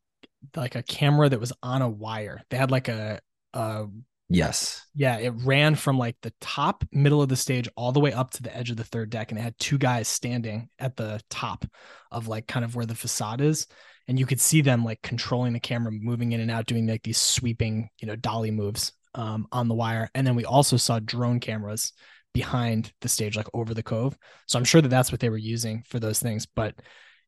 like 0.55 0.75
a 0.75 0.83
camera 0.83 1.29
that 1.29 1.39
was 1.39 1.53
on 1.61 1.81
a 1.81 1.89
wire. 1.89 2.41
They 2.49 2.57
had 2.57 2.71
like 2.71 2.87
a, 2.87 3.19
a 3.53 3.87
yes, 4.29 4.85
yeah, 4.95 5.17
it 5.17 5.33
ran 5.43 5.75
from 5.75 5.97
like 5.97 6.15
the 6.21 6.33
top 6.39 6.85
middle 6.91 7.21
of 7.21 7.29
the 7.29 7.35
stage 7.35 7.67
all 7.75 7.91
the 7.91 7.99
way 7.99 8.13
up 8.13 8.31
to 8.31 8.43
the 8.43 8.55
edge 8.55 8.71
of 8.71 8.77
the 8.77 8.83
third 8.85 9.09
deck, 9.09 9.31
and 9.31 9.39
it 9.39 9.43
had 9.43 9.59
two 9.59 9.77
guys 9.77 10.07
standing 10.07 10.69
at 10.79 10.95
the 10.95 11.19
top 11.29 11.65
of 12.11 12.27
like 12.27 12.47
kind 12.47 12.63
of 12.63 12.75
where 12.75 12.85
the 12.85 12.95
facade 12.95 13.41
is, 13.41 13.67
and 14.07 14.17
you 14.17 14.25
could 14.25 14.39
see 14.39 14.61
them 14.61 14.85
like 14.85 15.01
controlling 15.01 15.53
the 15.53 15.59
camera, 15.59 15.91
moving 15.91 16.31
in 16.31 16.39
and 16.39 16.49
out, 16.49 16.65
doing 16.65 16.87
like 16.87 17.03
these 17.03 17.17
sweeping, 17.17 17.89
you 17.99 18.07
know, 18.07 18.15
dolly 18.15 18.51
moves 18.51 18.93
um, 19.15 19.47
on 19.51 19.67
the 19.67 19.75
wire. 19.75 20.09
And 20.15 20.25
then 20.25 20.35
we 20.35 20.45
also 20.45 20.77
saw 20.77 20.99
drone 20.99 21.39
cameras 21.39 21.93
behind 22.39 22.93
the 23.01 23.09
stage, 23.09 23.35
like 23.35 23.49
over 23.53 23.73
the 23.73 23.83
cove. 23.83 24.17
So 24.47 24.57
I'm 24.57 24.63
sure 24.63 24.81
that 24.81 24.87
that's 24.87 25.11
what 25.11 25.19
they 25.19 25.27
were 25.27 25.37
using 25.37 25.83
for 25.85 25.99
those 25.99 26.19
things. 26.19 26.45
But 26.45 26.73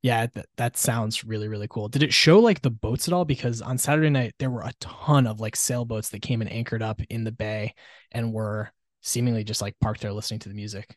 yeah, 0.01 0.27
that, 0.27 0.45
that 0.55 0.77
sounds 0.77 1.25
really, 1.25 1.49
really 1.49 1.67
cool. 1.69 1.89
Did 1.89 2.01
it 2.01 2.13
show 2.13 2.39
like 2.39 2.61
the 2.61 2.69
boats 2.69 3.09
at 3.09 3.13
all? 3.13 3.25
Because 3.25 3.61
on 3.61 3.77
Saturday 3.77 4.09
night, 4.09 4.35
there 4.39 4.49
were 4.49 4.61
a 4.61 4.71
ton 4.79 5.27
of 5.27 5.41
like 5.41 5.57
sailboats 5.57 6.07
that 6.11 6.21
came 6.21 6.39
and 6.39 6.49
anchored 6.49 6.81
up 6.81 7.01
in 7.09 7.25
the 7.25 7.31
bay 7.33 7.73
and 8.13 8.31
were 8.31 8.71
seemingly 9.01 9.43
just 9.43 9.61
like 9.61 9.77
parked 9.81 9.99
there 9.99 10.13
listening 10.13 10.39
to 10.39 10.49
the 10.49 10.55
music. 10.55 10.95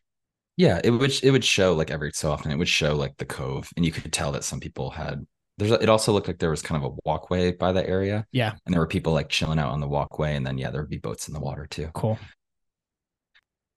Yeah, 0.55 0.79
it 0.81 0.91
would 0.91 1.11
it 1.21 1.31
would 1.31 1.43
show 1.43 1.73
like 1.73 1.91
every 1.91 2.11
so 2.13 2.31
often 2.31 2.51
it 2.51 2.55
would 2.55 2.69
show 2.69 2.95
like 2.95 3.17
the 3.17 3.25
cove, 3.25 3.69
and 3.75 3.85
you 3.85 3.91
could 3.91 4.13
tell 4.13 4.31
that 4.31 4.45
some 4.45 4.61
people 4.61 4.91
had. 4.91 5.25
There's 5.57 5.71
it 5.71 5.89
also 5.89 6.13
looked 6.13 6.27
like 6.27 6.39
there 6.39 6.49
was 6.49 6.61
kind 6.61 6.81
of 6.81 6.89
a 6.89 6.95
walkway 7.03 7.51
by 7.51 7.73
the 7.73 7.85
area. 7.85 8.25
Yeah, 8.31 8.53
and 8.65 8.73
there 8.73 8.79
were 8.79 8.87
people 8.87 9.11
like 9.11 9.27
chilling 9.27 9.59
out 9.59 9.73
on 9.73 9.81
the 9.81 9.89
walkway, 9.89 10.35
and 10.35 10.47
then 10.47 10.57
yeah, 10.57 10.71
there 10.71 10.79
would 10.79 10.89
be 10.89 10.97
boats 10.97 11.27
in 11.27 11.33
the 11.33 11.41
water 11.41 11.67
too. 11.67 11.89
Cool. 11.93 12.17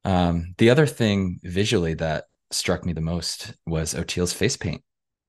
Um, 0.05 0.55
the 0.59 0.71
other 0.71 0.87
thing 0.87 1.41
visually 1.43 1.95
that 1.95 2.25
struck 2.51 2.85
me 2.85 2.93
the 2.93 3.01
most 3.01 3.55
was 3.67 3.95
Oteil's 3.95 4.33
face 4.33 4.57
paint 4.57 4.83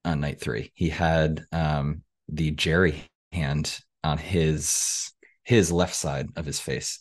on 0.06 0.20
night 0.20 0.40
three. 0.40 0.72
He 0.76 0.90
had 0.90 1.44
um, 1.52 2.04
the 2.28 2.52
Jerry 2.52 3.04
hand 3.32 3.80
on 4.04 4.18
his 4.18 5.12
his 5.44 5.72
left 5.72 5.96
side 5.96 6.30
of 6.36 6.46
his 6.46 6.60
face, 6.60 7.00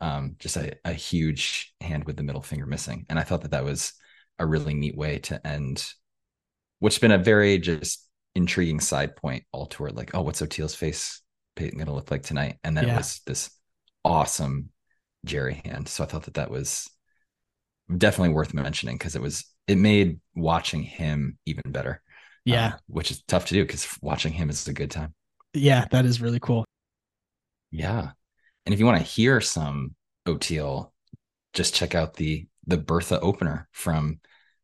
um, 0.00 0.36
just 0.38 0.56
a, 0.56 0.72
a 0.84 0.92
huge 0.92 1.74
hand 1.80 2.04
with 2.04 2.16
the 2.16 2.22
middle 2.22 2.42
finger 2.42 2.66
missing. 2.66 3.04
And 3.10 3.18
I 3.18 3.22
thought 3.22 3.42
that 3.42 3.50
that 3.50 3.64
was 3.64 3.92
a 4.38 4.46
really 4.46 4.72
neat 4.72 4.96
way 4.96 5.18
to 5.18 5.46
end, 5.46 5.84
which 6.78 6.94
has 6.94 7.00
been 7.00 7.12
a 7.12 7.18
very 7.18 7.58
just 7.58 8.08
intriguing 8.34 8.80
side 8.80 9.16
point 9.16 9.44
all 9.52 9.66
toward 9.66 9.96
like, 9.96 10.14
oh, 10.14 10.22
what's 10.22 10.40
Oteil's 10.40 10.74
face 10.74 11.20
paint 11.56 11.74
going 11.74 11.86
to 11.86 11.92
look 11.92 12.10
like 12.10 12.22
tonight? 12.22 12.56
And 12.64 12.74
then 12.74 12.86
yeah. 12.86 12.94
it 12.94 12.96
was 12.96 13.20
this 13.26 13.50
awesome 14.02 14.70
Jerry 15.26 15.60
hand. 15.64 15.86
So 15.88 16.02
I 16.02 16.06
thought 16.06 16.22
that 16.22 16.34
that 16.34 16.50
was 16.50 16.88
definitely 17.98 18.34
worth 18.34 18.54
mentioning 18.54 18.96
because 18.96 19.16
it 19.16 19.22
was 19.22 19.44
it 19.66 19.78
made 19.78 20.20
watching 20.34 20.82
him 20.82 21.38
even 21.46 21.70
better. 21.70 22.02
Yeah, 22.44 22.66
uh, 22.74 22.78
which 22.86 23.10
is 23.10 23.22
tough 23.22 23.46
to 23.46 23.54
do 23.54 23.64
because 23.64 23.86
watching 24.00 24.32
him 24.32 24.50
is 24.50 24.66
a 24.66 24.72
good 24.72 24.90
time. 24.90 25.14
Yeah, 25.52 25.86
that 25.90 26.04
is 26.04 26.20
really 26.20 26.40
cool. 26.40 26.64
Yeah, 27.70 28.10
and 28.66 28.72
if 28.72 28.78
you 28.78 28.86
want 28.86 28.98
to 28.98 29.04
hear 29.04 29.40
some 29.40 29.94
Oteil, 30.26 30.90
just 31.52 31.74
check 31.74 31.94
out 31.94 32.14
the 32.14 32.46
the 32.66 32.78
Bertha 32.78 33.20
opener 33.20 33.68
from 33.72 34.20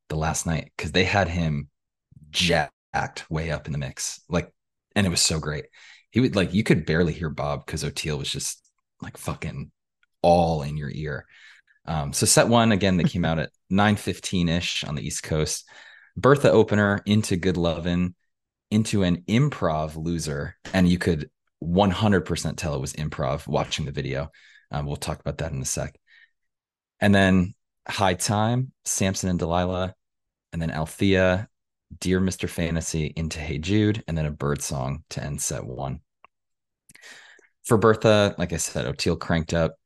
the 0.09 0.17
last 0.17 0.47
night 0.47 0.73
because 0.77 0.93
they 0.93 1.05
had 1.05 1.29
him 1.29 1.69
jacked 2.31 3.31
way 3.31 3.51
up 3.51 3.67
in 3.67 3.73
the 3.73 3.79
mix, 3.79 4.21
like, 4.29 4.53
and 4.95 5.07
it 5.07 5.11
was 5.11 5.23
so 5.23 5.39
great. 5.39 5.67
He 6.11 6.21
would 6.21 6.37
like 6.37 6.55
you 6.55 6.63
could 6.63 6.87
barely 6.87 7.13
hear 7.13 7.31
Bob 7.31 7.67
because 7.67 7.85
Oteil 7.85 8.19
was 8.19 8.31
just 8.31 8.63
like 9.03 9.17
fucking 9.17 9.71
all 10.23 10.63
in 10.63 10.77
your 10.77 10.91
ear. 10.91 11.27
Um, 11.87 12.13
so 12.13 12.27
set 12.27 12.49
one 12.49 12.73
again 12.73 12.97
that 12.97 13.11
came 13.11 13.25
out 13.25 13.39
at 13.39 13.51
9:15 13.73 14.49
ish 14.49 14.85
on 14.85 14.95
the 14.95 15.07
East 15.07 15.23
Coast. 15.23 15.69
Bertha 16.17 16.51
opener 16.51 17.03
into 17.07 17.37
Good 17.37 17.57
Lovin' 17.57 18.15
into 18.71 19.03
an 19.03 19.23
improv 19.29 19.97
loser, 19.97 20.57
and 20.73 20.89
you 20.89 20.99
could 20.99 21.31
100% 21.63 22.57
tell 22.57 22.75
it 22.75 22.81
was 22.81 22.93
improv 22.95 23.47
watching 23.47 23.85
the 23.85 23.93
video. 23.93 24.31
Um, 24.71 24.87
we'll 24.87 24.97
talk 24.97 25.21
about 25.21 25.39
that 25.39 25.53
in 25.53 25.61
a 25.61 25.65
sec. 25.65 25.99
And 27.01 27.15
then 27.15 27.55
High 27.87 28.15
Time, 28.15 28.73
Samson 28.85 29.31
and 29.31 29.39
Delilah, 29.39 29.95
and 30.53 30.61
then 30.61 30.71
Althea, 30.71 31.49
Dear 32.01 32.21
Mr. 32.21 32.49
Fantasy 32.49 33.13
into 33.15 33.39
Hey 33.39 33.59
Jude, 33.59 34.03
and 34.09 34.19
then 34.19 34.27
a 34.27 34.31
bird 34.31 34.63
song 34.63 35.05
to 35.11 35.23
end 35.23 35.41
set 35.41 35.65
one. 35.65 36.01
For 37.65 37.77
Bertha, 37.77 38.35
like 38.39 38.53
I 38.53 38.57
said, 38.57 38.87
Oteil 38.87 39.19
cranked 39.19 39.55
up 39.55 39.77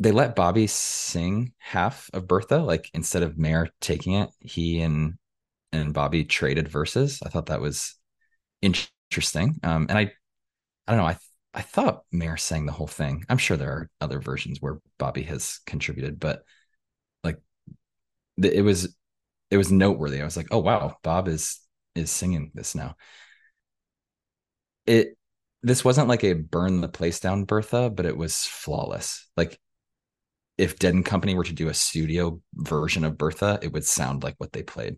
they 0.00 0.12
let 0.12 0.34
Bobby 0.34 0.66
sing 0.66 1.52
half 1.58 2.10
of 2.14 2.26
Bertha, 2.26 2.58
like 2.58 2.90
instead 2.94 3.22
of 3.22 3.38
Mayer 3.38 3.68
taking 3.80 4.14
it, 4.14 4.30
he 4.40 4.80
and 4.80 5.14
and 5.72 5.94
Bobby 5.94 6.24
traded 6.24 6.68
verses. 6.68 7.20
I 7.24 7.28
thought 7.28 7.46
that 7.46 7.60
was 7.60 7.94
interesting. 8.62 9.56
Um, 9.62 9.86
and 9.88 9.98
I, 9.98 10.12
I 10.86 10.92
don't 10.92 10.98
know. 10.98 11.06
I 11.06 11.18
I 11.52 11.62
thought 11.62 12.04
Mayer 12.12 12.36
sang 12.36 12.66
the 12.66 12.72
whole 12.72 12.86
thing. 12.86 13.24
I'm 13.28 13.38
sure 13.38 13.56
there 13.56 13.72
are 13.72 13.90
other 14.00 14.20
versions 14.20 14.60
where 14.60 14.80
Bobby 14.98 15.22
has 15.24 15.60
contributed, 15.66 16.18
but 16.18 16.44
like 17.24 17.38
it 18.42 18.64
was 18.64 18.96
it 19.50 19.56
was 19.58 19.72
noteworthy. 19.72 20.20
I 20.20 20.24
was 20.24 20.36
like, 20.36 20.48
oh 20.50 20.58
wow, 20.58 20.96
Bob 21.02 21.28
is 21.28 21.60
is 21.94 22.10
singing 22.10 22.52
this 22.54 22.74
now. 22.74 22.96
It 24.86 25.16
this 25.62 25.84
wasn't 25.84 26.08
like 26.08 26.24
a 26.24 26.32
burn 26.32 26.80
the 26.80 26.88
place 26.88 27.20
down 27.20 27.44
Bertha, 27.44 27.90
but 27.90 28.06
it 28.06 28.16
was 28.16 28.46
flawless. 28.46 29.28
Like 29.36 29.60
if 30.60 30.78
Dead 30.78 30.92
and 30.92 31.06
Company 31.06 31.34
were 31.34 31.44
to 31.44 31.54
do 31.54 31.68
a 31.68 31.74
studio 31.74 32.38
version 32.54 33.02
of 33.04 33.16
Bertha, 33.16 33.58
it 33.62 33.72
would 33.72 33.86
sound 33.86 34.22
like 34.22 34.34
what 34.36 34.52
they 34.52 34.62
played. 34.62 34.96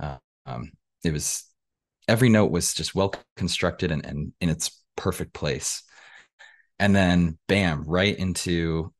Uh, 0.00 0.16
um, 0.46 0.72
it 1.04 1.12
was 1.12 1.44
every 2.08 2.28
note 2.28 2.50
was 2.50 2.74
just 2.74 2.92
well 2.92 3.14
constructed 3.36 3.92
and, 3.92 4.04
and 4.04 4.32
in 4.40 4.48
its 4.48 4.82
perfect 4.96 5.32
place. 5.32 5.84
And 6.80 6.94
then 6.94 7.38
bam, 7.46 7.84
right 7.84 8.16
into 8.18 8.92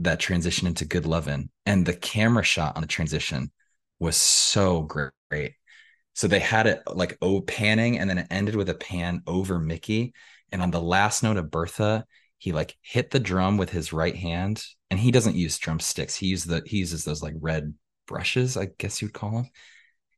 that 0.00 0.18
transition 0.18 0.66
into 0.66 0.84
Good 0.84 1.06
Lovin'. 1.06 1.48
And 1.64 1.86
the 1.86 1.94
camera 1.94 2.42
shot 2.42 2.74
on 2.74 2.82
the 2.82 2.88
transition 2.88 3.52
was 4.00 4.16
so 4.16 4.82
great. 4.82 5.54
So 6.14 6.26
they 6.26 6.40
had 6.40 6.66
it 6.66 6.82
like 6.92 7.18
oh 7.22 7.40
panning 7.40 8.00
and 8.00 8.10
then 8.10 8.18
it 8.18 8.26
ended 8.30 8.56
with 8.56 8.68
a 8.68 8.74
pan 8.74 9.22
over 9.28 9.60
Mickey. 9.60 10.12
And 10.50 10.60
on 10.60 10.72
the 10.72 10.82
last 10.82 11.22
note 11.22 11.36
of 11.36 11.52
Bertha, 11.52 12.04
he 12.42 12.50
like 12.50 12.76
hit 12.82 13.12
the 13.12 13.20
drum 13.20 13.56
with 13.56 13.70
his 13.70 13.92
right 13.92 14.16
hand 14.16 14.64
and 14.90 14.98
he 14.98 15.12
doesn't 15.12 15.36
use 15.36 15.58
drumsticks. 15.58 16.16
He 16.16 16.26
uses 16.26 16.46
the 16.46 16.60
he 16.66 16.78
uses 16.78 17.04
those 17.04 17.22
like 17.22 17.34
red 17.40 17.72
brushes 18.08 18.56
i 18.56 18.66
guess 18.78 19.00
you'd 19.00 19.12
call 19.12 19.30
them. 19.30 19.50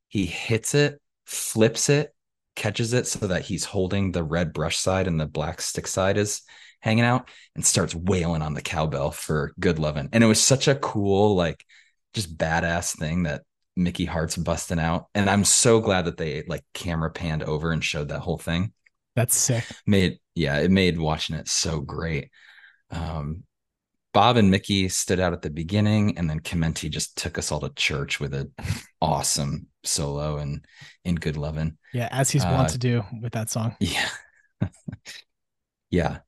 He 0.09 0.25
hits 0.25 0.75
it 0.75 1.03
flips 1.27 1.91
it 1.91 2.15
catches 2.57 2.95
it 2.95 3.07
so 3.07 3.27
that 3.27 3.43
he's 3.43 3.67
holding 3.67 4.11
the 4.11 4.25
red 4.25 4.55
brush 4.55 4.79
side 4.79 5.07
and 5.07 5.21
the 5.21 5.27
black 5.27 5.61
stick 5.61 5.87
side 5.87 6.17
is 6.17 6.41
hanging 6.81 7.05
out 7.05 7.29
and 7.57 7.67
starts 7.67 7.95
wailing 7.95 8.41
on 8.41 8.55
the 8.55 8.63
cowbell 8.63 9.11
for 9.11 9.53
good 9.61 9.79
loving 9.79 10.09
and 10.15 10.25
it 10.25 10.27
was 10.27 10.43
such 10.43 10.67
a 10.67 10.77
cool 10.77 11.35
like 11.35 11.63
just 12.15 12.39
badass 12.39 12.97
thing 12.97 13.25
that 13.25 13.43
mickey 13.77 14.07
hart's 14.07 14.39
busting 14.39 14.79
out. 14.79 15.09
And 15.15 15.29
i'm 15.29 15.45
so 15.45 15.79
glad 15.79 16.07
that 16.07 16.17
they 16.17 16.45
like 16.49 16.65
camera 16.73 17.11
panned 17.11 17.43
over 17.43 17.71
and 17.71 17.85
showed 17.85 18.09
that 18.09 18.21
whole 18.21 18.39
thing. 18.39 18.73
That's 19.15 19.37
sick. 19.37 19.65
Made 19.87 20.21
yeah, 20.35 20.59
it 20.59 20.71
made 20.71 20.99
watching 20.99 21.37
it 21.37 21.49
so 21.49 21.81
great. 21.81 22.31
Um, 22.91 23.45
Bob 24.13 24.37
and 24.37 24.51
Mickey 24.51 24.89
stood 24.89 25.19
out 25.19 25.33
at 25.33 25.43
the 25.43 25.51
beginning, 25.51 26.17
and 26.17 26.31
then 26.31 26.41
Chimenti 26.41 26.89
just 26.89 27.19
took 27.19 27.37
us 27.37 27.51
all 27.51 27.61
to 27.61 27.71
church 27.71 28.21
with 28.21 28.33
an 28.33 28.53
awesome 29.03 29.67
solo 29.83 30.39
and 30.39 30.65
in 31.05 31.17
good 31.17 31.37
loving. 31.37 31.77
Yeah, 31.93 32.09
as 32.13 32.31
he's 32.31 32.45
uh, 32.45 32.51
wont 32.53 32.69
to 32.71 32.79
do 32.79 33.05
with 33.21 33.33
that 33.33 33.51
song. 33.51 33.77
Yeah, 33.81 34.09
yeah. 35.91 36.19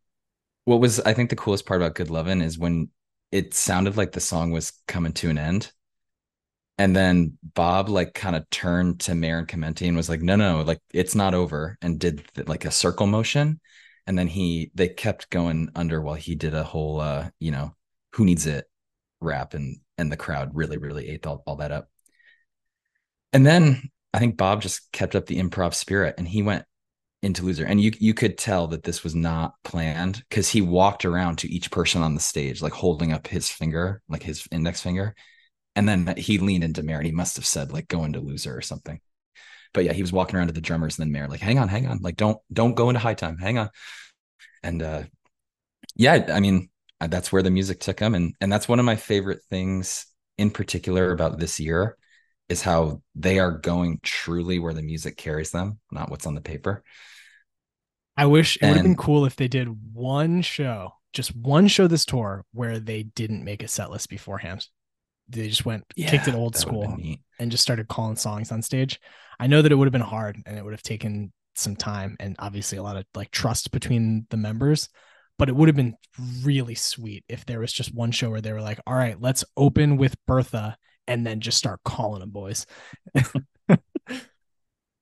What 0.64 0.80
was 0.80 0.98
I 1.00 1.14
think 1.14 1.30
the 1.30 1.36
coolest 1.36 1.64
part 1.64 1.80
about 1.80 1.94
Good 1.94 2.11
Lovin' 2.11 2.42
is 2.42 2.59
when 2.59 2.88
it 3.30 3.54
sounded 3.54 3.96
like 3.96 4.12
the 4.12 4.20
song 4.20 4.50
was 4.50 4.72
coming 4.88 5.12
to 5.14 5.30
an 5.30 5.38
end, 5.38 5.70
and 6.78 6.94
then 6.94 7.38
Bob 7.54 7.88
like 7.88 8.14
kind 8.14 8.34
of 8.34 8.48
turned 8.50 9.00
to 9.00 9.14
Mayer 9.14 9.38
and 9.38 9.48
Chimenti 9.48 9.86
and 9.86 9.96
was 9.96 10.09
like, 10.09 10.22
no, 10.22 10.34
no, 10.34 10.62
like 10.62 10.80
it's 10.92 11.14
not 11.14 11.34
over 11.34 11.78
and 11.80 12.00
did 12.00 12.24
like 12.48 12.64
a 12.64 12.70
circle 12.70 13.07
motion. 13.07 13.61
And 14.07 14.18
then 14.18 14.28
he, 14.28 14.70
they 14.74 14.88
kept 14.88 15.30
going 15.30 15.70
under 15.74 16.00
while 16.00 16.14
he 16.14 16.34
did 16.34 16.54
a 16.54 16.62
whole, 16.62 17.00
uh, 17.00 17.30
you 17.40 17.50
know, 17.50 17.74
who 18.12 18.24
needs 18.24 18.46
it 18.46 18.66
rap 19.20 19.54
and, 19.54 19.78
and 19.98 20.12
the 20.12 20.16
crowd 20.16 20.50
really, 20.54 20.78
really 20.78 21.09
ate 21.09 21.26
all, 21.26 21.42
all 21.46 21.57
that 21.57 21.72
up. 21.72 21.88
And 23.32 23.44
then 23.44 23.90
I 24.14 24.18
think 24.18 24.36
Bob 24.36 24.62
just 24.62 24.90
kept 24.92 25.14
up 25.14 25.26
the 25.26 25.40
improv 25.40 25.74
spirit 25.74 26.14
and 26.18 26.26
he 26.26 26.42
went 26.42 26.64
into 27.22 27.44
loser. 27.44 27.64
And 27.64 27.80
you 27.80 27.92
you 27.98 28.14
could 28.14 28.38
tell 28.38 28.68
that 28.68 28.82
this 28.82 29.02
was 29.02 29.14
not 29.14 29.54
planned 29.64 30.22
because 30.28 30.48
he 30.48 30.61
walked 30.61 31.04
around 31.04 31.38
to 31.38 31.52
each 31.52 31.70
person 31.70 32.02
on 32.02 32.14
the 32.14 32.20
stage, 32.20 32.62
like 32.62 32.72
holding 32.72 33.12
up 33.12 33.26
his 33.26 33.50
finger, 33.50 34.02
like 34.09 34.22
his 34.22 34.46
index 34.50 34.80
finger. 34.80 35.14
And 35.74 35.88
then 35.88 36.14
he 36.16 36.38
leaned 36.38 36.64
into 36.64 36.82
Mayer 36.82 36.98
and 36.98 37.07
he 37.07 37.12
must 37.12 37.36
have 37.36 37.44
said, 37.44 37.72
like, 37.72 37.88
go 37.88 38.04
into 38.04 38.20
loser 38.20 38.57
or 38.57 38.62
something. 38.62 39.00
But 39.77 39.85
yeah, 39.85 39.93
he 39.93 40.01
was 40.01 40.11
walking 40.12 40.37
around 40.37 40.47
to 40.47 40.55
the 40.55 40.62
drummers 40.62 40.99
and 40.99 41.05
then 41.05 41.12
Mayer, 41.12 41.29
like, 41.29 41.41
hang 41.41 41.59
on, 41.59 41.68
hang 41.68 41.87
on, 41.87 41.99
like, 42.01 42.16
don't 42.16 42.39
don't 42.51 42.74
go 42.74 42.89
into 42.89 42.99
high 42.99 43.12
time, 43.12 43.37
hang 43.37 43.59
on. 43.59 43.68
And 44.62 44.83
uh 44.83 45.03
yeah, 45.95 46.27
I 46.33 46.41
mean, 46.41 46.70
that's 46.99 47.31
where 47.31 47.43
the 47.43 47.51
music 47.51 47.81
took 47.81 48.01
him. 48.01 48.14
And 48.14 48.35
and 48.41 48.51
that's 48.51 48.68
one 48.68 48.79
of 48.79 48.87
my 48.87 48.97
favorite 48.97 49.41
things 49.51 50.07
in 50.39 50.51
particular 50.51 51.12
about 51.12 51.39
this 51.39 51.61
year 51.61 51.99
is 52.49 52.62
how 52.62 53.03
they 53.14 53.39
are 53.39 53.51
going 53.53 54.01
truly 54.03 54.59
where 54.59 54.72
the 54.72 54.83
music 54.83 55.18
carries 55.18 55.51
them, 55.51 55.79
not 55.91 56.11
what's 56.11 56.27
on 56.27 56.35
the 56.35 56.41
paper. 56.41 56.83
I 58.16 58.24
wish 58.24 58.57
it 58.57 58.62
would 58.62 58.77
have 58.77 58.83
been 58.83 58.97
cool 58.97 59.27
if 59.27 59.37
they 59.37 59.49
did 59.49 59.68
one 59.93 60.41
show, 60.41 60.93
just 61.12 61.37
one 61.37 61.68
show 61.68 61.87
this 61.87 62.07
tour 62.07 62.47
where 62.53 62.79
they 62.79 63.03
didn't 63.03 63.45
make 63.45 63.62
a 63.62 63.68
set 63.68 63.91
list 63.91 64.09
beforehand. 64.09 64.66
They 65.29 65.49
just 65.49 65.64
went 65.64 65.85
yeah, 65.97 66.11
kicked 66.11 66.29
it 66.29 66.35
old 66.35 66.57
school 66.57 66.97
and 67.39 67.51
just 67.51 67.62
started 67.62 67.89
calling 67.89 68.16
songs 68.16 68.53
on 68.53 68.62
stage. 68.62 69.01
I 69.39 69.47
know 69.47 69.62
that 69.62 69.72
it 69.72 69.74
would 69.74 69.87
have 69.87 69.93
been 69.93 70.01
hard 70.01 70.41
and 70.47 70.57
it 70.57 70.64
would 70.64 70.72
have 70.72 70.83
taken 70.83 71.33
some 71.55 71.77
time 71.77 72.16
and 72.20 72.37
obviously 72.39 72.79
a 72.79 72.83
lot 72.83 72.97
of 72.97 73.05
like 73.14 73.31
trust 73.31 73.70
between 73.72 74.27
the 74.31 74.37
members, 74.37 74.89
but 75.39 75.49
it 75.49 75.57
would 75.57 75.68
have 75.68 75.77
been 75.77 75.97
really 76.43 76.74
sweet 76.74 77.24
if 77.29 77.45
there 77.47 77.61
was 77.61 77.72
just 77.72 77.95
one 77.95 78.11
show 78.11 78.31
where 78.31 78.41
they 78.41 78.53
were 78.53 78.62
like, 78.62 78.81
"All 78.87 78.95
right, 78.95 79.20
let's 79.20 79.45
open 79.57 79.97
with 79.97 80.14
Bertha 80.27 80.77
and 81.07 81.27
then 81.27 81.41
just 81.41 81.59
start 81.59 81.81
calling 81.85 82.20
them 82.20 82.31
boys. 82.31 82.66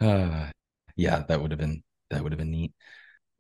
uh, 0.01 0.51
yeah, 0.97 1.25
that 1.29 1.41
would 1.41 1.51
have 1.51 1.61
been 1.61 1.83
that 2.11 2.23
would 2.23 2.33
have 2.33 2.39
been 2.39 2.51
neat. 2.51 2.73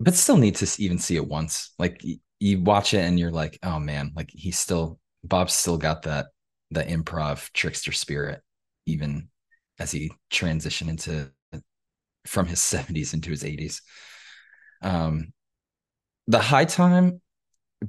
But 0.01 0.14
still 0.14 0.37
need 0.37 0.57
to 0.57 0.82
even 0.82 0.99
see 0.99 1.16
it 1.16 1.26
once. 1.26 1.72
Like 1.78 2.03
you 2.41 2.61
watch 2.62 2.95
it 2.95 2.99
and 2.99 3.18
you're 3.18 3.30
like, 3.30 3.59
oh 3.62 3.78
man, 3.78 4.12
like 4.16 4.30
he's 4.30 4.59
still 4.59 4.99
Bob's 5.22 5.55
still 5.55 5.78
got 5.78 6.03
that 6.03 6.26
that 6.70 6.88
improv 6.88 7.52
trickster 7.52 7.92
spirit, 7.92 8.40
even 8.86 9.28
as 9.78 9.90
he 9.90 10.12
transitioned 10.30 10.88
into 10.88 11.30
from 12.26 12.46
his 12.46 12.58
70s 12.60 13.14
into 13.14 13.30
his 13.30 13.42
80s. 13.42 13.80
Um 14.82 15.32
the 16.26 16.38
high 16.38 16.64
time 16.64 17.20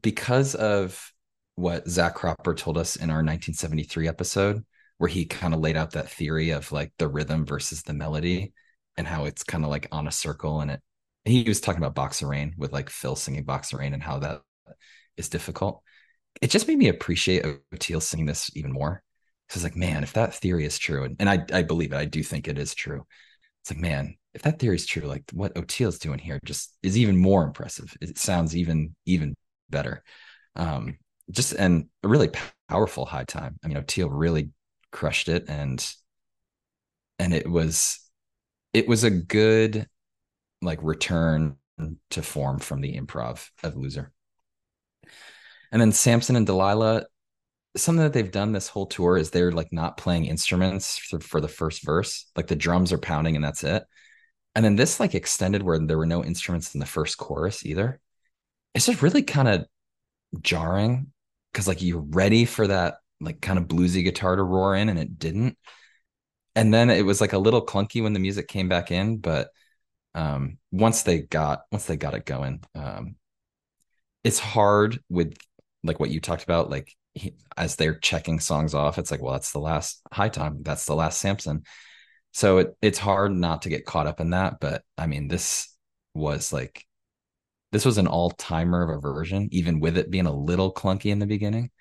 because 0.01 0.55
of 0.55 1.11
what 1.55 1.87
Zach 1.87 2.15
Cropper 2.15 2.53
told 2.53 2.77
us 2.77 2.95
in 2.97 3.09
our 3.09 3.17
1973 3.17 4.07
episode, 4.07 4.65
where 4.97 5.07
he 5.07 5.25
kind 5.25 5.53
of 5.53 5.61
laid 5.61 5.77
out 5.77 5.91
that 5.91 6.09
theory 6.09 6.51
of 6.51 6.71
like 6.71 6.91
the 6.97 7.07
rhythm 7.07 7.45
versus 7.45 7.81
the 7.83 7.93
melody 7.93 8.53
and 8.97 9.07
how 9.07 9.25
it's 9.25 9.43
kind 9.43 9.63
of 9.63 9.69
like 9.69 9.87
on 9.91 10.07
a 10.07 10.11
circle. 10.11 10.61
And 10.61 10.71
it, 10.71 10.81
he 11.23 11.43
was 11.43 11.61
talking 11.61 11.81
about 11.81 11.95
Box 11.95 12.21
of 12.21 12.29
Rain 12.29 12.53
with 12.57 12.73
like 12.73 12.89
Phil 12.89 13.15
singing 13.15 13.43
Box 13.43 13.73
of 13.73 13.79
Rain 13.79 13.93
and 13.93 14.03
how 14.03 14.19
that 14.19 14.41
is 15.17 15.29
difficult. 15.29 15.81
It 16.41 16.49
just 16.51 16.67
made 16.67 16.77
me 16.77 16.89
appreciate 16.89 17.43
Oteil 17.73 18.01
singing 18.01 18.25
this 18.25 18.51
even 18.55 18.71
more. 18.71 19.01
It's 19.49 19.63
like, 19.63 19.75
man, 19.75 20.03
if 20.03 20.13
that 20.13 20.33
theory 20.33 20.65
is 20.65 20.77
true, 20.77 21.03
and, 21.03 21.15
and 21.19 21.29
I, 21.29 21.45
I 21.53 21.61
believe 21.61 21.93
it, 21.93 21.97
I 21.97 22.05
do 22.05 22.23
think 22.23 22.47
it 22.47 22.57
is 22.57 22.73
true. 22.73 23.05
It's 23.61 23.71
like, 23.71 23.79
man, 23.79 24.15
if 24.33 24.41
that 24.43 24.59
theory 24.59 24.75
is 24.75 24.85
true, 24.85 25.03
like 25.03 25.23
what 25.33 25.55
Oteil's 25.55 25.99
doing 25.99 26.19
here 26.19 26.39
just 26.45 26.75
is 26.83 26.97
even 26.97 27.17
more 27.17 27.43
impressive. 27.43 27.95
It 28.01 28.17
sounds 28.17 28.55
even, 28.55 28.95
even 29.05 29.35
better. 29.69 30.03
Um, 30.55 30.97
just 31.31 31.53
and 31.53 31.87
a 32.03 32.07
really 32.07 32.31
powerful 32.69 33.05
high 33.05 33.23
time. 33.23 33.57
I 33.63 33.67
mean, 33.67 33.77
Oteil 33.77 34.09
really 34.11 34.49
crushed 34.91 35.29
it, 35.29 35.45
and 35.47 35.83
and 37.19 37.33
it 37.33 37.49
was 37.49 37.99
it 38.73 38.87
was 38.87 39.03
a 39.03 39.09
good 39.09 39.87
like 40.61 40.79
return 40.81 41.57
to 42.11 42.21
form 42.23 42.59
from 42.59 42.81
the 42.81 42.99
improv 42.99 43.49
of 43.63 43.75
Loser. 43.77 44.11
And 45.71 45.81
then 45.81 45.91
Samson 45.91 46.35
and 46.35 46.45
Delilah, 46.45 47.05
something 47.75 48.03
that 48.03 48.13
they've 48.13 48.31
done 48.31 48.51
this 48.51 48.67
whole 48.67 48.85
tour 48.85 49.17
is 49.17 49.29
they're 49.29 49.51
like 49.51 49.71
not 49.71 49.97
playing 49.97 50.25
instruments 50.25 50.97
for, 50.97 51.19
for 51.19 51.41
the 51.41 51.47
first 51.47 51.83
verse, 51.83 52.25
like 52.35 52.47
the 52.47 52.55
drums 52.55 52.93
are 52.93 52.97
pounding 52.97 53.35
and 53.35 53.43
that's 53.43 53.63
it. 53.63 53.83
And 54.55 54.63
then 54.63 54.75
this 54.75 54.99
like 54.99 55.15
extended 55.15 55.63
where 55.63 55.79
there 55.79 55.97
were 55.97 56.05
no 56.05 56.23
instruments 56.23 56.73
in 56.73 56.79
the 56.79 56.85
first 56.85 57.17
chorus 57.17 57.65
either. 57.65 57.99
It's 58.73 58.85
just 58.85 59.01
really 59.01 59.23
kind 59.23 59.47
of 59.47 59.65
jarring 60.41 61.11
because 61.51 61.67
like 61.67 61.81
you're 61.81 62.01
ready 62.01 62.45
for 62.45 62.67
that 62.67 62.95
like 63.21 63.41
kind 63.41 63.57
of 63.57 63.65
bluesy 63.65 64.03
guitar 64.03 64.35
to 64.35 64.43
roar 64.43 64.75
in 64.75 64.89
and 64.89 64.99
it 64.99 65.17
didn't 65.17 65.57
and 66.55 66.73
then 66.73 66.89
it 66.89 67.05
was 67.05 67.21
like 67.21 67.33
a 67.33 67.37
little 67.37 67.65
clunky 67.65 68.01
when 68.03 68.13
the 68.13 68.19
music 68.19 68.47
came 68.47 68.67
back 68.67 68.91
in 68.91 69.17
but 69.17 69.49
um 70.15 70.57
once 70.71 71.03
they 71.03 71.19
got 71.19 71.61
once 71.71 71.85
they 71.85 71.95
got 71.95 72.13
it 72.13 72.25
going 72.25 72.61
um 72.75 73.15
it's 74.23 74.39
hard 74.39 74.99
with 75.09 75.35
like 75.85 75.99
what 75.99 76.09
you 76.09 76.19
talked 76.19 76.43
about 76.43 76.69
like 76.69 76.93
he, 77.13 77.33
as 77.55 77.75
they're 77.75 77.97
checking 77.99 78.39
songs 78.39 78.73
off 78.73 78.97
it's 78.97 79.11
like 79.11 79.21
well 79.21 79.33
that's 79.33 79.51
the 79.51 79.59
last 79.59 80.01
high 80.11 80.29
time 80.29 80.59
that's 80.63 80.85
the 80.85 80.95
last 80.95 81.19
samson. 81.19 81.63
So 82.33 82.57
it, 82.57 82.75
it's 82.81 82.99
hard 82.99 83.31
not 83.31 83.61
to 83.61 83.69
get 83.69 83.85
caught 83.85 84.07
up 84.07 84.19
in 84.19 84.31
that 84.31 84.59
but 84.59 84.83
i 84.97 85.07
mean 85.07 85.27
this 85.27 85.73
was 86.13 86.51
like 86.51 86.85
this 87.71 87.85
was 87.85 87.97
an 87.97 88.07
all-timer 88.07 88.83
of 88.83 88.97
a 88.97 88.99
version 88.99 89.47
even 89.51 89.79
with 89.79 89.97
it 89.97 90.11
being 90.11 90.25
a 90.25 90.35
little 90.35 90.73
clunky 90.73 91.11
in 91.11 91.19
the 91.19 91.25
beginning 91.25 91.71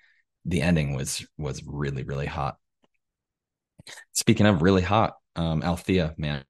the 0.45 0.61
ending 0.61 0.95
was 0.95 1.25
was 1.37 1.63
really 1.65 2.03
really 2.03 2.27
hot. 2.27 2.57
Speaking 4.13 4.45
of 4.45 4.61
really 4.61 4.81
hot 4.81 5.15
um 5.35 5.63
althea 5.63 6.13
man 6.17 6.43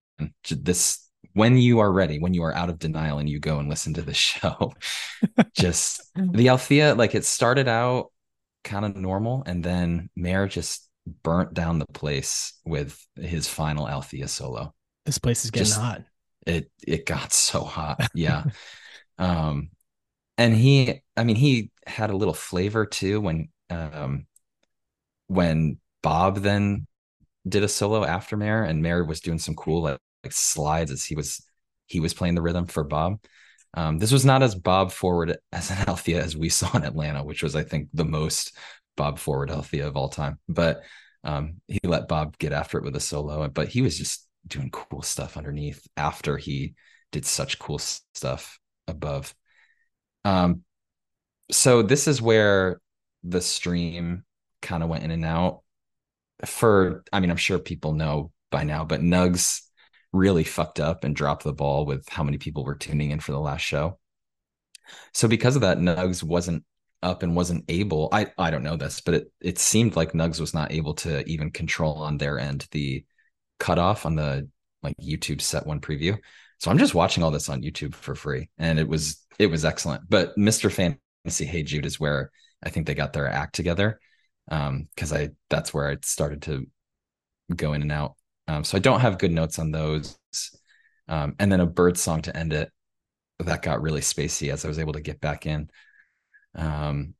this 0.49 1.04
when 1.35 1.57
you 1.57 1.79
are 1.79 1.91
ready 1.91 2.17
when 2.17 2.33
you 2.33 2.43
are 2.43 2.55
out 2.55 2.69
of 2.69 2.79
denial 2.79 3.19
and 3.19 3.29
you 3.29 3.39
go 3.39 3.59
and 3.59 3.69
listen 3.69 3.93
to 3.93 4.01
the 4.01 4.13
show 4.27 4.73
just 5.53 6.01
the 6.15 6.49
althea 6.49 6.95
like 6.95 7.13
it 7.13 7.23
started 7.25 7.67
out 7.67 8.11
kind 8.63 8.83
of 8.83 8.95
normal 8.95 9.43
and 9.45 9.63
then 9.63 10.09
Mayer 10.15 10.47
just 10.47 10.89
burnt 11.23 11.53
down 11.53 11.79
the 11.79 11.85
place 11.87 12.53
with 12.65 12.99
his 13.15 13.47
final 13.47 13.87
althea 13.87 14.27
solo. 14.27 14.73
This 15.05 15.17
place 15.17 15.45
is 15.45 15.51
getting 15.51 15.65
just, 15.65 15.79
hot. 15.79 16.01
it 16.45 16.71
it 16.85 17.05
got 17.05 17.31
so 17.31 17.63
hot. 17.63 18.09
Yeah. 18.15 18.43
Um, 19.17 19.69
and 20.37 20.53
he, 20.53 21.01
I 21.15 21.23
mean, 21.23 21.37
he 21.37 21.71
had 21.87 22.09
a 22.09 22.17
little 22.17 22.33
flavor 22.33 22.85
too 22.85 23.21
when 23.21 23.49
um, 23.69 24.25
when 25.27 25.77
Bob 26.03 26.39
then 26.39 26.87
did 27.47 27.63
a 27.63 27.67
solo 27.67 28.03
after 28.03 28.35
Mayer, 28.35 28.63
and 28.63 28.81
Mayer 28.81 29.03
was 29.05 29.21
doing 29.21 29.39
some 29.39 29.55
cool 29.55 29.83
like, 29.83 29.99
like 30.25 30.33
slides 30.33 30.91
as 30.91 31.05
he 31.05 31.15
was 31.15 31.45
he 31.87 31.99
was 31.99 32.13
playing 32.13 32.35
the 32.35 32.41
rhythm 32.41 32.65
for 32.65 32.83
Bob. 32.83 33.19
Um, 33.75 33.99
this 33.99 34.11
was 34.11 34.25
not 34.25 34.41
as 34.41 34.55
Bob 34.55 34.91
forward 34.91 35.37
as 35.51 35.69
an 35.71 35.87
Althea 35.87 36.21
as 36.23 36.35
we 36.35 36.49
saw 36.49 36.75
in 36.75 36.83
Atlanta, 36.83 37.23
which 37.23 37.43
was, 37.43 37.55
I 37.55 37.63
think, 37.63 37.89
the 37.93 38.05
most 38.05 38.57
Bob 38.97 39.19
forward 39.19 39.51
Althea 39.51 39.87
of 39.87 39.95
all 39.95 40.09
time. 40.09 40.39
But 40.47 40.81
um, 41.23 41.61
he 41.67 41.79
let 41.83 42.07
Bob 42.07 42.37
get 42.37 42.53
after 42.53 42.77
it 42.77 42.83
with 42.83 42.95
a 42.95 42.99
solo, 42.99 43.47
but 43.49 43.67
he 43.67 43.81
was 43.81 43.97
just 43.97 44.27
doing 44.47 44.69
cool 44.71 45.01
stuff 45.01 45.37
underneath 45.37 45.85
after 45.97 46.37
he 46.37 46.75
did 47.11 47.25
such 47.25 47.59
cool 47.59 47.79
stuff 47.79 48.59
above. 48.87 49.33
Um, 50.23 50.61
so 51.51 51.81
this 51.81 52.07
is 52.07 52.21
where 52.21 52.79
the 53.23 53.41
stream 53.41 54.23
kind 54.61 54.83
of 54.83 54.89
went 54.89 55.03
in 55.03 55.11
and 55.11 55.25
out. 55.25 55.61
For 56.45 57.03
I 57.13 57.19
mean, 57.19 57.31
I'm 57.31 57.37
sure 57.37 57.59
people 57.59 57.93
know 57.93 58.31
by 58.51 58.63
now, 58.63 58.85
but 58.85 59.01
Nugs 59.01 59.61
really 60.15 60.43
fucked 60.43 60.79
up 60.79 61.03
and 61.03 61.15
dropped 61.15 61.43
the 61.43 61.53
ball 61.53 61.85
with 61.85 62.07
how 62.09 62.23
many 62.23 62.37
people 62.37 62.63
were 62.63 62.75
tuning 62.75 63.11
in 63.11 63.19
for 63.19 63.33
the 63.33 63.39
last 63.39 63.61
show. 63.61 63.99
So 65.13 65.27
because 65.27 65.55
of 65.55 65.61
that, 65.61 65.77
Nugs 65.77 66.23
wasn't 66.23 66.63
up 67.03 67.21
and 67.23 67.35
wasn't 67.35 67.65
able. 67.69 68.09
I 68.11 68.27
I 68.37 68.51
don't 68.51 68.63
know 68.63 68.77
this, 68.77 69.01
but 69.01 69.13
it 69.13 69.31
it 69.41 69.59
seemed 69.59 69.95
like 69.95 70.13
Nugs 70.13 70.39
was 70.39 70.53
not 70.53 70.71
able 70.71 70.93
to 70.95 71.27
even 71.29 71.51
control 71.51 71.95
on 71.95 72.17
their 72.17 72.39
end 72.39 72.67
the 72.71 73.05
cutoff 73.59 74.05
on 74.05 74.15
the 74.15 74.49
like 74.83 74.95
YouTube 74.97 75.41
set 75.41 75.65
one 75.65 75.81
preview. 75.81 76.17
So 76.59 76.71
I'm 76.71 76.77
just 76.77 76.95
watching 76.95 77.23
all 77.23 77.31
this 77.31 77.49
on 77.49 77.61
YouTube 77.61 77.93
for 77.93 78.15
free, 78.15 78.49
and 78.57 78.79
it 78.79 78.87
was 78.87 79.25
it 79.39 79.47
was 79.47 79.65
excellent. 79.65 80.09
But 80.09 80.35
Mr. 80.37 80.71
Fantasy 80.71 81.45
Hey 81.45 81.63
Jude 81.63 81.85
is 81.85 81.99
where 81.99 82.31
I 82.63 82.69
think 82.69 82.87
they 82.87 82.95
got 82.95 83.13
their 83.13 83.27
act 83.27 83.55
together, 83.55 83.99
because 84.47 85.11
um, 85.11 85.17
I 85.17 85.29
that's 85.49 85.73
where 85.73 85.89
I 85.89 85.97
started 86.03 86.43
to 86.43 86.65
go 87.55 87.73
in 87.73 87.81
and 87.81 87.91
out. 87.91 88.15
Um, 88.47 88.63
so 88.63 88.77
I 88.77 88.81
don't 88.81 88.99
have 88.99 89.17
good 89.17 89.31
notes 89.31 89.59
on 89.59 89.71
those. 89.71 90.17
Um, 91.07 91.35
and 91.39 91.51
then 91.51 91.59
a 91.59 91.65
bird 91.65 91.97
song 91.97 92.21
to 92.23 92.35
end 92.35 92.53
it 92.53 92.71
that 93.39 93.61
got 93.61 93.81
really 93.81 94.01
spacey 94.01 94.51
as 94.51 94.63
I 94.63 94.67
was 94.67 94.79
able 94.79 94.93
to 94.93 95.01
get 95.01 95.19
back 95.19 95.45
in. 95.45 95.69
Um, 96.55 97.15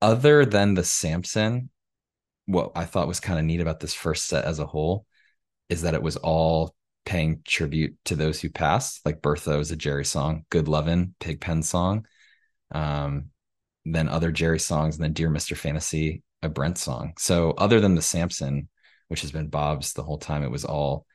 other 0.00 0.44
than 0.44 0.74
the 0.74 0.84
Samson, 0.84 1.70
what 2.46 2.72
I 2.74 2.84
thought 2.84 3.08
was 3.08 3.20
kind 3.20 3.38
of 3.38 3.44
neat 3.44 3.60
about 3.60 3.80
this 3.80 3.94
first 3.94 4.26
set 4.26 4.44
as 4.44 4.58
a 4.58 4.66
whole 4.66 5.04
is 5.68 5.82
that 5.82 5.94
it 5.94 6.02
was 6.02 6.16
all 6.16 6.74
paying 7.04 7.42
tribute 7.44 7.96
to 8.06 8.16
those 8.16 8.40
who 8.40 8.48
passed. 8.48 9.04
Like 9.04 9.22
Bertha 9.22 9.58
was 9.58 9.70
a 9.70 9.76
Jerry 9.76 10.04
song, 10.04 10.44
Good 10.50 10.68
Lovin', 10.68 11.14
Pigpen 11.20 11.62
song. 11.62 12.06
Um, 12.72 13.30
then 13.84 14.08
other 14.08 14.30
Jerry 14.30 14.58
songs, 14.60 14.96
and 14.96 15.04
then 15.04 15.12
Dear 15.12 15.30
Mr. 15.30 15.56
Fantasy, 15.56 16.22
a 16.42 16.48
Brent 16.48 16.78
song. 16.78 17.14
So 17.18 17.52
other 17.52 17.80
than 17.80 17.94
the 17.94 18.02
Samson, 18.02 18.68
which 19.08 19.22
has 19.22 19.32
been 19.32 19.48
Bob's 19.48 19.92
the 19.92 20.02
whole 20.02 20.18
time. 20.18 20.42
It 20.42 20.50
was 20.50 20.64
all 20.64 21.06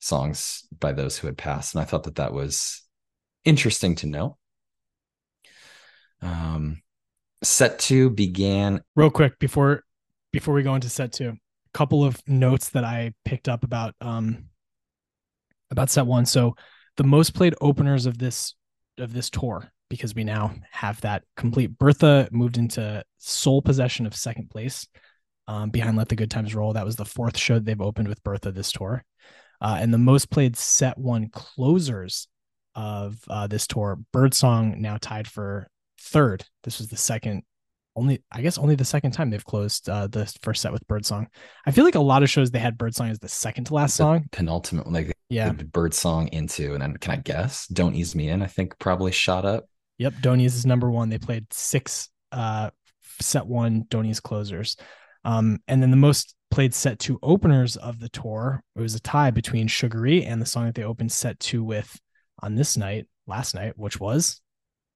songs 0.00 0.66
by 0.78 0.92
those 0.92 1.18
who 1.18 1.26
had 1.26 1.38
passed. 1.38 1.74
And 1.74 1.82
I 1.82 1.84
thought 1.84 2.04
that 2.04 2.16
that 2.16 2.32
was 2.32 2.82
interesting 3.44 3.94
to 3.96 4.06
know. 4.06 4.38
Um, 6.20 6.82
set 7.42 7.78
two 7.78 8.10
began 8.10 8.80
real 8.94 9.10
quick 9.10 9.38
before 9.38 9.82
before 10.32 10.54
we 10.54 10.62
go 10.62 10.74
into 10.74 10.88
set 10.88 11.12
two. 11.12 11.30
A 11.30 11.78
couple 11.78 12.04
of 12.04 12.20
notes 12.28 12.70
that 12.70 12.84
I 12.84 13.12
picked 13.24 13.48
up 13.48 13.64
about 13.64 13.94
um 14.00 14.46
about 15.70 15.90
set 15.90 16.06
one. 16.06 16.26
So 16.26 16.54
the 16.96 17.04
most 17.04 17.34
played 17.34 17.54
openers 17.60 18.06
of 18.06 18.18
this 18.18 18.54
of 18.98 19.12
this 19.12 19.30
tour 19.30 19.72
because 19.88 20.14
we 20.14 20.24
now 20.24 20.54
have 20.70 21.00
that 21.00 21.24
complete. 21.36 21.76
Bertha 21.78 22.28
moved 22.30 22.56
into 22.56 23.02
sole 23.18 23.62
possession 23.62 24.06
of 24.06 24.14
second 24.14 24.50
place 24.50 24.86
um, 25.48 25.70
behind 25.70 25.96
Let 25.96 26.08
the 26.08 26.16
Good 26.16 26.30
Times 26.30 26.54
Roll. 26.54 26.72
That 26.72 26.84
was 26.84 26.96
the 26.96 27.04
fourth 27.04 27.36
show 27.38 27.58
they've 27.58 27.80
opened 27.80 28.08
with 28.08 28.22
Bertha 28.22 28.52
this 28.52 28.72
tour. 28.72 29.04
Uh, 29.60 29.78
and 29.80 29.92
the 29.94 29.98
most 29.98 30.30
played 30.30 30.56
set 30.56 30.98
one 30.98 31.28
closers 31.28 32.28
of 32.74 33.16
uh, 33.28 33.46
this 33.46 33.66
tour, 33.66 33.98
Birdsong 34.12 34.80
now 34.80 34.96
tied 35.00 35.28
for 35.28 35.68
third. 36.00 36.44
This 36.64 36.78
was 36.78 36.88
the 36.88 36.96
second, 36.96 37.42
only 37.94 38.22
I 38.32 38.40
guess 38.42 38.58
only 38.58 38.74
the 38.74 38.84
second 38.84 39.12
time 39.12 39.30
they've 39.30 39.44
closed 39.44 39.88
uh, 39.88 40.06
the 40.06 40.32
first 40.42 40.62
set 40.62 40.72
with 40.72 40.86
Birdsong. 40.88 41.28
I 41.66 41.70
feel 41.70 41.84
like 41.84 41.94
a 41.94 42.00
lot 42.00 42.22
of 42.22 42.30
shows 42.30 42.50
they 42.50 42.58
had 42.58 42.78
Birdsong 42.78 43.10
as 43.10 43.18
the 43.18 43.28
second 43.28 43.64
to 43.64 43.74
last 43.74 43.98
the 43.98 44.04
song. 44.04 44.24
penultimate, 44.32 44.90
like 44.90 45.16
Yeah. 45.28 45.52
Birdsong 45.52 46.28
into, 46.28 46.72
and 46.72 46.82
then 46.82 46.96
can 46.96 47.12
I 47.12 47.16
guess? 47.16 47.66
Don't 47.68 47.94
ease 47.94 48.14
me 48.14 48.30
in. 48.30 48.42
I 48.42 48.46
think 48.46 48.78
probably 48.78 49.12
shot 49.12 49.44
up. 49.44 49.66
Yep, 49.98 50.14
Donies 50.22 50.54
is 50.56 50.66
number 50.66 50.90
one. 50.90 51.08
They 51.10 51.18
played 51.18 51.52
six 51.52 52.08
uh 52.32 52.70
set 53.20 53.46
one 53.46 53.84
Donies 53.90 54.18
closers. 54.20 54.76
Um, 55.24 55.58
and 55.68 55.82
then 55.82 55.90
the 55.90 55.96
most 55.96 56.34
played 56.50 56.74
set 56.74 56.98
two 56.98 57.18
openers 57.22 57.76
of 57.76 57.98
the 58.00 58.08
tour, 58.08 58.62
it 58.76 58.80
was 58.80 58.94
a 58.94 59.00
tie 59.00 59.30
between 59.30 59.68
Sugaree 59.68 60.24
and 60.24 60.40
the 60.40 60.46
song 60.46 60.66
that 60.66 60.74
they 60.74 60.84
opened 60.84 61.12
set 61.12 61.40
two 61.40 61.64
with 61.64 61.98
on 62.42 62.54
this 62.54 62.76
night, 62.76 63.06
last 63.26 63.54
night, 63.54 63.74
which 63.76 64.00
was 64.00 64.40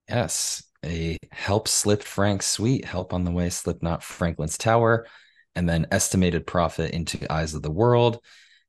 Yes, 0.09 0.63
a 0.85 1.17
help 1.33 1.67
slip 1.69 2.03
Frank 2.03 2.43
Sweet, 2.43 2.85
help 2.85 3.13
on 3.13 3.25
the 3.25 3.31
way, 3.31 3.51
slip 3.51 3.83
not 3.83 4.05
Franklin's 4.05 4.57
Tower, 4.59 5.07
and 5.55 5.69
then 5.69 5.87
Estimated 5.91 6.47
Prophet 6.47 6.93
into 6.93 7.31
Eyes 7.33 7.55
of 7.55 7.63
the 7.63 7.71
World, 7.71 8.21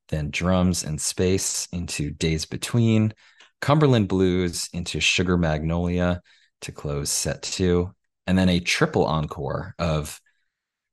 then 0.09 0.31
drums 0.31 0.83
and 0.83 0.99
space 0.99 1.67
into 1.71 2.09
Days 2.09 2.45
Between, 2.45 3.13
Cumberland 3.61 4.07
Blues 4.07 4.69
into 4.73 4.99
Sugar 4.99 5.37
Magnolia 5.37 6.21
to 6.61 6.71
close 6.71 7.11
set 7.11 7.43
two, 7.43 7.93
and 8.25 8.37
then 8.37 8.49
a 8.49 8.59
triple 8.59 9.05
encore 9.05 9.75
of 9.77 10.19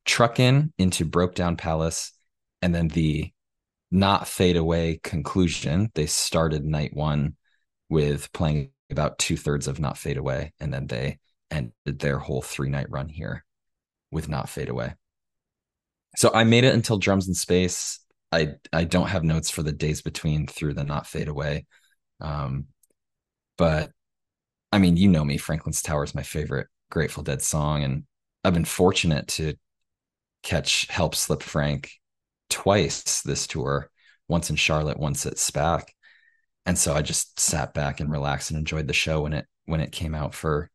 Truckin' 0.04 0.72
into 0.78 1.04
Broke 1.04 1.34
Down 1.34 1.56
Palace, 1.56 2.12
and 2.62 2.74
then 2.74 2.88
the 2.88 3.32
not 3.90 4.26
fade 4.26 4.56
away 4.56 5.00
conclusion. 5.02 5.90
They 5.94 6.06
started 6.06 6.64
night 6.64 6.94
one 6.94 7.36
with 7.88 8.32
playing 8.32 8.70
about 8.90 9.18
two 9.18 9.36
thirds 9.36 9.68
of 9.68 9.78
Not 9.78 9.96
Fade 9.96 10.16
Away, 10.16 10.52
and 10.60 10.72
then 10.72 10.86
they 10.86 11.18
ended 11.50 11.98
their 11.98 12.18
whole 12.18 12.42
three 12.42 12.68
night 12.68 12.86
run 12.90 13.08
here 13.08 13.44
with 14.10 14.28
Not 14.28 14.48
Fade 14.48 14.68
Away. 14.68 14.94
So 16.16 16.30
I 16.32 16.44
made 16.44 16.64
it 16.64 16.74
until 16.74 16.98
Drums 16.98 17.28
in 17.28 17.34
Space. 17.34 18.00
I 18.32 18.54
I 18.72 18.84
don't 18.84 19.08
have 19.08 19.24
notes 19.24 19.50
for 19.50 19.62
the 19.62 19.72
days 19.72 20.02
between 20.02 20.46
through 20.46 20.74
the 20.74 20.84
Not 20.84 21.06
Fade 21.06 21.28
Away, 21.28 21.66
um, 22.20 22.66
but 23.56 23.90
I 24.72 24.78
mean, 24.78 24.96
you 24.96 25.08
know 25.08 25.24
me. 25.24 25.38
Franklin's 25.38 25.82
Tower 25.82 26.04
is 26.04 26.14
my 26.14 26.22
favorite 26.24 26.66
Grateful 26.90 27.22
Dead 27.22 27.42
song, 27.42 27.84
and 27.84 28.04
I've 28.42 28.54
been 28.54 28.64
fortunate 28.64 29.28
to 29.28 29.54
catch 30.44 30.86
Help 30.86 31.16
Slip 31.16 31.42
Frank 31.42 31.90
twice 32.50 33.22
this 33.22 33.48
tour, 33.48 33.90
once 34.28 34.50
in 34.50 34.56
Charlotte, 34.56 34.98
once 35.00 35.26
at 35.26 35.34
SPAC 35.34 35.88
and 36.66 36.78
so 36.78 36.94
I 36.94 37.02
just 37.02 37.38
sat 37.38 37.74
back 37.74 38.00
and 38.00 38.10
relaxed 38.10 38.50
and 38.50 38.58
enjoyed 38.58 38.86
the 38.86 38.94
show 38.94 39.22
when 39.22 39.34
it 39.34 39.46
when 39.66 39.80
it 39.80 39.92
came 39.92 40.14
out 40.14 40.34
for 40.34 40.70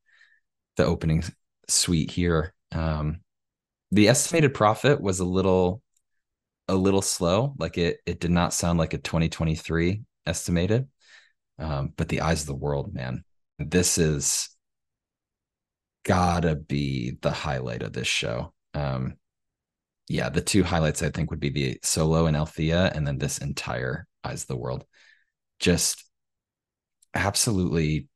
the 0.78 0.86
opening 0.86 1.24
suite 1.68 2.12
here. 2.12 2.54
Um, 2.72 3.22
the 3.92 4.08
Estimated 4.08 4.54
Prophet 4.54 5.02
was 5.02 5.20
a 5.20 5.26
little 5.26 5.82
a 6.68 6.76
little 6.76 7.02
slow, 7.02 7.56
like 7.58 7.78
it 7.78 8.00
it 8.06 8.20
did 8.20 8.32
not 8.32 8.54
sound 8.54 8.78
like 8.78 8.94
a 8.94 9.00
2023 9.00 10.02
estimated. 10.26 10.88
Um, 11.58 11.94
but 11.98 12.08
the 12.08 12.22
eyes 12.22 12.42
of 12.42 12.48
the 12.48 12.56
world, 12.56 12.94
man, 12.94 13.24
this 13.58 13.98
is 13.98 14.50
gotta 16.04 16.56
be 16.56 17.18
the 17.22 17.32
highlight 17.32 17.82
of 17.82 17.94
this 17.94 18.08
show. 18.08 18.54
Um, 18.74 19.16
yeah, 20.10 20.30
the 20.30 20.42
two 20.42 20.64
highlights 20.64 21.02
I 21.04 21.10
think 21.10 21.30
would 21.30 21.40
be 21.40 21.50
the 21.50 21.80
solo 21.84 22.26
in 22.26 22.36
Althea 22.36 22.92
and 22.94 23.08
then 23.08 23.20
this 23.20 23.38
entire 23.38 24.08
eyes 24.24 24.42
of 24.42 24.48
the 24.48 24.58
world 24.58 24.84
just 25.60 26.04
absolutely 27.14 28.08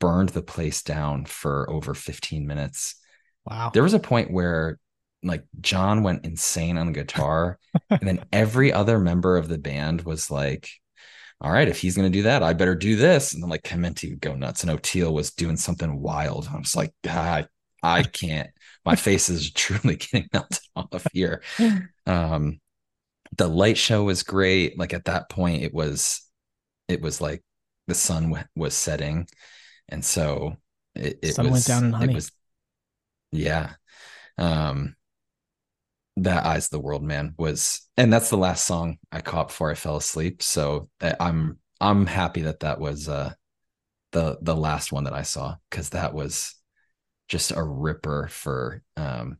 burned 0.00 0.30
the 0.30 0.42
place 0.42 0.82
down 0.82 1.24
for 1.24 1.70
over 1.70 1.94
15 1.94 2.46
minutes. 2.46 2.96
wow. 3.44 3.70
There 3.72 3.82
was 3.84 3.94
a 3.94 4.00
point 4.00 4.32
where 4.32 4.78
like 5.22 5.44
John 5.60 6.02
went 6.02 6.24
insane 6.24 6.76
on 6.76 6.86
the 6.86 6.92
guitar, 6.92 7.58
and 7.90 8.00
then 8.00 8.24
every 8.32 8.72
other 8.72 8.98
member 8.98 9.36
of 9.36 9.48
the 9.48 9.58
band 9.58 10.02
was 10.02 10.30
like, 10.30 10.68
all 11.40 11.50
right, 11.50 11.68
if 11.68 11.78
he's 11.78 11.96
going 11.96 12.10
to 12.10 12.18
do 12.18 12.24
that, 12.24 12.42
I 12.42 12.52
better 12.52 12.74
do 12.74 12.96
this. 12.96 13.32
And 13.32 13.42
then 13.42 13.50
like 13.50 13.62
Chimenti 13.62 14.10
would 14.10 14.20
go 14.20 14.34
nuts, 14.34 14.62
and 14.62 14.70
Oteil 14.70 15.12
was 15.12 15.32
doing 15.32 15.56
something 15.56 16.00
wild. 16.00 16.48
I 16.52 16.58
was 16.58 16.76
like, 16.76 16.92
God, 17.02 17.48
I 17.82 18.02
can't. 18.04 18.50
My 18.88 18.96
face 18.96 19.28
is 19.28 19.52
truly 19.54 19.96
getting 19.96 20.28
melted 20.32 20.60
off 20.76 21.06
here. 21.12 21.42
Um, 22.06 22.60
the 23.36 23.48
light 23.48 23.78
show 23.78 24.04
was 24.04 24.22
great. 24.24 24.78
Like 24.78 24.94
at 24.94 25.06
that 25.06 25.30
point, 25.30 25.62
it 25.62 25.74
was, 25.74 26.22
it 26.88 27.02
was 27.02 27.20
like 27.20 27.42
the 27.88 27.94
sun 27.94 28.24
w- 28.30 28.44
was 28.56 28.74
setting, 28.74 29.28
and 29.88 30.04
so 30.04 30.56
it, 30.94 31.18
it 31.22 31.36
Sun 31.36 31.44
was, 31.44 31.52
went 31.52 31.66
down 31.66 31.84
in 31.84 31.92
honey. 31.92 32.12
It 32.12 32.16
was, 32.16 32.32
yeah. 33.32 33.74
Um, 34.38 34.96
that 36.16 36.44
eyes 36.44 36.66
of 36.66 36.70
the 36.70 36.80
world 36.80 37.02
man 37.02 37.34
was 37.38 37.88
and 37.96 38.12
that's 38.12 38.30
the 38.30 38.36
last 38.36 38.66
song 38.66 38.98
i 39.12 39.20
caught 39.20 39.48
before 39.48 39.70
i 39.70 39.74
fell 39.74 39.96
asleep 39.96 40.42
so 40.42 40.88
I- 41.00 41.14
i'm 41.20 41.58
i'm 41.80 42.06
happy 42.06 42.42
that 42.42 42.60
that 42.60 42.80
was 42.80 43.08
uh 43.08 43.32
the 44.12 44.38
the 44.42 44.56
last 44.56 44.92
one 44.92 45.04
that 45.04 45.14
i 45.14 45.22
saw 45.22 45.56
because 45.70 45.90
that 45.90 46.14
was 46.14 46.54
just 47.28 47.52
a 47.52 47.62
ripper 47.62 48.28
for 48.30 48.82
um 48.96 49.38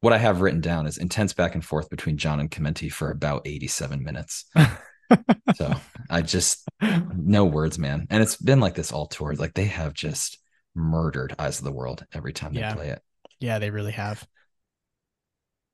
what 0.00 0.12
i 0.12 0.18
have 0.18 0.40
written 0.40 0.60
down 0.60 0.86
is 0.86 0.98
intense 0.98 1.32
back 1.32 1.54
and 1.54 1.64
forth 1.64 1.90
between 1.90 2.16
john 2.16 2.40
and 2.40 2.50
Chimenti 2.50 2.90
for 2.90 3.10
about 3.10 3.42
87 3.46 4.02
minutes 4.02 4.46
so 5.54 5.72
i 6.10 6.22
just 6.22 6.66
no 7.14 7.44
words 7.44 7.78
man 7.78 8.06
and 8.10 8.22
it's 8.22 8.36
been 8.36 8.60
like 8.60 8.74
this 8.74 8.92
all 8.92 9.06
tour 9.06 9.34
like 9.34 9.54
they 9.54 9.66
have 9.66 9.94
just 9.94 10.38
murdered 10.74 11.34
eyes 11.38 11.58
of 11.58 11.64
the 11.64 11.72
world 11.72 12.04
every 12.12 12.32
time 12.32 12.52
they 12.54 12.60
Yeah. 12.60 12.74
play 12.74 12.88
it 12.88 13.02
yeah, 13.38 13.58
they 13.58 13.68
really 13.68 13.92
have. 13.92 14.26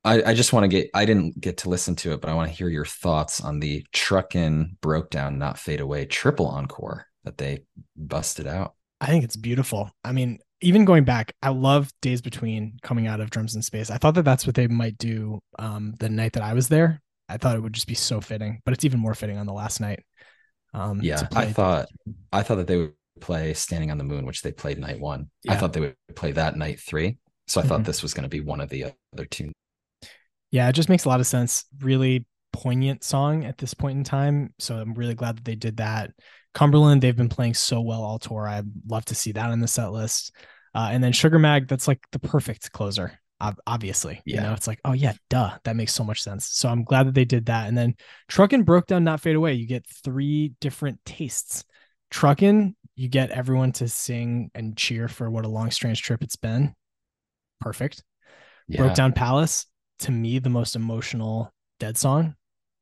I, 0.04 0.22
I 0.22 0.34
just 0.34 0.52
want 0.52 0.64
to 0.64 0.68
get 0.68 0.90
I 0.94 1.04
didn't 1.04 1.40
get 1.40 1.58
to 1.58 1.68
listen 1.68 1.94
to 1.96 2.12
it, 2.12 2.20
but 2.20 2.28
I 2.28 2.34
want 2.34 2.50
to 2.50 2.56
hear 2.56 2.68
your 2.68 2.84
thoughts 2.84 3.40
on 3.40 3.60
the 3.60 3.86
truckin' 3.92 4.76
broke 4.80 5.10
down, 5.10 5.38
not 5.38 5.58
fade 5.58 5.80
away 5.80 6.06
triple 6.06 6.48
encore 6.48 7.06
that 7.24 7.38
they 7.38 7.60
busted 7.96 8.48
out. 8.48 8.74
I 9.00 9.06
think 9.06 9.22
it's 9.22 9.36
beautiful. 9.36 9.90
I 10.04 10.10
mean, 10.10 10.40
even 10.62 10.84
going 10.84 11.04
back, 11.04 11.34
I 11.42 11.50
love 11.50 11.90
Days 12.00 12.20
Between 12.20 12.78
coming 12.82 13.06
out 13.06 13.20
of 13.20 13.30
Drums 13.30 13.54
in 13.54 13.62
Space. 13.62 13.90
I 13.90 13.98
thought 13.98 14.14
that 14.14 14.24
that's 14.24 14.46
what 14.46 14.54
they 14.54 14.66
might 14.66 14.98
do 14.98 15.40
um, 15.58 15.94
the 15.98 16.08
night 16.08 16.32
that 16.34 16.42
I 16.42 16.54
was 16.54 16.68
there. 16.68 17.00
I 17.28 17.36
thought 17.36 17.56
it 17.56 17.60
would 17.60 17.72
just 17.72 17.86
be 17.86 17.94
so 17.94 18.20
fitting, 18.20 18.60
but 18.64 18.74
it's 18.74 18.84
even 18.84 19.00
more 19.00 19.14
fitting 19.14 19.38
on 19.38 19.46
the 19.46 19.52
last 19.52 19.80
night. 19.80 20.04
Um, 20.74 21.00
Yeah, 21.02 21.28
I 21.34 21.46
thought 21.46 21.88
I 22.32 22.42
thought 22.42 22.56
that 22.56 22.66
they 22.66 22.78
would 22.78 22.94
play 23.20 23.54
Standing 23.54 23.90
on 23.90 23.98
the 23.98 24.04
Moon, 24.04 24.26
which 24.26 24.42
they 24.42 24.52
played 24.52 24.78
night 24.78 25.00
one. 25.00 25.30
I 25.48 25.56
thought 25.56 25.72
they 25.72 25.80
would 25.80 25.96
play 26.14 26.32
that 26.32 26.56
night 26.56 26.80
three. 26.80 27.18
So 27.46 27.60
I 27.60 27.64
thought 27.64 27.80
Mhm. 27.80 27.86
this 27.86 28.02
was 28.02 28.14
going 28.14 28.24
to 28.24 28.28
be 28.28 28.40
one 28.40 28.60
of 28.60 28.68
the 28.68 28.92
other 29.14 29.26
two. 29.26 29.52
Yeah, 30.50 30.68
it 30.68 30.74
just 30.74 30.88
makes 30.88 31.04
a 31.04 31.08
lot 31.08 31.20
of 31.20 31.26
sense. 31.26 31.64
Really 31.80 32.26
poignant 32.52 33.02
song 33.02 33.44
at 33.44 33.58
this 33.58 33.74
point 33.74 33.98
in 33.98 34.04
time. 34.04 34.54
So 34.58 34.76
I'm 34.76 34.94
really 34.94 35.14
glad 35.14 35.36
that 35.38 35.44
they 35.44 35.54
did 35.54 35.78
that. 35.78 36.10
Cumberland, 36.54 37.02
they've 37.02 37.16
been 37.16 37.28
playing 37.28 37.54
so 37.54 37.80
well 37.80 38.02
all 38.02 38.18
tour. 38.18 38.46
I'd 38.46 38.66
love 38.86 39.04
to 39.06 39.14
see 39.14 39.32
that 39.32 39.50
on 39.50 39.60
the 39.60 39.68
set 39.68 39.92
list. 39.92 40.34
Uh, 40.74 40.88
and 40.90 41.02
then 41.02 41.12
Sugar 41.12 41.38
Mag, 41.38 41.68
that's 41.68 41.88
like 41.88 42.00
the 42.12 42.18
perfect 42.18 42.72
closer. 42.72 43.18
ob- 43.40 43.60
Obviously, 43.66 44.22
you 44.24 44.40
know, 44.40 44.52
it's 44.52 44.66
like, 44.66 44.80
oh 44.84 44.92
yeah, 44.92 45.14
duh, 45.28 45.56
that 45.64 45.76
makes 45.76 45.92
so 45.92 46.04
much 46.04 46.22
sense. 46.22 46.46
So 46.46 46.68
I'm 46.68 46.84
glad 46.84 47.06
that 47.06 47.14
they 47.14 47.24
did 47.24 47.46
that. 47.46 47.68
And 47.68 47.76
then 47.76 47.94
Truckin' 48.28 48.64
broke 48.64 48.86
down, 48.86 49.04
not 49.04 49.20
fade 49.20 49.36
away. 49.36 49.54
You 49.54 49.66
get 49.66 49.86
three 49.86 50.54
different 50.60 51.00
tastes. 51.04 51.64
Truckin', 52.10 52.74
you 52.94 53.08
get 53.08 53.30
everyone 53.30 53.72
to 53.72 53.88
sing 53.88 54.50
and 54.54 54.76
cheer 54.76 55.08
for 55.08 55.30
what 55.30 55.44
a 55.44 55.48
long, 55.48 55.70
strange 55.70 56.02
trip 56.02 56.22
it's 56.22 56.36
been. 56.36 56.74
Perfect 57.60 58.02
Yeah, 58.68 58.78
broke 58.78 58.94
down 58.94 59.12
palace 59.12 59.66
to 60.00 60.10
me 60.10 60.38
the 60.38 60.50
most 60.50 60.74
emotional 60.74 61.52
dead 61.78 61.96
song 61.96 62.34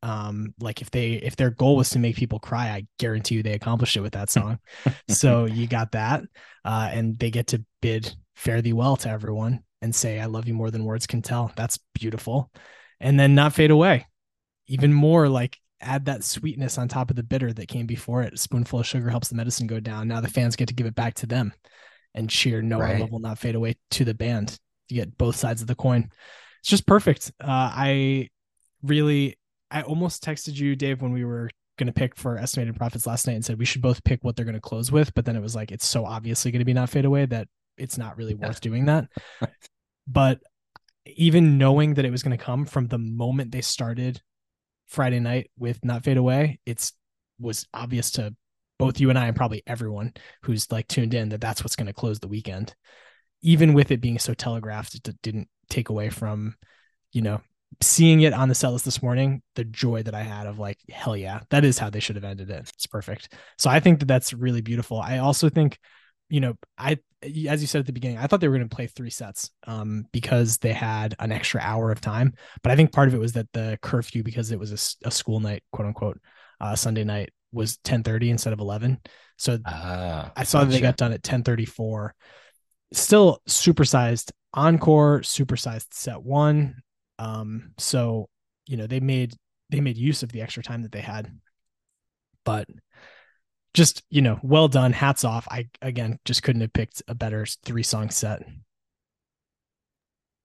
um 0.03 0.55
like 0.61 0.80
if 0.80 0.90
they 0.90 1.12
if 1.12 1.36
their 1.36 1.51
goal 1.51 1.76
was 1.76 1.90
to 1.90 1.98
make 1.98 2.16
people 2.16 2.38
cry 2.38 2.68
i 2.68 2.86
guarantee 2.98 3.36
you 3.36 3.42
they 3.42 3.53
accomplished 3.53 3.96
it 3.96 4.01
with 4.01 4.14
that 4.14 4.30
song 4.30 4.59
so 5.09 5.44
you 5.44 5.66
got 5.66 5.92
that 5.92 6.22
uh 6.64 6.88
and 6.92 7.18
they 7.18 7.30
get 7.30 7.48
to 7.48 7.62
bid 7.82 8.14
fare 8.34 8.62
thee 8.62 8.72
well 8.72 8.96
to 8.96 9.11
everyone 9.11 9.61
and 9.82 9.94
say 9.94 10.18
i 10.18 10.24
love 10.24 10.48
you 10.48 10.55
more 10.55 10.70
than 10.70 10.84
words 10.84 11.07
can 11.07 11.20
tell 11.20 11.53
that's 11.57 11.78
beautiful 11.94 12.51
and 13.01 13.20
then 13.20 13.34
not 13.34 13.53
fade 13.53 13.70
away 13.70 14.07
even 14.66 14.92
more 14.92 15.28
like 15.28 15.59
add 15.80 16.05
that 16.05 16.24
sweetness 16.24 16.78
on 16.78 16.88
top 16.88 17.11
of 17.11 17.16
the 17.16 17.22
bitter 17.22 17.53
that 17.53 17.68
came 17.68 17.86
before 17.86 18.22
it. 18.22 18.34
A 18.34 18.36
spoonful 18.36 18.80
of 18.80 18.86
sugar 18.86 19.09
helps 19.09 19.28
the 19.28 19.34
medicine 19.34 19.66
go 19.66 19.80
down. 19.80 20.09
Now 20.09 20.20
the 20.20 20.28
fans 20.28 20.57
get 20.57 20.68
to 20.68 20.74
give 20.74 20.86
it 20.86 20.94
back 20.94 21.14
to 21.14 21.26
them 21.26 21.53
and 22.14 22.28
cheer 22.28 22.62
No 22.62 22.78
right. 22.78 23.01
Love 23.01 23.11
Will 23.11 23.20
Not 23.20 23.38
Fade 23.38 23.55
Away 23.55 23.76
to 23.92 24.05
the 24.05 24.14
band. 24.14 24.59
You 24.88 24.96
get 24.96 25.16
both 25.16 25.36
sides 25.36 25.62
of 25.62 25.68
the 25.68 25.74
coin. 25.74 26.11
It's 26.61 26.68
just 26.68 26.86
perfect. 26.86 27.32
Uh, 27.40 27.70
I 27.74 28.28
really, 28.82 29.38
I 29.70 29.82
almost 29.82 30.24
texted 30.24 30.56
you, 30.56 30.74
Dave, 30.76 31.02
when 31.02 31.12
we 31.12 31.24
were 31.24 31.50
going 31.78 31.86
to 31.86 31.92
pick 31.92 32.16
for 32.16 32.36
Estimated 32.36 32.76
Prophets 32.76 33.06
last 33.06 33.26
night 33.26 33.34
and 33.34 33.44
said 33.44 33.58
we 33.58 33.64
should 33.64 33.82
both 33.82 34.04
pick 34.04 34.22
what 34.22 34.36
they're 34.36 34.44
going 34.44 34.54
to 34.54 34.60
close 34.60 34.92
with. 34.92 35.14
But 35.14 35.24
then 35.24 35.36
it 35.36 35.42
was 35.42 35.54
like, 35.54 35.72
it's 35.72 35.86
so 35.86 36.04
obviously 36.04 36.50
going 36.50 36.60
to 36.60 36.64
be 36.64 36.74
Not 36.74 36.90
Fade 36.90 37.04
Away 37.04 37.26
that 37.26 37.48
it's 37.76 37.98
not 37.98 38.16
really 38.16 38.36
yeah. 38.38 38.48
worth 38.48 38.60
doing 38.60 38.86
that. 38.86 39.08
but 40.06 40.40
even 41.06 41.58
knowing 41.58 41.94
that 41.94 42.04
it 42.04 42.10
was 42.10 42.22
going 42.22 42.36
to 42.36 42.44
come 42.44 42.66
from 42.66 42.86
the 42.86 42.98
moment 42.98 43.52
they 43.52 43.62
started 43.62 44.20
Friday 44.88 45.20
night 45.20 45.50
with 45.58 45.84
Not 45.84 46.04
Fade 46.04 46.16
Away, 46.16 46.60
it's 46.66 46.92
was 47.38 47.66
obvious 47.72 48.10
to 48.12 48.34
both 48.78 49.00
you 49.00 49.08
and 49.10 49.18
I 49.18 49.26
and 49.26 49.36
probably 49.36 49.62
everyone 49.66 50.12
who's 50.42 50.70
like 50.70 50.88
tuned 50.88 51.14
in 51.14 51.30
that 51.30 51.40
that's 51.40 51.62
what's 51.62 51.76
going 51.76 51.86
to 51.86 51.92
close 51.92 52.18
the 52.18 52.28
weekend. 52.28 52.74
Even 53.42 53.72
with 53.72 53.90
it 53.90 54.02
being 54.02 54.18
so 54.18 54.34
telegraphed, 54.34 54.94
it 54.94 55.22
didn't 55.22 55.48
take 55.70 55.88
away 55.88 56.10
from, 56.10 56.56
you 57.12 57.22
know, 57.22 57.40
seeing 57.82 58.20
it 58.22 58.32
on 58.32 58.48
the 58.48 58.54
set 58.54 58.68
list 58.68 58.84
this 58.84 59.02
morning, 59.02 59.42
the 59.54 59.64
joy 59.64 60.02
that 60.02 60.14
I 60.14 60.22
had 60.22 60.46
of 60.46 60.58
like, 60.58 60.78
hell 60.88 61.16
yeah, 61.16 61.40
that 61.50 61.64
is 61.64 61.78
how 61.78 61.90
they 61.90 62.00
should 62.00 62.16
have 62.16 62.24
ended 62.24 62.50
it. 62.50 62.70
It's 62.74 62.86
perfect. 62.86 63.34
So 63.58 63.70
I 63.70 63.80
think 63.80 64.00
that 64.00 64.06
that's 64.06 64.32
really 64.32 64.60
beautiful. 64.60 65.00
I 65.00 65.18
also 65.18 65.48
think, 65.48 65.78
you 66.28 66.40
know, 66.40 66.54
I 66.76 66.98
as 67.22 67.60
you 67.60 67.66
said 67.66 67.80
at 67.80 67.86
the 67.86 67.92
beginning, 67.92 68.18
I 68.18 68.26
thought 68.26 68.40
they 68.40 68.48
were 68.48 68.56
going 68.56 68.68
to 68.68 68.74
play 68.74 68.86
three 68.86 69.10
sets 69.10 69.50
um, 69.66 70.06
because 70.12 70.58
they 70.58 70.72
had 70.72 71.14
an 71.18 71.32
extra 71.32 71.60
hour 71.60 71.90
of 71.90 72.00
time. 72.00 72.32
But 72.62 72.72
I 72.72 72.76
think 72.76 72.92
part 72.92 73.08
of 73.08 73.14
it 73.14 73.20
was 73.20 73.34
that 73.34 73.52
the 73.52 73.78
curfew, 73.82 74.22
because 74.22 74.50
it 74.50 74.58
was 74.58 74.96
a, 75.04 75.08
a 75.08 75.10
school 75.10 75.40
night, 75.40 75.62
quote 75.72 75.86
unquote, 75.86 76.18
uh, 76.60 76.76
Sunday 76.76 77.04
night 77.04 77.30
was 77.52 77.78
1030 77.84 78.30
instead 78.30 78.52
of 78.52 78.60
11. 78.60 79.00
So 79.36 79.58
uh, 79.64 80.28
I 80.34 80.44
saw 80.44 80.60
gotcha. 80.60 80.70
that 80.70 80.72
they 80.72 80.80
got 80.80 80.96
done 80.96 81.12
at 81.12 81.26
1034. 81.26 82.14
Still 82.92 83.40
supersized 83.48 84.32
encore, 84.54 85.20
supersized 85.20 85.88
set 85.92 86.22
one. 86.22 86.76
Um, 87.20 87.72
so, 87.78 88.28
you 88.66 88.76
know, 88.76 88.86
they 88.86 89.00
made, 89.00 89.34
they 89.68 89.80
made 89.80 89.96
use 89.96 90.22
of 90.22 90.32
the 90.32 90.42
extra 90.42 90.62
time 90.62 90.82
that 90.82 90.92
they 90.92 91.00
had, 91.00 91.30
but 92.44 92.66
just 93.74 94.02
you 94.10 94.22
know 94.22 94.38
well 94.42 94.68
done 94.68 94.92
hats 94.92 95.24
off. 95.24 95.46
I 95.50 95.68
again 95.82 96.18
just 96.24 96.42
couldn't 96.42 96.62
have 96.62 96.72
picked 96.72 97.02
a 97.08 97.14
better 97.14 97.46
three 97.64 97.82
song 97.82 98.10
set. 98.10 98.42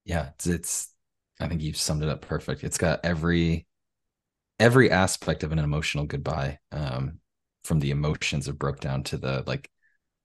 Yeah 0.04 0.28
it's, 0.34 0.46
it's 0.46 0.92
i 1.40 1.48
think 1.48 1.60
you've 1.60 1.76
summed 1.76 2.02
it 2.02 2.08
up 2.08 2.22
perfect. 2.22 2.64
It's 2.64 2.78
got 2.78 3.00
every 3.04 3.66
every 4.58 4.90
aspect 4.90 5.42
of 5.42 5.52
an 5.52 5.58
emotional 5.58 6.06
goodbye 6.06 6.58
um 6.72 7.18
from 7.64 7.80
the 7.80 7.90
emotions 7.90 8.48
of 8.48 8.58
broke 8.58 8.80
down 8.80 9.02
to 9.02 9.18
the 9.18 9.42
like 9.46 9.68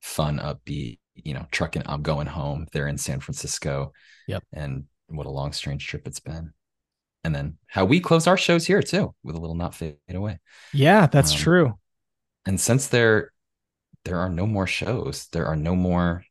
fun 0.02 0.38
upbeat 0.38 1.00
you 1.16 1.34
know 1.34 1.46
trucking 1.52 1.84
i'm 1.86 2.02
going 2.02 2.28
home 2.28 2.68
they're 2.72 2.88
in 2.88 2.98
san 2.98 3.20
francisco. 3.20 3.92
Yep. 4.28 4.44
And 4.54 4.86
what 5.18 5.28
a 5.28 5.32
long 5.32 5.54
strange 5.54 5.86
trip 5.88 6.08
it's 6.08 6.20
been. 6.20 6.54
And 7.24 7.36
then 7.36 7.58
how 7.68 7.86
we 7.86 8.00
close 8.00 8.28
our 8.28 8.38
shows 8.38 8.66
here 8.66 8.82
too 8.82 9.14
with 9.24 9.36
a 9.36 9.40
little 9.40 9.56
not 9.56 9.76
fade 9.76 9.98
away. 10.10 10.40
Yeah 10.74 11.08
that's 11.08 11.32
um, 11.32 11.38
true. 11.38 11.80
and 12.46 12.60
since 12.60 12.88
there 12.88 13.32
there 14.06 14.20
are 14.20 14.30
no 14.30 14.46
more 14.48 14.68
shows 14.68 15.28
there 15.32 15.46
are 15.46 15.56
no 15.56 15.76
more 15.76 16.24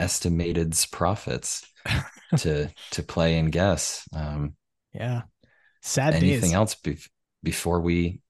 Estimated 0.00 0.74
Prophets 0.90 1.64
to 2.38 2.68
to 2.90 3.02
play 3.02 3.38
and 3.38 3.50
guess 3.52 4.06
um 4.12 4.56
yeah. 4.92 5.22
Sad 5.82 6.14
anything 6.14 6.50
days. 6.50 6.52
else 6.52 6.74
be- 6.74 6.98
before 7.42 7.80
we 7.80 8.20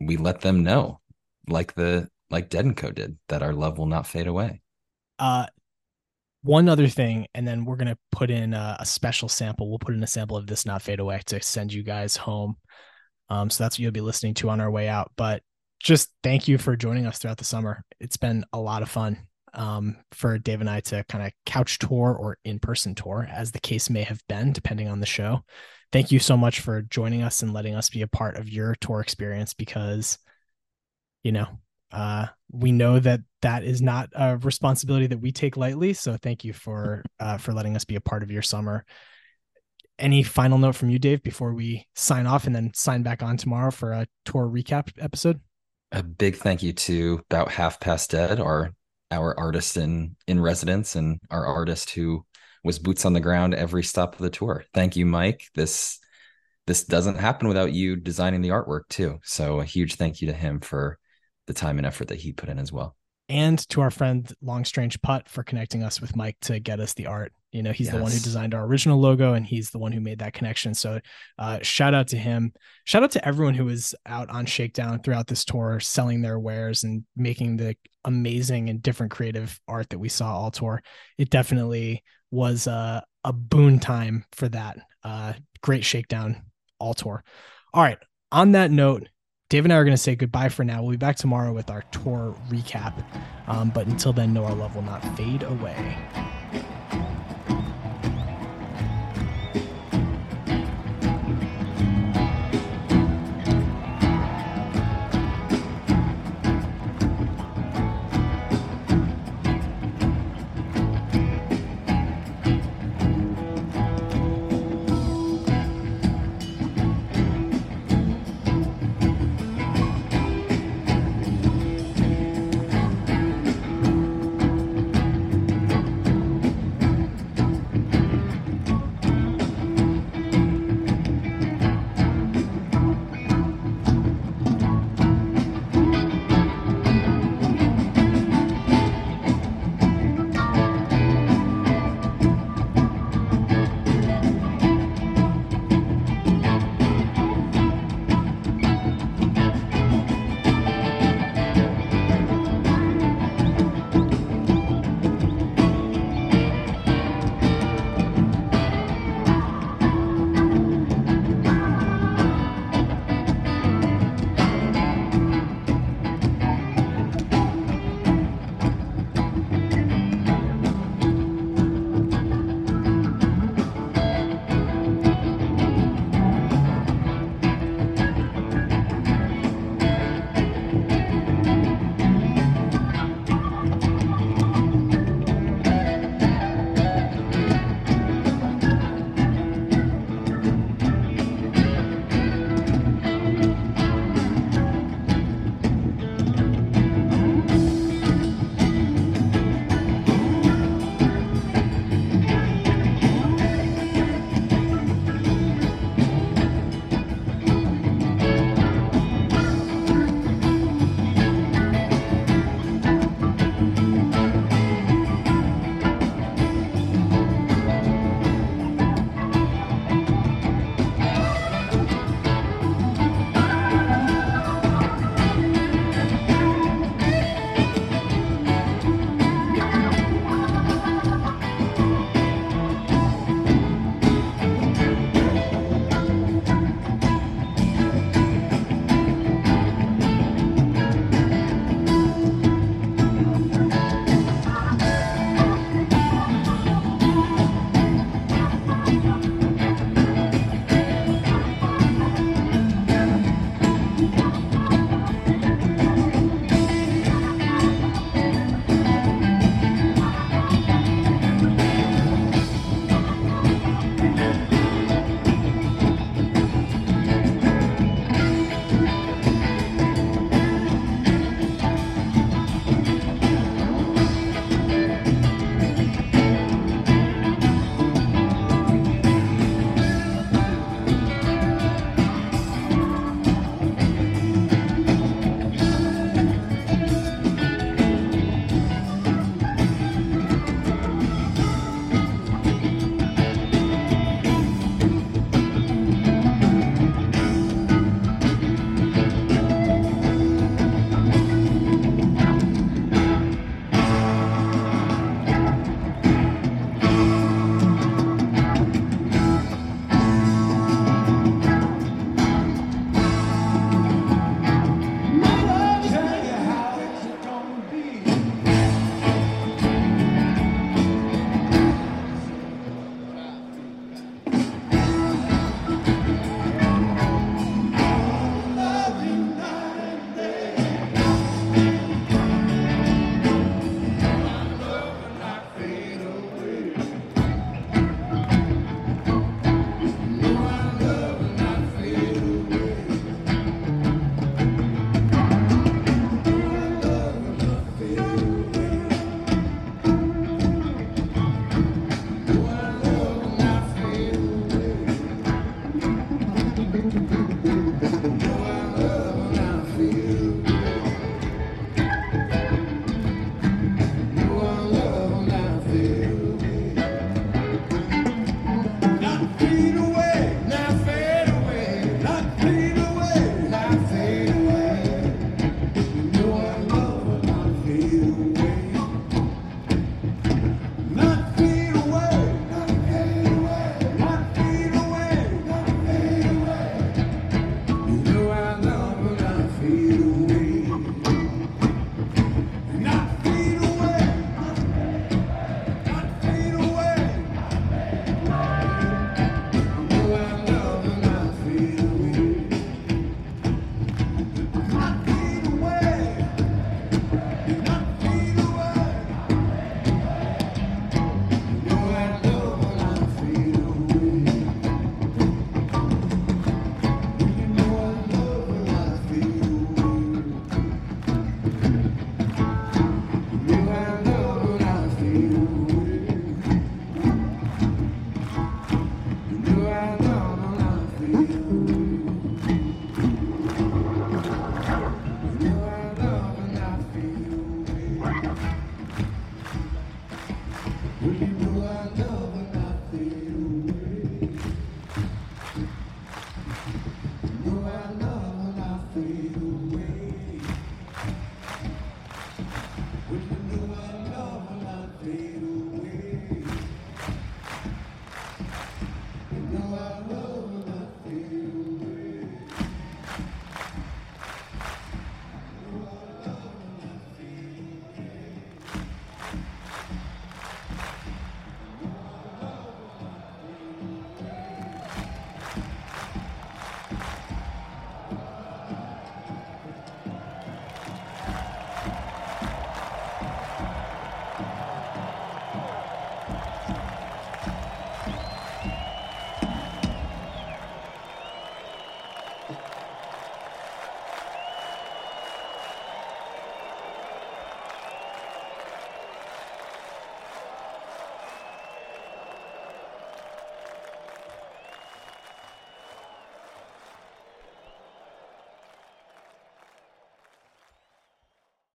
we 0.00 0.16
let 0.16 0.40
them 0.40 0.62
know 0.62 1.00
like 1.48 1.74
the 1.74 2.08
like 2.30 2.48
dead 2.50 2.64
and 2.64 2.76
co 2.76 2.90
did 2.90 3.18
that 3.28 3.42
our 3.42 3.52
love 3.52 3.78
will 3.78 3.86
not 3.86 4.06
fade 4.06 4.26
away. 4.26 4.62
Uh 5.18 5.46
one 6.42 6.68
other 6.68 6.88
thing 6.88 7.26
and 7.34 7.46
then 7.46 7.64
we're 7.64 7.76
to 7.76 7.98
put 8.12 8.30
in 8.30 8.54
a, 8.54 8.76
a, 8.80 8.86
special 8.86 9.28
sample 9.28 9.68
we'll 9.68 9.78
put 9.78 9.94
in 9.94 10.02
a 10.02 10.06
sample 10.06 10.36
of 10.36 10.46
this 10.46 10.64
not 10.64 10.80
fade 10.80 11.00
away 11.00 11.20
to 11.26 11.40
send 11.42 11.72
you 11.72 11.82
guys 11.82 12.16
home 12.16 12.56
um 13.28 13.50
so 13.50 13.62
that's 13.62 13.74
what 13.74 13.80
you'll 13.80 13.92
be 13.92 14.00
listening 14.00 14.32
to 14.32 14.48
on 14.48 14.60
our 14.60 14.70
way 14.70 14.88
out 14.88 15.12
but 15.16 15.42
just 15.80 16.10
thank 16.22 16.46
you 16.46 16.58
for 16.58 16.76
joining 16.76 17.06
us 17.06 17.18
throughout 17.18 17.38
the 17.38 17.44
summer. 17.44 17.82
It's 17.98 18.18
been 18.18 18.44
a 18.52 18.60
lot 18.60 18.82
of 18.82 18.90
fun 18.90 19.18
um, 19.54 19.96
for 20.12 20.38
Dave 20.38 20.60
and 20.60 20.70
I 20.70 20.80
to 20.80 21.04
kind 21.08 21.26
of 21.26 21.32
couch 21.46 21.78
tour 21.78 22.14
or 22.14 22.38
in 22.44 22.58
person 22.58 22.94
tour, 22.94 23.26
as 23.32 23.50
the 23.50 23.60
case 23.60 23.90
may 23.90 24.02
have 24.02 24.20
been, 24.28 24.52
depending 24.52 24.88
on 24.88 25.00
the 25.00 25.06
show. 25.06 25.42
Thank 25.90 26.12
you 26.12 26.20
so 26.20 26.36
much 26.36 26.60
for 26.60 26.82
joining 26.82 27.22
us 27.22 27.42
and 27.42 27.52
letting 27.52 27.74
us 27.74 27.90
be 27.90 28.02
a 28.02 28.06
part 28.06 28.36
of 28.36 28.48
your 28.48 28.76
tour 28.76 29.00
experience 29.00 29.54
because, 29.54 30.18
you 31.24 31.32
know, 31.32 31.46
uh, 31.92 32.26
we 32.50 32.72
know 32.72 32.98
that 32.98 33.20
that 33.42 33.64
is 33.64 33.80
not 33.80 34.10
a 34.14 34.36
responsibility 34.38 35.06
that 35.06 35.20
we 35.20 35.32
take 35.32 35.56
lightly. 35.56 35.92
So 35.92 36.16
thank 36.16 36.44
you 36.44 36.52
for 36.52 37.04
uh, 37.18 37.38
for 37.38 37.52
letting 37.52 37.76
us 37.76 37.84
be 37.84 37.96
a 37.96 38.00
part 38.00 38.22
of 38.22 38.30
your 38.30 38.42
summer. 38.42 38.84
Any 39.98 40.22
final 40.22 40.58
note 40.58 40.76
from 40.76 40.90
you, 40.90 40.98
Dave, 40.98 41.22
before 41.22 41.52
we 41.54 41.86
sign 41.94 42.26
off 42.26 42.46
and 42.46 42.56
then 42.56 42.72
sign 42.74 43.02
back 43.02 43.22
on 43.22 43.36
tomorrow 43.36 43.70
for 43.70 43.92
a 43.92 44.06
tour 44.24 44.48
recap 44.48 44.90
episode? 44.98 45.40
a 45.92 46.02
big 46.02 46.36
thank 46.36 46.62
you 46.62 46.72
to 46.72 47.20
about 47.30 47.50
half 47.50 47.80
past 47.80 48.10
dead 48.10 48.40
our 48.40 48.72
our 49.10 49.38
artist 49.38 49.76
in 49.76 50.16
in 50.26 50.40
residence 50.40 50.94
and 50.94 51.18
our 51.30 51.44
artist 51.46 51.90
who 51.90 52.24
was 52.62 52.78
boots 52.78 53.04
on 53.04 53.12
the 53.12 53.20
ground 53.20 53.54
every 53.54 53.82
stop 53.82 54.14
of 54.14 54.20
the 54.20 54.30
tour 54.30 54.64
thank 54.72 54.96
you 54.96 55.04
mike 55.04 55.48
this 55.54 55.98
this 56.66 56.84
doesn't 56.84 57.16
happen 57.16 57.48
without 57.48 57.72
you 57.72 57.96
designing 57.96 58.40
the 58.40 58.50
artwork 58.50 58.82
too 58.88 59.18
so 59.24 59.60
a 59.60 59.64
huge 59.64 59.96
thank 59.96 60.20
you 60.20 60.28
to 60.28 60.32
him 60.32 60.60
for 60.60 60.98
the 61.50 61.60
time 61.60 61.78
and 61.78 61.86
effort 61.86 62.08
that 62.08 62.18
he 62.18 62.32
put 62.32 62.48
in 62.48 62.58
as 62.58 62.72
well 62.72 62.96
and 63.28 63.68
to 63.68 63.80
our 63.80 63.90
friend 63.90 64.32
long 64.42 64.64
strange 64.64 65.00
putt 65.02 65.28
for 65.28 65.42
connecting 65.42 65.82
us 65.82 66.00
with 66.00 66.16
mike 66.16 66.36
to 66.40 66.60
get 66.60 66.80
us 66.80 66.94
the 66.94 67.06
art 67.06 67.32
you 67.52 67.64
know, 67.64 67.72
he's 67.72 67.88
yes. 67.88 67.96
the 67.96 68.02
one 68.02 68.12
who 68.12 68.18
designed 68.18 68.54
our 68.54 68.64
original 68.64 69.00
logo 69.00 69.34
and 69.34 69.44
he's 69.44 69.70
the 69.70 69.78
one 69.78 69.90
who 69.90 70.00
made 70.00 70.20
that 70.20 70.32
connection. 70.32 70.72
So, 70.72 71.00
uh, 71.38 71.58
shout 71.62 71.94
out 71.94 72.08
to 72.08 72.16
him. 72.16 72.52
Shout 72.84 73.02
out 73.02 73.10
to 73.12 73.26
everyone 73.26 73.54
who 73.54 73.64
was 73.64 73.94
out 74.06 74.30
on 74.30 74.46
Shakedown 74.46 75.02
throughout 75.02 75.26
this 75.26 75.44
tour, 75.44 75.80
selling 75.80 76.22
their 76.22 76.38
wares 76.38 76.84
and 76.84 77.04
making 77.16 77.56
the 77.56 77.76
amazing 78.04 78.70
and 78.70 78.80
different 78.80 79.10
creative 79.10 79.60
art 79.66 79.90
that 79.90 79.98
we 79.98 80.08
saw 80.08 80.32
all 80.32 80.52
tour. 80.52 80.80
It 81.18 81.30
definitely 81.30 82.04
was 82.30 82.68
a, 82.68 83.02
a 83.24 83.32
boon 83.32 83.80
time 83.80 84.24
for 84.32 84.48
that. 84.48 84.78
Uh, 85.02 85.32
great 85.60 85.84
Shakedown 85.84 86.42
all 86.78 86.94
tour. 86.94 87.24
All 87.74 87.82
right. 87.82 87.98
On 88.30 88.52
that 88.52 88.70
note, 88.70 89.08
Dave 89.50 89.64
and 89.64 89.72
I 89.72 89.76
are 89.78 89.84
going 89.84 89.96
to 89.96 90.00
say 90.00 90.14
goodbye 90.14 90.48
for 90.48 90.62
now. 90.62 90.80
We'll 90.80 90.92
be 90.92 90.96
back 90.96 91.16
tomorrow 91.16 91.52
with 91.52 91.70
our 91.70 91.82
tour 91.90 92.36
recap. 92.48 93.04
Um, 93.48 93.70
but 93.70 93.88
until 93.88 94.12
then, 94.12 94.32
know 94.32 94.44
our 94.44 94.54
love 94.54 94.76
will 94.76 94.82
not 94.82 95.04
fade 95.16 95.42
away. 95.42 95.98